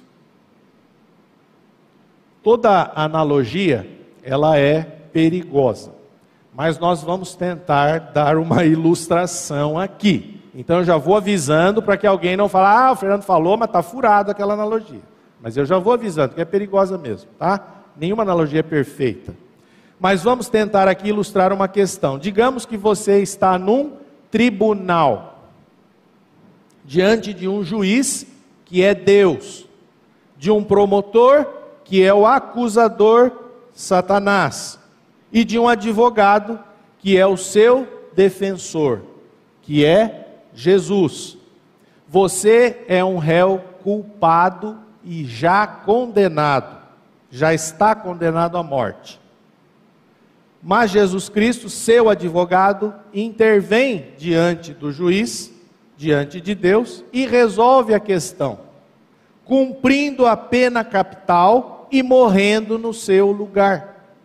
Toda 2.43 2.91
analogia, 2.95 3.89
ela 4.21 4.57
é 4.57 4.81
perigosa, 4.81 5.93
mas 6.53 6.77
nós 6.77 7.01
vamos 7.01 7.33
tentar 7.33 8.11
dar 8.11 8.37
uma 8.37 8.63
ilustração 8.65 9.79
aqui. 9.79 10.41
Então 10.53 10.79
eu 10.79 10.83
já 10.83 10.97
vou 10.97 11.15
avisando 11.15 11.81
para 11.81 11.95
que 11.95 12.05
alguém 12.05 12.35
não 12.35 12.49
fale, 12.49 12.67
ah, 12.67 12.91
o 12.91 12.95
Fernando 12.97 13.23
falou, 13.23 13.55
mas 13.55 13.69
está 13.69 13.81
furado 13.81 14.31
aquela 14.31 14.55
analogia. 14.55 15.01
Mas 15.41 15.55
eu 15.55 15.65
já 15.65 15.77
vou 15.77 15.93
avisando 15.93 16.35
que 16.35 16.41
é 16.41 16.45
perigosa 16.45 16.97
mesmo, 16.97 17.29
tá? 17.37 17.83
Nenhuma 17.95 18.23
analogia 18.23 18.59
é 18.59 18.63
perfeita. 18.63 19.33
Mas 19.97 20.23
vamos 20.23 20.49
tentar 20.49 20.89
aqui 20.89 21.09
ilustrar 21.09 21.53
uma 21.53 21.67
questão. 21.67 22.19
Digamos 22.19 22.65
que 22.65 22.75
você 22.75 23.21
está 23.21 23.57
num 23.57 23.93
tribunal 24.31 25.28
diante 26.89 27.35
de 27.35 27.47
um 27.47 27.63
juiz 27.63 28.25
que 28.65 28.83
é 28.83 28.95
Deus, 28.95 29.67
de 30.35 30.49
um 30.49 30.63
promotor 30.63 31.47
que 31.85 32.03
é 32.03 32.11
o 32.11 32.25
acusador 32.25 33.31
Satanás, 33.71 34.79
e 35.31 35.43
de 35.43 35.59
um 35.59 35.67
advogado 35.67 36.59
que 36.97 37.15
é 37.15 37.27
o 37.27 37.37
seu 37.37 37.87
defensor, 38.15 39.01
que 39.61 39.85
é 39.85 40.39
Jesus. 40.51 41.37
Você 42.07 42.83
é 42.87 43.05
um 43.05 43.19
réu 43.19 43.63
culpado 43.83 44.79
e 45.03 45.25
já 45.25 45.67
condenado, 45.67 46.75
já 47.29 47.53
está 47.53 47.93
condenado 47.93 48.57
à 48.57 48.63
morte. 48.63 49.21
Mas 50.59 50.89
Jesus 50.89 51.29
Cristo, 51.29 51.69
seu 51.69 52.09
advogado, 52.09 52.95
intervém 53.13 54.07
diante 54.17 54.73
do 54.73 54.91
juiz 54.91 55.58
diante 55.99 56.39
de 56.39 56.55
Deus 56.55 57.03
e 57.11 57.27
resolve 57.27 57.93
a 57.93 57.99
questão, 57.99 58.61
cumprindo 59.43 60.25
a 60.25 60.37
pena 60.37 60.81
capital 60.81 61.89
e 61.91 62.01
morrendo 62.01 62.79
no 62.79 62.93
seu 62.93 63.33
lugar. 63.33 64.15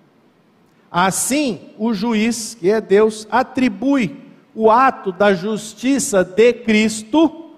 Assim, 0.88 1.70
o 1.76 1.92
juiz, 1.92 2.54
que 2.54 2.70
é 2.70 2.80
Deus, 2.80 3.26
atribui 3.28 4.16
o 4.54 4.70
ato 4.70 5.10
da 5.10 5.34
justiça 5.34 6.22
de 6.22 6.52
Cristo 6.52 7.50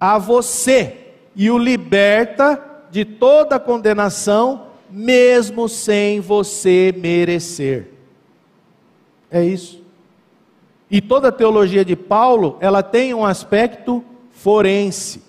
a 0.00 0.16
você 0.16 1.08
e 1.36 1.50
o 1.50 1.58
liberta 1.58 2.86
de 2.90 3.04
toda 3.04 3.60
condenação, 3.60 4.68
mesmo 4.90 5.68
sem 5.68 6.20
você 6.20 6.94
merecer. 6.96 7.90
É 9.30 9.44
isso. 9.44 9.84
E 10.90 11.00
toda 11.00 11.28
a 11.28 11.32
teologia 11.32 11.84
de 11.84 11.94
Paulo, 11.94 12.56
ela 12.60 12.82
tem 12.82 13.12
um 13.12 13.24
aspecto 13.24 14.02
forense. 14.30 15.22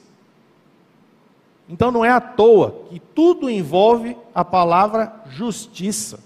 Então 1.68 1.92
não 1.92 2.04
é 2.04 2.10
à 2.10 2.22
toa 2.22 2.84
que 2.90 3.00
tudo 3.00 3.50
envolve 3.50 4.18
a 4.34 4.44
palavra 4.44 5.14
justiça. 5.30 6.20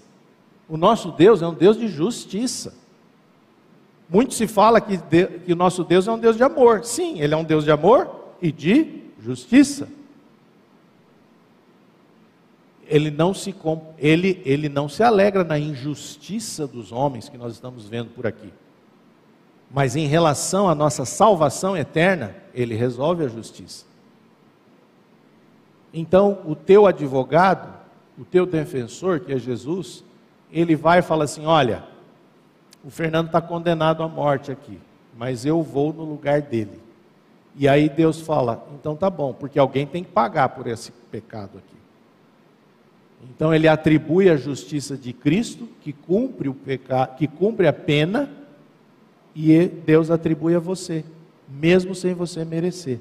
O 0.68 0.76
nosso 0.76 1.12
Deus 1.12 1.42
é 1.42 1.46
um 1.46 1.52
Deus 1.52 1.76
de 1.76 1.88
justiça. 1.88 2.74
Muito 4.08 4.32
se 4.34 4.46
fala 4.46 4.80
que, 4.80 4.96
de, 4.96 5.26
que 5.26 5.52
o 5.52 5.56
nosso 5.56 5.84
Deus 5.84 6.06
é 6.06 6.12
um 6.12 6.18
Deus 6.18 6.36
de 6.36 6.42
amor. 6.42 6.84
Sim, 6.84 7.20
ele 7.20 7.34
é 7.34 7.36
um 7.36 7.44
Deus 7.44 7.64
de 7.64 7.70
amor 7.70 8.08
e 8.40 8.50
de 8.50 9.02
justiça. 9.20 9.88
Ele 12.86 13.10
não 13.10 13.34
se, 13.34 13.54
ele, 13.98 14.40
ele 14.44 14.68
não 14.68 14.88
se 14.88 15.02
alegra 15.02 15.42
na 15.42 15.58
injustiça 15.58 16.66
dos 16.66 16.92
homens 16.92 17.28
que 17.28 17.36
nós 17.36 17.54
estamos 17.54 17.86
vendo 17.86 18.10
por 18.10 18.26
aqui. 18.26 18.52
Mas 19.74 19.96
em 19.96 20.06
relação 20.06 20.68
à 20.68 20.74
nossa 20.74 21.04
salvação 21.04 21.76
eterna, 21.76 22.32
ele 22.54 22.76
resolve 22.76 23.24
a 23.24 23.28
justiça. 23.28 23.84
Então, 25.92 26.42
o 26.46 26.54
teu 26.54 26.86
advogado, 26.86 27.74
o 28.16 28.24
teu 28.24 28.46
defensor, 28.46 29.18
que 29.18 29.32
é 29.32 29.36
Jesus, 29.36 30.04
ele 30.52 30.76
vai 30.76 31.00
e 31.00 31.02
fala 31.02 31.24
assim: 31.24 31.44
Olha, 31.44 31.82
o 32.84 32.90
Fernando 32.90 33.26
está 33.26 33.40
condenado 33.40 34.04
à 34.04 34.08
morte 34.08 34.52
aqui, 34.52 34.78
mas 35.18 35.44
eu 35.44 35.60
vou 35.60 35.92
no 35.92 36.04
lugar 36.04 36.40
dele. 36.40 36.80
E 37.56 37.66
aí 37.66 37.88
Deus 37.88 38.20
fala: 38.20 38.64
Então 38.76 38.94
tá 38.94 39.10
bom, 39.10 39.32
porque 39.32 39.58
alguém 39.58 39.88
tem 39.88 40.04
que 40.04 40.12
pagar 40.12 40.50
por 40.50 40.68
esse 40.68 40.92
pecado 41.10 41.58
aqui. 41.58 41.76
Então 43.28 43.52
ele 43.52 43.66
atribui 43.66 44.30
a 44.30 44.36
justiça 44.36 44.96
de 44.96 45.12
Cristo, 45.12 45.68
que 45.80 45.92
cumpre 45.92 46.48
o 46.48 46.54
pecado, 46.54 47.16
que 47.16 47.26
cumpre 47.26 47.66
a 47.66 47.72
pena 47.72 48.43
e 49.34 49.66
Deus 49.66 50.10
atribui 50.10 50.54
a 50.54 50.60
você, 50.60 51.04
mesmo 51.48 51.94
sem 51.94 52.14
você 52.14 52.44
merecer. 52.44 53.00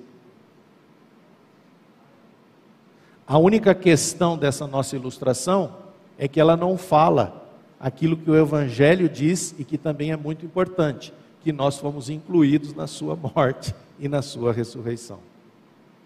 A 3.25 3.38
única 3.38 3.73
questão 3.73 4.38
dessa 4.38 4.67
nossa 4.67 4.95
ilustração 4.95 5.77
é 6.17 6.27
que 6.27 6.39
ela 6.39 6.57
não 6.57 6.77
fala 6.77 7.41
aquilo 7.79 8.17
que 8.17 8.29
o 8.29 8.36
Evangelho 8.36 9.07
diz 9.07 9.55
e 9.57 9.63
que 9.63 9.77
também 9.77 10.11
é 10.11 10.17
muito 10.17 10.45
importante, 10.45 11.13
que 11.41 11.51
nós 11.51 11.77
fomos 11.77 12.09
incluídos 12.09 12.73
na 12.73 12.88
sua 12.88 13.15
morte 13.15 13.73
e 13.99 14.07
na 14.07 14.21
sua 14.21 14.51
ressurreição. 14.51 15.19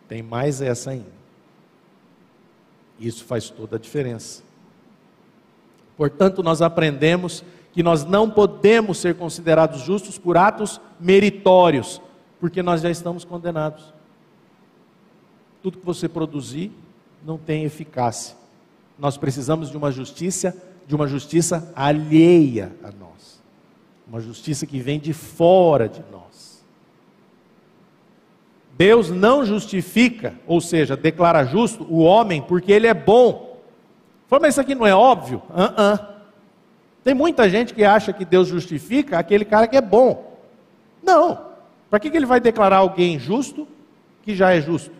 Tem 0.07 0.21
mais 0.21 0.61
essa 0.61 0.91
ainda. 0.91 1.17
Isso 2.99 3.23
faz 3.25 3.49
toda 3.49 3.75
a 3.75 3.80
diferença. 3.80 4.41
Portanto, 5.95 6.43
nós 6.43 6.61
aprendemos 6.61 7.43
que 7.78 7.84
nós 7.84 8.03
não 8.03 8.28
podemos 8.28 8.97
ser 8.97 9.13
considerados 9.13 9.82
justos 9.82 10.17
por 10.17 10.36
atos 10.36 10.82
meritórios, 10.99 12.01
porque 12.39 12.63
nós 12.63 12.82
já 12.82 12.89
estamos 12.89 13.23
condenados. 13.23 13.93
Tudo 15.61 15.78
que 15.78 15.86
você 15.86 16.09
produzir 16.09 16.71
não 17.23 17.38
tem 17.38 17.65
eficácia. 17.65 18.36
Nós 18.97 19.15
precisamos 19.15 19.69
de 19.69 19.78
uma 19.78 19.91
justiça, 19.91 20.57
de 20.88 20.95
uma 20.95 21.07
justiça 21.07 21.71
alheia 21.75 22.75
a 22.84 22.88
nós. 22.88 23.43
Uma 24.07 24.21
justiça 24.21 24.65
que 24.65 24.80
vem 24.80 24.99
de 24.99 25.13
fora 25.13 25.88
de 25.88 26.03
nós. 26.11 26.65
Deus 28.75 29.11
não 29.11 29.45
justifica, 29.45 30.34
ou 30.47 30.59
seja, 30.59 30.97
declara 30.97 31.45
justo 31.45 31.86
o 31.88 31.99
homem 31.99 32.41
porque 32.41 32.71
ele 32.71 32.88
é 32.88 32.93
bom. 32.95 33.61
Fala, 34.28 34.41
mas 34.41 34.55
isso 34.55 34.61
aqui 34.61 34.73
não 34.73 34.88
é 34.88 34.95
óbvio? 34.95 35.43
Uh, 35.51 35.80
-uh. 35.80 36.16
Tem 37.08 37.14
muita 37.14 37.47
gente 37.47 37.74
que 37.74 37.86
acha 37.86 38.12
que 38.12 38.26
Deus 38.26 38.49
justifica 38.49 39.18
aquele 39.18 39.45
cara 39.45 39.66
que 39.66 39.78
é 39.78 39.82
bom. 39.82 40.38
Não. 41.01 41.39
Para 41.89 42.01
que 42.01 42.10
ele 42.10 42.26
vai 42.26 42.41
declarar 42.41 42.80
alguém 42.80 43.18
justo 43.18 43.66
que 44.24 44.36
já 44.36 44.53
é 44.53 44.60
justo? 44.60 44.91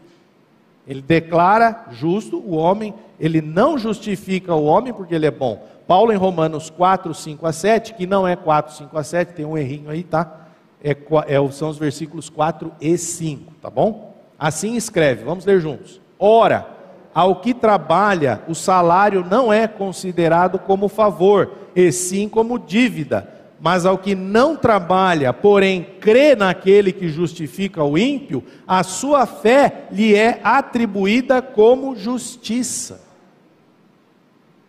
Ele 0.88 1.02
declara 1.02 1.88
justo 1.92 2.38
o 2.38 2.56
homem, 2.56 2.94
ele 3.20 3.42
não 3.42 3.78
justifica 3.78 4.56
o 4.56 4.64
homem 4.64 4.94
porque 4.94 5.14
ele 5.14 5.26
é 5.26 5.32
bom. 5.32 5.68
Paulo 5.86 6.14
em 6.14 6.16
Romanos 6.16 6.70
4, 6.70 7.14
5 7.14 7.46
a 7.46 7.52
7, 7.52 7.94
que 7.96 8.08
não 8.08 8.26
é 8.26 8.38
4, 8.38 8.74
5 8.76 8.98
a 8.98 9.04
7, 9.04 9.34
tem 9.34 9.46
um 9.46 9.58
errinho 9.58 9.90
aí, 9.90 10.02
tá? 10.02 10.48
É, 10.82 10.92
é, 10.92 11.52
são 11.52 11.68
os 11.68 11.78
versículos 11.78 12.30
4 12.30 12.72
e 12.80 12.98
5, 12.98 13.54
tá 13.62 13.70
bom? 13.70 14.16
Assim 14.40 14.78
escreve, 14.78 15.26
vamos 15.26 15.44
ler 15.44 15.60
juntos. 15.60 16.00
Ora, 16.18 16.77
ao 17.18 17.38
que 17.38 17.52
trabalha, 17.52 18.44
o 18.48 18.54
salário 18.54 19.26
não 19.28 19.52
é 19.52 19.68
considerado 19.68 20.60
como 20.60 20.88
favor, 20.88 21.52
e 21.76 21.92
sim 21.92 22.30
como 22.30 22.60
dívida. 22.60 23.28
Mas 23.60 23.88
ao 23.88 23.98
que 23.98 24.14
não 24.14 24.56
trabalha, 24.56 25.34
porém 25.34 25.84
crê 26.00 26.36
naquele 26.36 26.94
que 26.94 27.10
justifica 27.10 27.84
o 27.84 27.98
ímpio, 27.98 28.44
a 28.68 28.84
sua 28.84 29.26
fé 29.26 29.88
lhe 29.92 30.14
é 30.14 30.40
atribuída 30.44 31.42
como 31.42 31.96
justiça. 31.96 33.02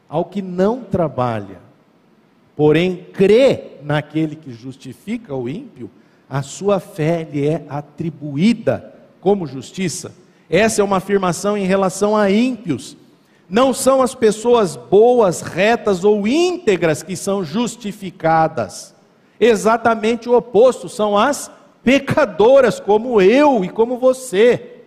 Ao 0.09 0.25
que 0.25 0.41
não 0.41 0.81
trabalha, 0.81 1.61
porém 2.57 3.09
crê 3.13 3.73
naquele 3.83 4.35
que 4.35 4.55
justifica 4.55 5.35
o 5.35 5.51
ímpio, 5.51 5.91
a 6.31 6.41
sua 6.41 6.81
fé 6.81 7.29
lhe 7.31 7.47
é 7.47 7.67
atribuída 7.69 8.95
como 9.21 9.47
justiça. 9.47 10.15
Essa 10.51 10.81
é 10.81 10.85
uma 10.85 10.97
afirmação 10.97 11.57
em 11.57 11.67
relação 11.67 12.17
a 12.17 12.31
ímpios. 12.31 12.97
Não 13.49 13.73
são 13.73 14.03
as 14.03 14.15
pessoas 14.15 14.77
boas, 14.77 15.41
retas 15.41 16.05
ou 16.05 16.27
íntegras 16.27 17.03
que 17.03 17.17
são 17.17 17.45
justificadas. 17.45 18.95
Exatamente 19.41 20.29
o 20.29 20.37
oposto, 20.37 20.89
são 20.89 21.17
as 21.17 21.51
pecadoras, 21.83 22.81
como 22.81 23.21
eu 23.21 23.65
e 23.65 23.69
como 23.69 23.99
você. 23.99 24.83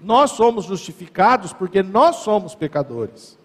Nós 0.00 0.32
somos 0.32 0.64
justificados 0.64 1.52
porque 1.52 1.82
nós 1.82 2.16
somos 2.16 2.54
pecadores. 2.54 3.38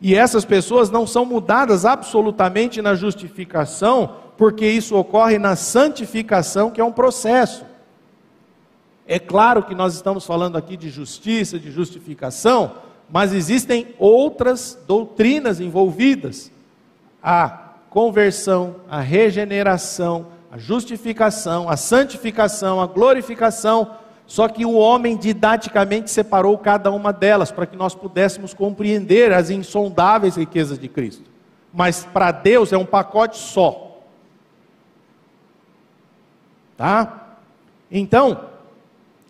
E 0.00 0.14
essas 0.14 0.44
pessoas 0.44 0.90
não 0.90 1.06
são 1.06 1.24
mudadas 1.24 1.84
absolutamente 1.84 2.80
na 2.80 2.94
justificação, 2.94 4.14
porque 4.36 4.68
isso 4.68 4.96
ocorre 4.96 5.38
na 5.38 5.56
santificação, 5.56 6.70
que 6.70 6.80
é 6.80 6.84
um 6.84 6.92
processo. 6.92 7.64
É 9.10 9.18
claro 9.18 9.62
que 9.62 9.74
nós 9.74 9.94
estamos 9.94 10.26
falando 10.26 10.58
aqui 10.58 10.76
de 10.76 10.90
justiça, 10.90 11.58
de 11.58 11.70
justificação, 11.70 12.74
mas 13.08 13.32
existem 13.32 13.94
outras 13.98 14.78
doutrinas 14.86 15.60
envolvidas. 15.60 16.52
A 17.22 17.48
conversão, 17.88 18.76
a 18.86 19.00
regeneração, 19.00 20.26
a 20.52 20.58
justificação, 20.58 21.70
a 21.70 21.76
santificação, 21.76 22.82
a 22.82 22.86
glorificação. 22.86 23.92
Só 24.26 24.46
que 24.46 24.66
o 24.66 24.74
homem 24.74 25.16
didaticamente 25.16 26.10
separou 26.10 26.58
cada 26.58 26.90
uma 26.90 27.10
delas 27.10 27.50
para 27.50 27.64
que 27.64 27.78
nós 27.78 27.94
pudéssemos 27.94 28.52
compreender 28.52 29.32
as 29.32 29.48
insondáveis 29.48 30.36
riquezas 30.36 30.78
de 30.78 30.86
Cristo. 30.86 31.24
Mas 31.72 32.04
para 32.04 32.30
Deus 32.30 32.74
é 32.74 32.76
um 32.76 32.84
pacote 32.84 33.38
só. 33.38 34.02
Tá? 36.76 37.38
Então, 37.90 38.57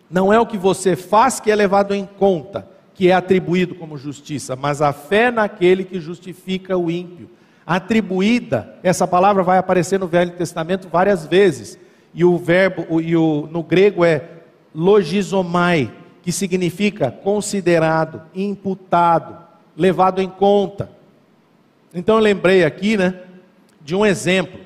não 0.09 0.33
é 0.33 0.39
o 0.39 0.45
que 0.45 0.57
você 0.57 0.95
faz 0.95 1.39
que 1.39 1.51
é 1.51 1.55
levado 1.55 1.93
em 1.93 2.05
conta, 2.05 2.67
que 2.93 3.09
é 3.09 3.13
atribuído 3.13 3.75
como 3.75 3.97
justiça, 3.97 4.55
mas 4.55 4.81
a 4.81 4.91
fé 4.91 5.31
naquele 5.31 5.83
que 5.83 5.99
justifica 5.99 6.77
o 6.77 6.89
ímpio. 6.89 7.29
Atribuída, 7.65 8.75
essa 8.81 9.07
palavra 9.07 9.43
vai 9.43 9.57
aparecer 9.57 9.99
no 9.99 10.07
Velho 10.07 10.31
Testamento 10.31 10.89
várias 10.89 11.25
vezes, 11.25 11.77
e 12.13 12.25
o 12.25 12.37
verbo 12.37 12.99
e 12.99 13.15
o, 13.15 13.47
no 13.51 13.61
grego 13.61 14.03
é 14.03 14.23
logizomai, 14.73 15.91
que 16.23 16.31
significa 16.31 17.11
considerado, 17.11 18.23
imputado, 18.33 19.37
levado 19.77 20.21
em 20.21 20.29
conta. 20.29 20.89
Então 21.93 22.15
eu 22.15 22.21
lembrei 22.21 22.65
aqui, 22.65 22.97
né, 22.97 23.21
de 23.81 23.95
um 23.95 24.05
exemplo. 24.05 24.59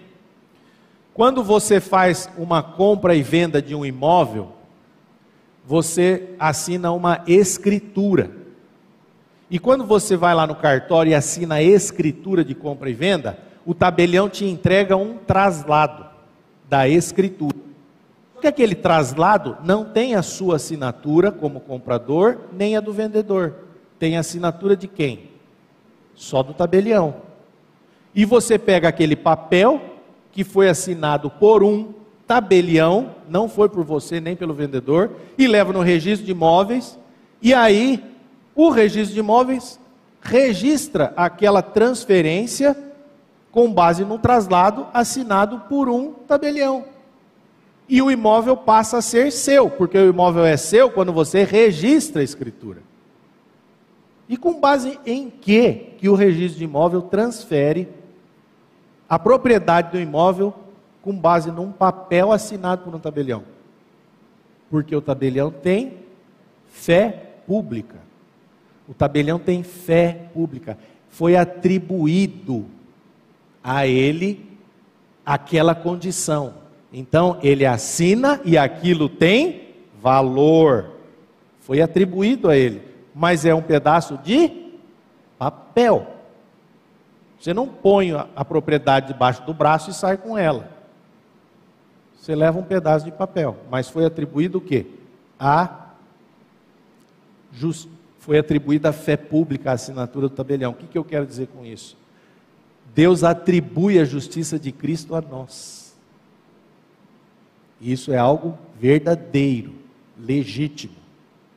Quando 1.14 1.44
você 1.44 1.80
faz 1.80 2.30
uma 2.38 2.64
compra 2.64 3.14
e 3.16 3.22
venda 3.22 3.62
de 3.62 3.76
um 3.76 3.86
imóvel, 3.86 4.52
você 5.66 6.30
assina 6.40 6.92
uma 6.92 7.24
escritura. 7.28 8.32
E 9.50 9.60
quando 9.60 9.86
você 9.86 10.16
vai 10.18 10.34
lá 10.34 10.46
no 10.46 10.56
cartório 10.56 11.12
e 11.12 11.16
assina 11.16 11.56
a 11.56 11.64
escritura 11.64 12.44
de 12.44 12.56
compra 12.56 12.90
e 12.90 12.94
venda, 12.94 13.38
o 13.66 13.74
tabelião 13.74 14.28
te 14.28 14.46
entrega 14.46 14.98
um 14.98 15.18
traslado 15.18 16.06
da 16.68 16.88
escritura. 16.88 17.58
Porque 18.34 18.48
aquele 18.48 18.76
traslado 18.76 19.58
não 19.64 19.86
tem 19.86 20.16
a 20.16 20.22
sua 20.22 20.58
assinatura 20.58 21.32
como 21.32 21.62
comprador, 21.62 22.40
nem 22.52 22.76
a 22.76 22.82
do 22.82 22.92
vendedor. 22.92 23.56
Tem 23.98 24.18
a 24.18 24.20
assinatura 24.20 24.76
de 24.76 24.88
quem? 24.88 25.30
Só 26.14 26.44
do 26.44 26.54
tabelião. 26.54 27.16
E 28.14 28.26
você 28.26 28.60
pega 28.60 28.90
aquele 28.90 29.16
papel 29.16 29.82
que 30.32 30.44
foi 30.44 30.68
assinado 30.68 31.30
por 31.30 31.64
um 31.64 31.94
tabelião, 32.28 33.16
não 33.30 33.50
foi 33.50 33.70
por 33.70 33.84
você 33.84 34.20
nem 34.20 34.36
pelo 34.36 34.54
vendedor, 34.54 35.12
e 35.38 35.48
leva 35.48 35.74
no 35.74 35.82
registro 35.82 36.26
de 36.26 36.32
imóveis, 36.32 36.98
e 37.42 37.54
aí 37.54 38.04
o 38.56 38.70
registro 38.70 39.14
de 39.14 39.20
imóveis 39.20 39.80
registra 40.22 41.14
aquela 41.16 41.62
transferência 41.62 42.78
com 43.52 43.72
base 43.72 44.04
no 44.06 44.18
traslado 44.18 44.88
assinado 44.94 45.60
por 45.70 45.90
um 45.90 46.14
tabelião. 46.14 46.86
E 47.88 48.02
o 48.02 48.10
imóvel 48.10 48.56
passa 48.56 48.98
a 48.98 49.02
ser 49.02 49.32
seu, 49.32 49.70
porque 49.70 49.98
o 49.98 50.10
imóvel 50.10 50.46
é 50.46 50.56
seu 50.56 50.90
quando 50.90 51.12
você 51.12 51.44
registra 51.44 52.22
a 52.22 52.24
escritura. 52.24 52.82
E 54.28 54.38
com 54.38 54.60
base 54.60 54.98
em 55.06 55.30
que 55.30 55.94
que 55.98 56.08
o 56.08 56.16
registro 56.16 56.60
de 56.60 56.64
imóvel 56.64 57.02
transfere 57.02 57.90
a 59.08 59.20
propriedade 59.20 59.92
do 59.92 60.00
imóvel 60.00 60.54
com 61.04 61.14
base 61.14 61.52
num 61.52 61.72
papel 61.72 62.32
assinado 62.32 62.84
por 62.84 62.96
um 62.96 63.00
tabelião. 63.00 63.44
Porque 64.70 64.96
o 64.96 65.02
tabelião 65.02 65.52
tem 65.52 66.00
fé 66.68 67.10
pública. 67.46 67.98
O 68.88 68.94
tabelião 68.94 69.38
tem 69.38 69.62
fé 69.62 70.30
pública. 70.34 70.78
Foi 71.10 71.36
atribuído 71.36 72.66
a 73.64 73.86
ele 73.86 74.50
aquela 75.26 75.76
condição. 75.76 76.56
Então, 76.92 77.38
ele 77.44 77.66
assina 77.66 78.40
e 78.46 78.58
aquilo 78.58 79.10
tem 79.10 79.70
valor. 80.02 80.92
Foi 81.60 81.82
atribuído 81.82 82.50
a 82.50 82.58
ele. 82.58 82.82
Mas 83.14 83.46
é 83.46 83.54
um 83.54 83.62
pedaço 83.62 84.18
de 84.18 84.72
papel. 85.38 86.08
Você 87.40 87.54
não 87.54 87.68
põe 87.68 88.12
a 88.14 88.46
propriedade 88.46 89.08
debaixo 89.08 89.44
do 89.44 89.54
braço 89.54 89.90
e 89.90 89.94
sai 89.94 90.18
com 90.18 90.38
ela. 90.38 90.73
Você 92.24 92.36
leva 92.36 92.58
um 92.58 92.64
pedaço 92.64 93.04
de 93.04 93.12
papel, 93.12 93.58
mas 93.70 93.90
foi 93.90 94.06
atribuído 94.06 94.60
o 94.60 94.62
quê? 94.62 94.86
A 95.38 95.90
just... 97.52 97.90
foi 98.18 98.40
atribuída 98.40 98.92
a 98.92 98.94
fé 98.94 99.18
pública 99.18 99.72
a 99.72 99.74
assinatura 99.74 100.30
do 100.30 100.34
tabelião. 100.34 100.72
O 100.72 100.74
que, 100.74 100.88
que 100.88 100.98
eu 100.98 101.04
quero 101.04 101.26
dizer 101.26 101.48
com 101.48 101.66
isso? 101.66 101.98
Deus 102.96 103.26
atribui 103.26 104.00
a 104.00 104.06
justiça 104.06 104.58
de 104.58 104.72
Cristo 104.72 105.16
a 105.16 105.20
nós. 105.22 105.94
Isso 107.82 108.14
é 108.14 108.18
algo 108.18 108.58
verdadeiro, 108.80 109.76
legítimo. 110.18 110.96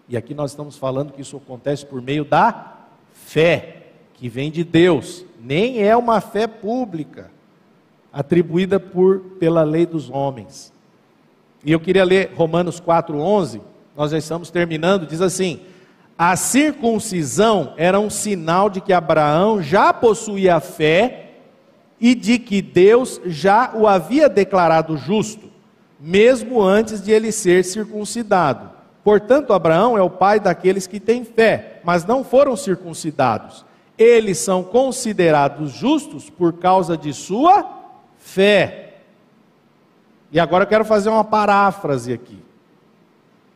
E 0.08 0.16
aqui 0.16 0.34
nós 0.34 0.50
estamos 0.50 0.76
falando 0.76 1.12
que 1.12 1.22
isso 1.22 1.36
acontece 1.36 1.86
por 1.86 2.02
meio 2.02 2.24
da 2.24 2.74
fé, 3.12 3.84
que 4.14 4.28
vem 4.28 4.50
de 4.50 4.64
Deus, 4.64 5.24
nem 5.40 5.80
é 5.80 5.96
uma 5.96 6.20
fé 6.20 6.48
pública 6.48 7.35
atribuída 8.16 8.80
por, 8.80 9.20
pela 9.38 9.62
lei 9.62 9.84
dos 9.84 10.08
homens. 10.08 10.72
E 11.62 11.70
eu 11.70 11.78
queria 11.78 12.02
ler 12.02 12.32
Romanos 12.34 12.80
4,11, 12.80 13.60
nós 13.94 14.10
já 14.10 14.16
estamos 14.16 14.50
terminando, 14.50 15.06
diz 15.06 15.20
assim: 15.20 15.60
a 16.16 16.34
circuncisão 16.34 17.74
era 17.76 18.00
um 18.00 18.08
sinal 18.08 18.70
de 18.70 18.80
que 18.80 18.94
Abraão 18.94 19.60
já 19.60 19.92
possuía 19.92 20.58
fé 20.60 21.32
e 22.00 22.14
de 22.14 22.38
que 22.38 22.62
Deus 22.62 23.20
já 23.26 23.72
o 23.74 23.86
havia 23.86 24.30
declarado 24.30 24.96
justo, 24.96 25.50
mesmo 26.00 26.62
antes 26.62 27.02
de 27.02 27.12
ele 27.12 27.30
ser 27.30 27.66
circuncidado. 27.66 28.70
Portanto, 29.04 29.52
Abraão 29.52 29.96
é 29.98 30.00
o 30.00 30.08
pai 30.08 30.40
daqueles 30.40 30.86
que 30.86 30.98
têm 30.98 31.22
fé, 31.22 31.80
mas 31.84 32.06
não 32.06 32.24
foram 32.24 32.56
circuncidados. 32.56 33.66
Eles 33.98 34.38
são 34.38 34.62
considerados 34.62 35.72
justos 35.72 36.30
por 36.30 36.54
causa 36.54 36.96
de 36.96 37.12
sua 37.12 37.75
fé. 38.26 38.94
E 40.32 40.40
agora 40.40 40.64
eu 40.64 40.68
quero 40.68 40.84
fazer 40.84 41.08
uma 41.08 41.22
paráfrase 41.22 42.12
aqui, 42.12 42.42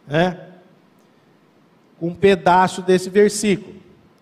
né? 0.06 0.38
Um 2.00 2.14
pedaço 2.14 2.80
desse 2.80 3.10
versículo. 3.10 3.80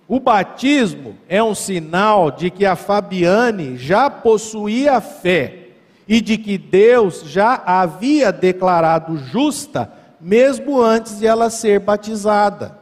O 0.09 0.19
batismo 0.19 1.17
é 1.29 1.43
um 1.43 1.55
sinal 1.55 2.31
de 2.31 2.51
que 2.51 2.65
a 2.65 2.75
Fabiane 2.75 3.77
já 3.77 4.09
possuía 4.09 5.01
fé 5.03 5.69
e 6.09 6.23
de 6.23 6.39
que 6.39 6.57
Deus 6.57 7.23
já 7.27 7.63
havia 7.67 8.33
declarado 8.33 9.19
justa, 9.19 9.93
mesmo 10.19 10.81
antes 10.81 11.19
de 11.19 11.27
ela 11.27 11.51
ser 11.51 11.81
batizada. 11.81 12.79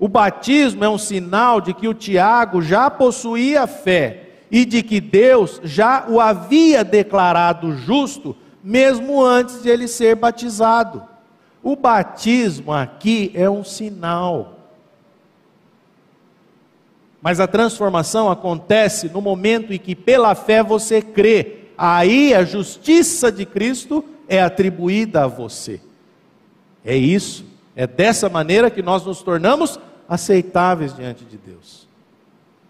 O 0.00 0.08
batismo 0.08 0.84
é 0.84 0.88
um 0.88 0.98
sinal 0.98 1.60
de 1.60 1.72
que 1.72 1.86
o 1.86 1.94
Tiago 1.94 2.60
já 2.60 2.90
possuía 2.90 3.68
fé 3.68 4.25
e 4.50 4.64
de 4.64 4.82
que 4.82 5.00
Deus 5.00 5.60
já 5.64 6.06
o 6.08 6.20
havia 6.20 6.84
declarado 6.84 7.76
justo, 7.76 8.36
mesmo 8.62 9.22
antes 9.24 9.62
de 9.62 9.68
ele 9.68 9.88
ser 9.88 10.14
batizado. 10.16 11.02
O 11.62 11.74
batismo 11.74 12.72
aqui 12.72 13.30
é 13.34 13.50
um 13.50 13.64
sinal. 13.64 14.56
Mas 17.20 17.40
a 17.40 17.46
transformação 17.48 18.30
acontece 18.30 19.08
no 19.08 19.20
momento 19.20 19.72
em 19.72 19.78
que, 19.78 19.96
pela 19.96 20.34
fé, 20.34 20.62
você 20.62 21.02
crê. 21.02 21.70
Aí 21.76 22.32
a 22.32 22.44
justiça 22.44 23.32
de 23.32 23.44
Cristo 23.44 24.04
é 24.28 24.40
atribuída 24.40 25.24
a 25.24 25.26
você. 25.26 25.80
É 26.84 26.96
isso. 26.96 27.44
É 27.74 27.86
dessa 27.86 28.28
maneira 28.28 28.70
que 28.70 28.80
nós 28.80 29.04
nos 29.04 29.22
tornamos 29.22 29.78
aceitáveis 30.08 30.94
diante 30.94 31.24
de 31.24 31.36
Deus. 31.36 31.88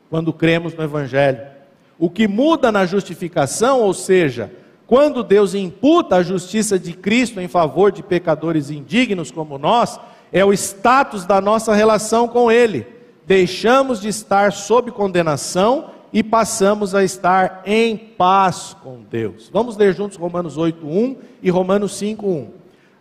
Quando 0.08 0.32
cremos 0.32 0.74
no 0.74 0.82
Evangelho. 0.82 1.55
O 1.98 2.10
que 2.10 2.28
muda 2.28 2.70
na 2.70 2.84
justificação, 2.84 3.80
ou 3.80 3.94
seja, 3.94 4.52
quando 4.86 5.24
Deus 5.24 5.54
imputa 5.54 6.16
a 6.16 6.22
justiça 6.22 6.78
de 6.78 6.92
Cristo 6.92 7.40
em 7.40 7.48
favor 7.48 7.90
de 7.90 8.02
pecadores 8.02 8.70
indignos 8.70 9.30
como 9.30 9.58
nós, 9.58 9.98
é 10.32 10.44
o 10.44 10.52
status 10.52 11.24
da 11.24 11.40
nossa 11.40 11.74
relação 11.74 12.28
com 12.28 12.50
Ele. 12.50 12.86
Deixamos 13.26 14.00
de 14.00 14.08
estar 14.08 14.52
sob 14.52 14.90
condenação 14.92 15.90
e 16.12 16.22
passamos 16.22 16.94
a 16.94 17.02
estar 17.02 17.62
em 17.66 17.96
paz 17.96 18.76
com 18.82 19.02
Deus. 19.10 19.50
Vamos 19.52 19.76
ler 19.76 19.94
juntos 19.94 20.16
Romanos 20.16 20.56
8:1 20.56 21.16
e 21.42 21.50
Romanos 21.50 21.92
5:1. 21.92 22.48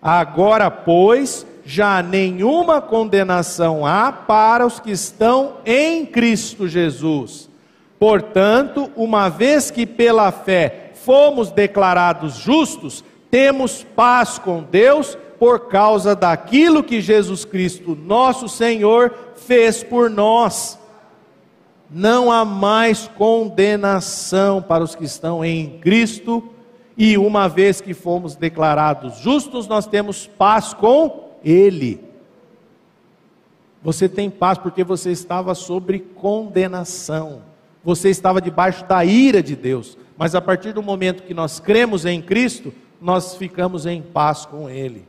Agora, 0.01 0.71
pois, 0.71 1.45
já 1.65 2.01
nenhuma 2.01 2.81
condenação 2.81 3.85
há 3.85 4.11
para 4.11 4.65
os 4.65 4.79
que 4.79 4.91
estão 4.91 5.53
em 5.65 6.05
Cristo 6.05 6.67
Jesus. 6.67 7.49
Portanto, 7.99 8.91
uma 8.95 9.29
vez 9.29 9.71
que 9.71 9.85
pela 9.85 10.31
fé 10.31 10.91
fomos 10.93 11.51
declarados 11.51 12.35
justos, 12.35 13.03
temos 13.29 13.83
paz 13.83 14.37
com 14.37 14.63
Deus 14.63 15.17
por 15.39 15.67
causa 15.67 16.15
daquilo 16.15 16.83
que 16.83 17.01
Jesus 17.01 17.45
Cristo, 17.45 17.95
nosso 17.95 18.47
Senhor, 18.47 19.13
fez 19.35 19.83
por 19.83 20.09
nós. 20.09 20.79
Não 21.89 22.31
há 22.31 22.43
mais 22.43 23.07
condenação 23.07 24.61
para 24.61 24.83
os 24.83 24.95
que 24.95 25.03
estão 25.03 25.43
em 25.43 25.79
Cristo, 25.79 26.49
e 26.97 27.17
uma 27.17 27.49
vez 27.49 27.81
que 27.81 27.93
fomos 27.93 28.35
declarados 28.35 29.17
justos, 29.19 29.67
nós 29.67 29.85
temos 29.85 30.27
paz 30.27 30.73
com 30.73 31.31
Ele. 31.43 32.01
Você 33.83 34.09
tem 34.09 34.29
paz 34.29 34.57
porque 34.57 34.83
você 34.83 35.11
estava 35.11 35.53
sobre 35.53 35.99
condenação, 35.99 37.41
você 37.85 38.09
estava 38.09 38.41
debaixo 38.41 38.83
da 38.85 39.05
ira 39.05 39.43
de 39.43 39.55
Deus, 39.55 39.95
mas 40.17 40.33
a 40.33 40.41
partir 40.41 40.73
do 40.73 40.81
momento 40.81 41.21
que 41.21 41.35
nós 41.35 41.59
cremos 41.59 42.03
em 42.03 42.19
Cristo, 42.19 42.73
nós 42.99 43.35
ficamos 43.35 43.85
em 43.85 44.01
paz 44.01 44.43
com 44.43 44.67
Ele. 44.67 45.05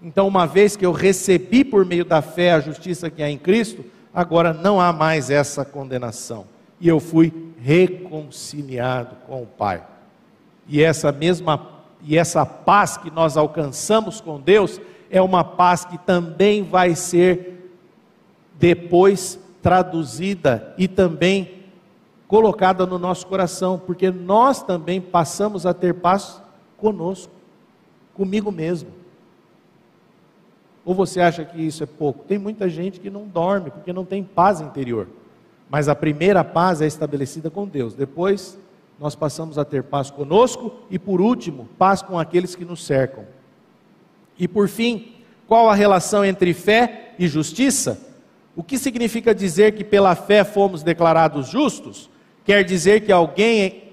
Então, 0.00 0.28
uma 0.28 0.46
vez 0.46 0.76
que 0.76 0.86
eu 0.86 0.92
recebi 0.92 1.64
por 1.64 1.84
meio 1.84 2.04
da 2.04 2.22
fé 2.22 2.52
a 2.52 2.60
justiça 2.60 3.10
que 3.10 3.20
há 3.20 3.28
em 3.28 3.36
Cristo, 3.36 3.84
agora 4.14 4.52
não 4.52 4.80
há 4.80 4.92
mais 4.92 5.28
essa 5.28 5.64
condenação. 5.64 6.46
E 6.80 6.86
eu 6.86 7.00
fui 7.00 7.32
reconciliado 7.60 9.16
com 9.26 9.42
o 9.42 9.46
Pai. 9.46 9.82
E 10.68 10.80
essa 10.80 11.10
mesma 11.10 11.80
e 12.02 12.16
essa 12.16 12.46
paz 12.46 12.96
que 12.96 13.10
nós 13.10 13.36
alcançamos 13.36 14.20
com 14.20 14.40
Deus 14.40 14.80
é 15.10 15.20
uma 15.20 15.44
paz 15.44 15.84
que 15.84 15.98
também 15.98 16.62
vai 16.62 16.94
ser 16.94 17.74
depois 18.58 19.38
traduzida 19.62 20.74
e 20.78 20.88
também 20.88 21.60
colocada 22.26 22.86
no 22.86 22.98
nosso 22.98 23.26
coração, 23.26 23.80
porque 23.84 24.10
nós 24.10 24.62
também 24.62 25.00
passamos 25.00 25.66
a 25.66 25.74
ter 25.74 25.94
paz 25.94 26.40
conosco, 26.76 27.32
comigo 28.14 28.52
mesmo. 28.52 28.90
Ou 30.84 30.94
você 30.94 31.20
acha 31.20 31.44
que 31.44 31.60
isso 31.60 31.82
é 31.82 31.86
pouco? 31.86 32.24
Tem 32.24 32.38
muita 32.38 32.68
gente 32.68 33.00
que 33.00 33.10
não 33.10 33.26
dorme 33.26 33.70
porque 33.70 33.92
não 33.92 34.04
tem 34.04 34.22
paz 34.22 34.60
interior. 34.60 35.08
Mas 35.68 35.88
a 35.88 35.94
primeira 35.94 36.42
paz 36.42 36.80
é 36.80 36.86
estabelecida 36.86 37.50
com 37.50 37.66
Deus. 37.66 37.94
Depois 37.94 38.58
nós 38.98 39.14
passamos 39.14 39.56
a 39.56 39.64
ter 39.64 39.82
paz 39.82 40.10
conosco 40.10 40.72
e 40.90 40.98
por 40.98 41.20
último, 41.20 41.68
paz 41.78 42.02
com 42.02 42.18
aqueles 42.18 42.54
que 42.54 42.64
nos 42.64 42.84
cercam. 42.84 43.24
E 44.38 44.46
por 44.46 44.68
fim, 44.68 45.14
qual 45.46 45.68
a 45.68 45.74
relação 45.74 46.24
entre 46.24 46.54
fé 46.54 47.14
e 47.18 47.26
justiça? 47.26 48.09
O 48.56 48.62
que 48.62 48.78
significa 48.78 49.34
dizer 49.34 49.72
que 49.72 49.84
pela 49.84 50.14
fé 50.14 50.44
fomos 50.44 50.82
declarados 50.82 51.48
justos? 51.48 52.10
Quer 52.44 52.64
dizer 52.64 53.00
que 53.00 53.12
alguém 53.12 53.90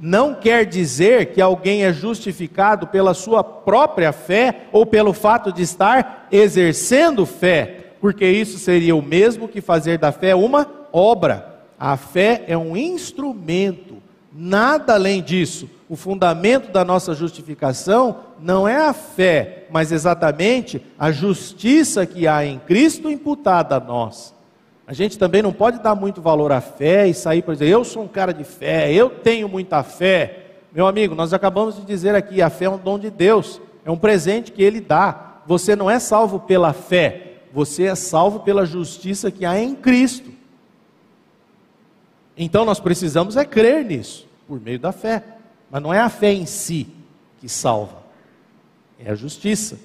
não 0.00 0.34
quer 0.34 0.64
dizer 0.64 1.26
que 1.26 1.42
alguém 1.42 1.84
é 1.84 1.92
justificado 1.92 2.86
pela 2.86 3.12
sua 3.12 3.44
própria 3.44 4.12
fé 4.12 4.62
ou 4.72 4.86
pelo 4.86 5.12
fato 5.12 5.52
de 5.52 5.62
estar 5.62 6.26
exercendo 6.32 7.26
fé, 7.26 7.92
porque 8.00 8.24
isso 8.26 8.58
seria 8.58 8.96
o 8.96 9.02
mesmo 9.02 9.46
que 9.46 9.60
fazer 9.60 9.98
da 9.98 10.10
fé 10.10 10.34
uma 10.34 10.66
obra. 10.90 11.64
A 11.78 11.96
fé 11.98 12.44
é 12.46 12.56
um 12.56 12.76
instrumento, 12.76 13.96
nada 14.32 14.94
além 14.94 15.22
disso. 15.22 15.68
O 15.88 15.96
fundamento 15.96 16.72
da 16.72 16.84
nossa 16.84 17.14
justificação 17.14 18.20
não 18.40 18.66
é 18.66 18.76
a 18.76 18.94
fé, 18.94 19.59
mas 19.70 19.92
exatamente 19.92 20.82
a 20.98 21.10
justiça 21.10 22.04
que 22.06 22.26
há 22.26 22.44
em 22.44 22.58
Cristo 22.58 23.10
imputada 23.10 23.76
a 23.76 23.80
nós. 23.80 24.34
A 24.86 24.92
gente 24.92 25.18
também 25.18 25.40
não 25.40 25.52
pode 25.52 25.78
dar 25.78 25.94
muito 25.94 26.20
valor 26.20 26.50
à 26.50 26.60
fé 26.60 27.06
e 27.06 27.14
sair 27.14 27.42
para 27.42 27.54
dizer, 27.54 27.68
eu 27.68 27.84
sou 27.84 28.02
um 28.02 28.08
cara 28.08 28.34
de 28.34 28.42
fé, 28.42 28.92
eu 28.92 29.08
tenho 29.08 29.48
muita 29.48 29.82
fé. 29.82 30.46
Meu 30.72 30.86
amigo, 30.86 31.14
nós 31.14 31.32
acabamos 31.32 31.76
de 31.76 31.84
dizer 31.84 32.14
aqui, 32.14 32.42
a 32.42 32.50
fé 32.50 32.64
é 32.64 32.70
um 32.70 32.78
dom 32.78 32.98
de 32.98 33.08
Deus, 33.08 33.60
é 33.84 33.90
um 33.90 33.96
presente 33.96 34.50
que 34.50 34.62
Ele 34.62 34.80
dá. 34.80 35.42
Você 35.46 35.76
não 35.76 35.88
é 35.88 35.98
salvo 35.98 36.40
pela 36.40 36.72
fé, 36.72 37.42
você 37.52 37.84
é 37.84 37.94
salvo 37.94 38.40
pela 38.40 38.66
justiça 38.66 39.30
que 39.30 39.44
há 39.44 39.58
em 39.58 39.74
Cristo. 39.76 40.30
Então 42.36 42.64
nós 42.64 42.80
precisamos 42.80 43.36
é 43.36 43.44
crer 43.44 43.84
nisso, 43.84 44.26
por 44.48 44.60
meio 44.60 44.78
da 44.78 44.92
fé. 44.92 45.22
Mas 45.70 45.82
não 45.82 45.94
é 45.94 46.00
a 46.00 46.08
fé 46.08 46.32
em 46.32 46.46
si 46.46 46.88
que 47.38 47.48
salva, 47.48 47.99
é 49.04 49.10
a 49.10 49.14
justiça. 49.14 49.78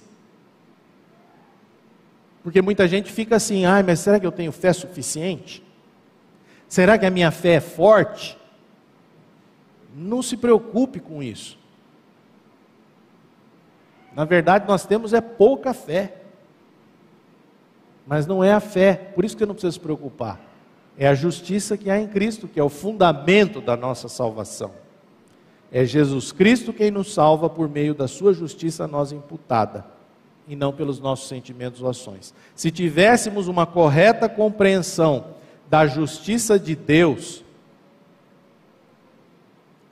Porque 2.43 2.61
muita 2.61 2.87
gente 2.87 3.11
fica 3.11 3.35
assim, 3.37 3.65
ai, 3.65 3.81
mas 3.81 3.99
será 3.99 4.19
que 4.19 4.27
eu 4.27 4.31
tenho 4.31 4.51
fé 4.51 4.71
suficiente? 4.71 5.63
Será 6.67 6.97
que 6.97 7.05
a 7.05 7.09
minha 7.09 7.31
fé 7.31 7.55
é 7.55 7.59
forte? 7.59 8.37
Não 9.95 10.21
se 10.21 10.37
preocupe 10.37 10.99
com 10.99 11.23
isso. 11.23 11.57
Na 14.13 14.25
verdade, 14.25 14.67
nós 14.67 14.85
temos 14.85 15.13
é 15.13 15.21
pouca 15.21 15.73
fé. 15.73 16.21
Mas 18.05 18.27
não 18.27 18.43
é 18.43 18.53
a 18.53 18.59
fé, 18.59 18.93
por 18.93 19.25
isso 19.25 19.35
que 19.35 19.45
não 19.45 19.55
precisa 19.55 19.71
se 19.71 19.79
preocupar. 19.79 20.39
É 20.97 21.07
a 21.07 21.15
justiça 21.15 21.75
que 21.77 21.89
há 21.89 21.99
em 21.99 22.07
Cristo, 22.07 22.47
que 22.47 22.59
é 22.59 22.63
o 22.63 22.69
fundamento 22.69 23.59
da 23.59 23.75
nossa 23.75 24.07
salvação. 24.07 24.84
É 25.71 25.85
Jesus 25.85 26.31
Cristo 26.31 26.71
quem 26.71 26.91
nos 26.91 27.13
salva 27.13 27.49
por 27.49 27.67
meio 27.67 27.93
da 27.93 28.07
sua 28.07 28.33
justiça 28.33 28.85
a 28.85 28.87
nós 28.87 29.11
imputada 29.11 29.85
e 30.47 30.55
não 30.55 30.71
pelos 30.71 30.99
nossos 30.99 31.27
sentimentos 31.27 31.81
ou 31.81 31.89
ações. 31.89 32.33
Se 32.55 32.71
tivéssemos 32.71 33.47
uma 33.47 33.65
correta 33.65 34.29
compreensão 34.29 35.25
da 35.69 35.87
justiça 35.87 36.59
de 36.59 36.75
Deus, 36.75 37.43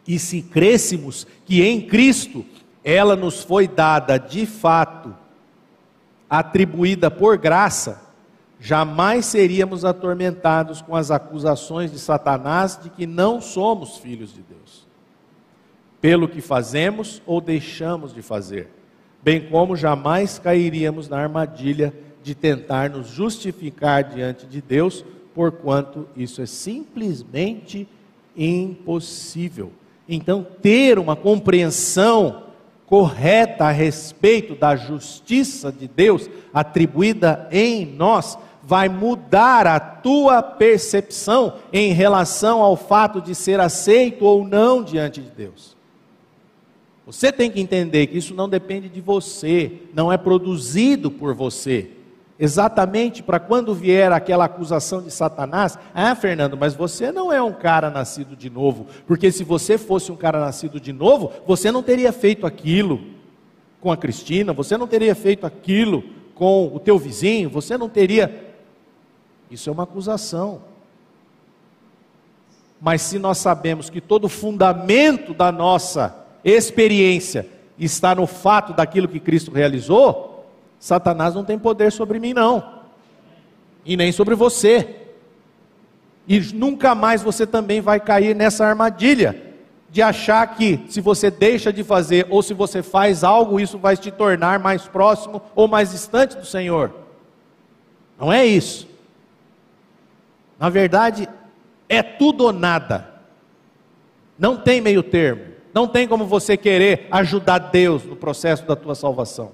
e 0.08 0.20
se 0.20 0.42
crêssemos 0.42 1.26
que 1.46 1.64
em 1.64 1.82
Cristo 1.82 2.46
ela 2.84 3.16
nos 3.16 3.42
foi 3.42 3.68
dada 3.68 4.18
de 4.18 4.46
fato, 4.46 5.16
atribuída 6.30 7.10
por 7.10 7.38
graça, 7.38 8.02
jamais 8.60 9.26
seríamos 9.26 9.86
atormentados 9.86 10.82
com 10.82 10.96
as 10.96 11.10
acusações 11.10 11.92
de 11.92 12.00
Satanás 12.00 12.80
de 12.82 12.90
que 12.90 13.08
não 13.08 13.40
somos 13.40 13.98
filhos 13.98 14.34
de 14.34 14.42
Deus, 14.42 14.86
pelo 16.04 16.28
que 16.28 16.42
fazemos 16.42 17.20
ou 17.26 17.42
deixamos 17.42 18.14
de 18.14 18.22
fazer 18.22 18.70
bem 19.24 19.40
como 19.40 19.76
jamais 19.76 20.38
cairíamos 20.38 21.08
na 21.08 21.18
armadilha 21.18 21.94
de 22.22 22.36
tentar 22.36 22.90
nos 22.90 23.08
justificar 23.08 24.04
diante 24.04 24.46
de 24.46 24.62
Deus, 24.62 25.04
porquanto 25.34 26.08
isso 26.16 26.42
é 26.42 26.46
simplesmente 26.46 27.88
impossível. 28.36 29.72
Então, 30.08 30.46
ter 30.62 31.00
uma 31.00 31.16
compreensão 31.16 32.44
correta 32.86 33.66
a 33.66 33.72
respeito 33.72 34.56
da 34.56 34.76
justiça 34.76 35.72
de 35.72 35.88
Deus 35.88 36.30
atribuída 36.54 37.48
em 37.52 37.86
nós 37.86 38.38
vai 38.62 38.88
mudar 38.88 39.68
a 39.68 39.80
tua 39.80 40.42
percepção 40.42 41.56
em 41.72 41.92
relação 41.94 42.62
ao 42.62 42.76
fato 42.76 43.22
de 43.22 43.34
ser 43.34 43.60
aceito 43.60 44.26
ou 44.26 44.46
não 44.48 44.84
diante 44.84 45.22
de 45.22 45.30
Deus. 45.30 45.73
Você 47.06 47.32
tem 47.32 47.52
que 47.52 47.60
entender 47.60 48.08
que 48.08 48.18
isso 48.18 48.34
não 48.34 48.48
depende 48.48 48.88
de 48.88 49.02
você, 49.02 49.82
não 49.94 50.12
é 50.12 50.18
produzido 50.18 51.12
por 51.12 51.34
você. 51.34 51.90
Exatamente 52.40 53.22
para 53.22 53.40
quando 53.40 53.76
vier 53.76 54.12
aquela 54.12 54.46
acusação 54.46 55.02
de 55.02 55.12
Satanás, 55.12 55.78
ah, 55.94 56.16
Fernando, 56.16 56.58
mas 56.58 56.74
você 56.74 57.12
não 57.12 57.32
é 57.32 57.42
um 57.42 57.54
cara 57.54 57.90
nascido 57.90 58.36
de 58.36 58.50
novo, 58.50 58.88
porque 59.06 59.32
se 59.32 59.44
você 59.44 59.78
fosse 59.78 60.12
um 60.12 60.16
cara 60.16 60.40
nascido 60.40 60.80
de 60.80 60.92
novo, 60.92 61.32
você 61.46 61.72
não 61.72 61.84
teria 61.84 62.12
feito 62.12 62.48
aquilo 62.48 63.02
com 63.80 63.92
a 63.92 63.98
Cristina, 63.98 64.54
você 64.54 64.78
não 64.78 64.88
teria 64.88 65.14
feito 65.14 65.46
aquilo 65.46 66.04
com 66.34 66.72
o 66.74 66.80
teu 66.80 66.98
vizinho, 66.98 67.50
você 67.50 67.78
não 67.78 67.90
teria. 67.90 68.56
Isso 69.52 69.70
é 69.70 69.74
uma 69.74 69.84
acusação. 69.84 70.62
Mas 72.82 73.02
se 73.02 73.20
nós 73.20 73.38
sabemos 73.38 73.90
que 73.90 74.02
todo 74.02 74.26
o 74.26 74.30
fundamento 74.30 75.34
da 75.34 75.52
nossa 75.52 76.23
experiência 76.44 77.48
está 77.78 78.14
no 78.14 78.28
fato 78.28 78.74
daquilo 78.74 79.08
que 79.08 79.20
Cristo 79.20 79.52
realizou, 79.52 80.46
Satanás 80.80 81.34
não 81.34 81.44
tem 81.44 81.58
poder 81.58 81.92
sobre 81.92 82.20
mim, 82.20 82.34
não, 82.34 82.82
e 83.86 83.96
nem 83.96 84.12
sobre 84.12 84.36
você. 84.36 84.96
E 86.28 86.40
nunca 86.54 86.96
mais 86.96 87.22
você 87.22 87.46
também 87.46 87.82
vai 87.82 88.00
cair 88.00 88.36
nessa 88.36 88.66
armadilha 88.66 89.54
de 89.90 90.02
achar 90.02 90.56
que 90.56 90.84
se 90.90 91.00
você 91.00 91.30
deixa 91.30 91.72
de 91.72 91.84
fazer 91.84 92.26
ou 92.30 92.42
se 92.42 92.54
você 92.54 92.82
faz 92.82 93.24
algo, 93.24 93.60
isso 93.60 93.78
vai 93.78 93.96
te 93.96 94.10
tornar 94.10 94.60
mais 94.60 94.88
próximo 94.88 95.42
ou 95.54 95.68
mais 95.68 95.92
distante 95.92 96.36
do 96.36 96.46
Senhor. 96.46 96.92
Não 98.20 98.32
é 98.32 98.46
isso. 98.46 98.88
Na 100.60 100.70
verdade, 100.70 101.28
é 101.88 102.02
tudo 102.02 102.46
ou 102.46 102.54
nada. 102.54 103.08
Não 104.40 104.58
tem 104.58 104.82
meio 104.82 105.04
termo. 105.04 105.53
Não 105.74 105.88
tem 105.88 106.08
como 106.08 106.26
você 106.26 106.56
querer 106.56 107.08
ajudar 107.10 107.58
Deus 107.58 108.04
no 108.04 108.16
processo 108.16 108.66
da 108.66 108.76
tua 108.76 108.94
salvação. 108.94 109.52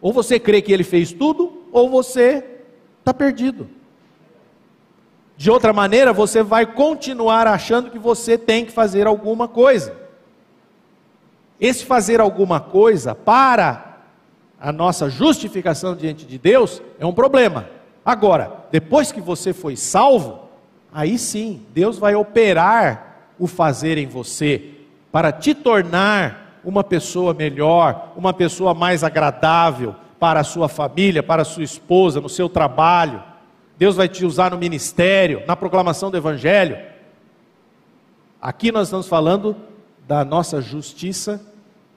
Ou 0.00 0.12
você 0.12 0.38
crê 0.38 0.62
que 0.62 0.72
ele 0.72 0.84
fez 0.84 1.12
tudo, 1.12 1.64
ou 1.72 1.90
você 1.90 2.44
está 3.00 3.12
perdido. 3.12 3.68
De 5.36 5.50
outra 5.50 5.72
maneira, 5.72 6.12
você 6.12 6.42
vai 6.42 6.66
continuar 6.66 7.46
achando 7.46 7.90
que 7.90 7.98
você 7.98 8.38
tem 8.38 8.64
que 8.64 8.70
fazer 8.70 9.06
alguma 9.06 9.48
coisa. 9.48 9.96
Esse 11.58 11.84
fazer 11.84 12.20
alguma 12.20 12.60
coisa 12.60 13.14
para 13.14 13.98
a 14.60 14.70
nossa 14.70 15.10
justificação 15.10 15.96
diante 15.96 16.24
de 16.24 16.38
Deus 16.38 16.80
é 16.98 17.04
um 17.04 17.12
problema. 17.12 17.68
Agora, 18.04 18.64
depois 18.70 19.10
que 19.10 19.20
você 19.20 19.52
foi 19.52 19.76
salvo, 19.76 20.40
aí 20.92 21.18
sim, 21.18 21.62
Deus 21.74 21.98
vai 21.98 22.14
operar 22.14 23.32
o 23.38 23.46
fazer 23.46 23.98
em 23.98 24.06
você 24.06 24.79
para 25.10 25.32
te 25.32 25.54
tornar 25.54 26.60
uma 26.64 26.84
pessoa 26.84 27.32
melhor, 27.32 28.12
uma 28.16 28.32
pessoa 28.32 28.74
mais 28.74 29.02
agradável 29.02 29.94
para 30.18 30.40
a 30.40 30.44
sua 30.44 30.68
família, 30.68 31.22
para 31.22 31.42
a 31.42 31.44
sua 31.44 31.64
esposa, 31.64 32.20
no 32.20 32.28
seu 32.28 32.48
trabalho. 32.48 33.22
Deus 33.78 33.96
vai 33.96 34.08
te 34.08 34.24
usar 34.26 34.50
no 34.50 34.58
ministério, 34.58 35.42
na 35.46 35.56
proclamação 35.56 36.10
do 36.10 36.16
Evangelho. 36.16 36.78
Aqui 38.40 38.70
nós 38.70 38.88
estamos 38.88 39.08
falando 39.08 39.56
da 40.06 40.24
nossa 40.24 40.60
justiça, 40.60 41.40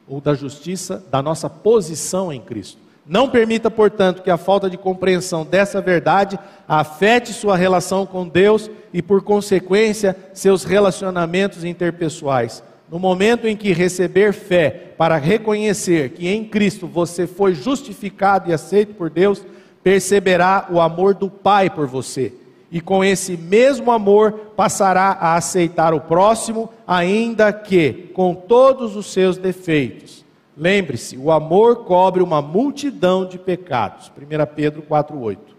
ou 0.08 0.22
da 0.22 0.34
justiça 0.34 1.04
da 1.12 1.22
nossa 1.22 1.50
posição 1.50 2.32
em 2.32 2.40
Cristo. 2.40 2.78
Não 3.06 3.30
permita, 3.30 3.70
portanto, 3.70 4.22
que 4.22 4.32
a 4.32 4.38
falta 4.38 4.70
de 4.70 4.78
compreensão 4.78 5.46
dessa 5.46 5.82
verdade 5.82 6.40
afete 6.66 7.34
sua 7.34 7.58
relação 7.58 8.06
com 8.06 8.26
Deus 8.26 8.72
e, 8.94 9.02
por 9.02 9.22
consequência, 9.22 10.16
seus 10.34 10.64
relacionamentos 10.64 11.66
interpessoais. 11.66 12.64
No 12.90 13.00
momento 13.00 13.48
em 13.48 13.56
que 13.56 13.74
receber 13.74 14.34
fé 14.34 14.70
para 14.98 15.18
reconhecer 15.18 16.10
que 16.10 16.28
em 16.28 16.46
Cristo 16.46 16.88
você 16.88 17.26
foi 17.26 17.54
justificado 17.54 18.50
e 18.50 18.54
aceito 18.54 18.94
por 18.94 19.10
Deus, 19.10 19.44
perceberá 19.82 20.68
o 20.72 20.80
amor 20.80 21.14
do 21.14 21.30
Pai 21.30 21.70
por 21.70 21.88
você. 21.88 22.34
E 22.72 22.82
com 22.82 23.04
esse 23.04 23.38
mesmo 23.38 23.92
amor 23.92 24.32
passará 24.56 25.18
a 25.20 25.36
aceitar 25.36 25.94
o 25.94 26.02
próximo, 26.02 26.70
ainda 26.88 27.54
que 27.54 28.10
com 28.14 28.34
todos 28.34 28.96
os 28.96 29.12
seus 29.14 29.38
defeitos. 29.38 30.26
Lembre-se, 30.58 31.18
o 31.18 31.32
amor 31.32 31.84
cobre 31.86 32.22
uma 32.22 32.42
multidão 32.42 33.26
de 33.26 33.38
pecados. 33.38 34.12
1 34.18 34.56
Pedro 34.56 34.84
4,8. 34.84 35.53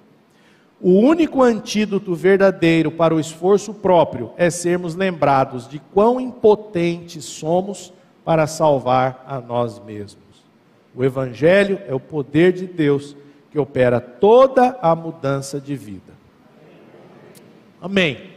O 0.87 0.99
único 0.99 1.43
antídoto 1.43 2.14
verdadeiro 2.14 2.91
para 2.91 3.14
o 3.14 3.18
esforço 3.18 3.72
próprio 3.72 4.32
é 4.37 4.51
sermos 4.51 4.95
lembrados 4.95 5.66
de 5.66 5.78
quão 5.78 6.20
impotentes 6.20 7.24
somos 7.24 7.91
para 8.22 8.47
salvar 8.47 9.24
a 9.26 9.41
nós 9.41 9.82
mesmos. 9.82 10.45
O 10.95 11.03
Evangelho 11.03 11.80
é 11.89 11.95
o 11.95 11.99
poder 11.99 12.53
de 12.53 12.66
Deus 12.66 13.16
que 13.51 13.59
opera 13.59 13.99
toda 13.99 14.78
a 14.82 14.95
mudança 14.95 15.59
de 15.59 15.74
vida. 15.74 16.12
Amém. 17.80 18.32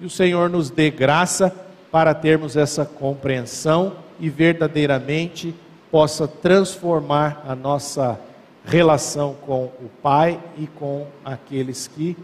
E 0.00 0.06
o 0.06 0.10
Senhor 0.10 0.48
nos 0.48 0.70
dê 0.70 0.88
graça 0.88 1.52
para 1.90 2.14
termos 2.14 2.56
essa 2.56 2.84
compreensão 2.84 3.96
e 4.20 4.30
verdadeiramente 4.30 5.52
possa 5.90 6.28
transformar 6.28 7.42
a 7.44 7.56
nossa 7.56 8.20
relação 8.64 9.34
com 9.34 9.64
o 9.64 9.90
Pai 10.02 10.40
e 10.56 10.66
com 10.66 11.06
aqueles 11.24 11.86
que 11.86 12.16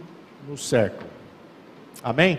nos 0.49 0.68
cercam. 0.68 1.07
Amém? 2.03 2.39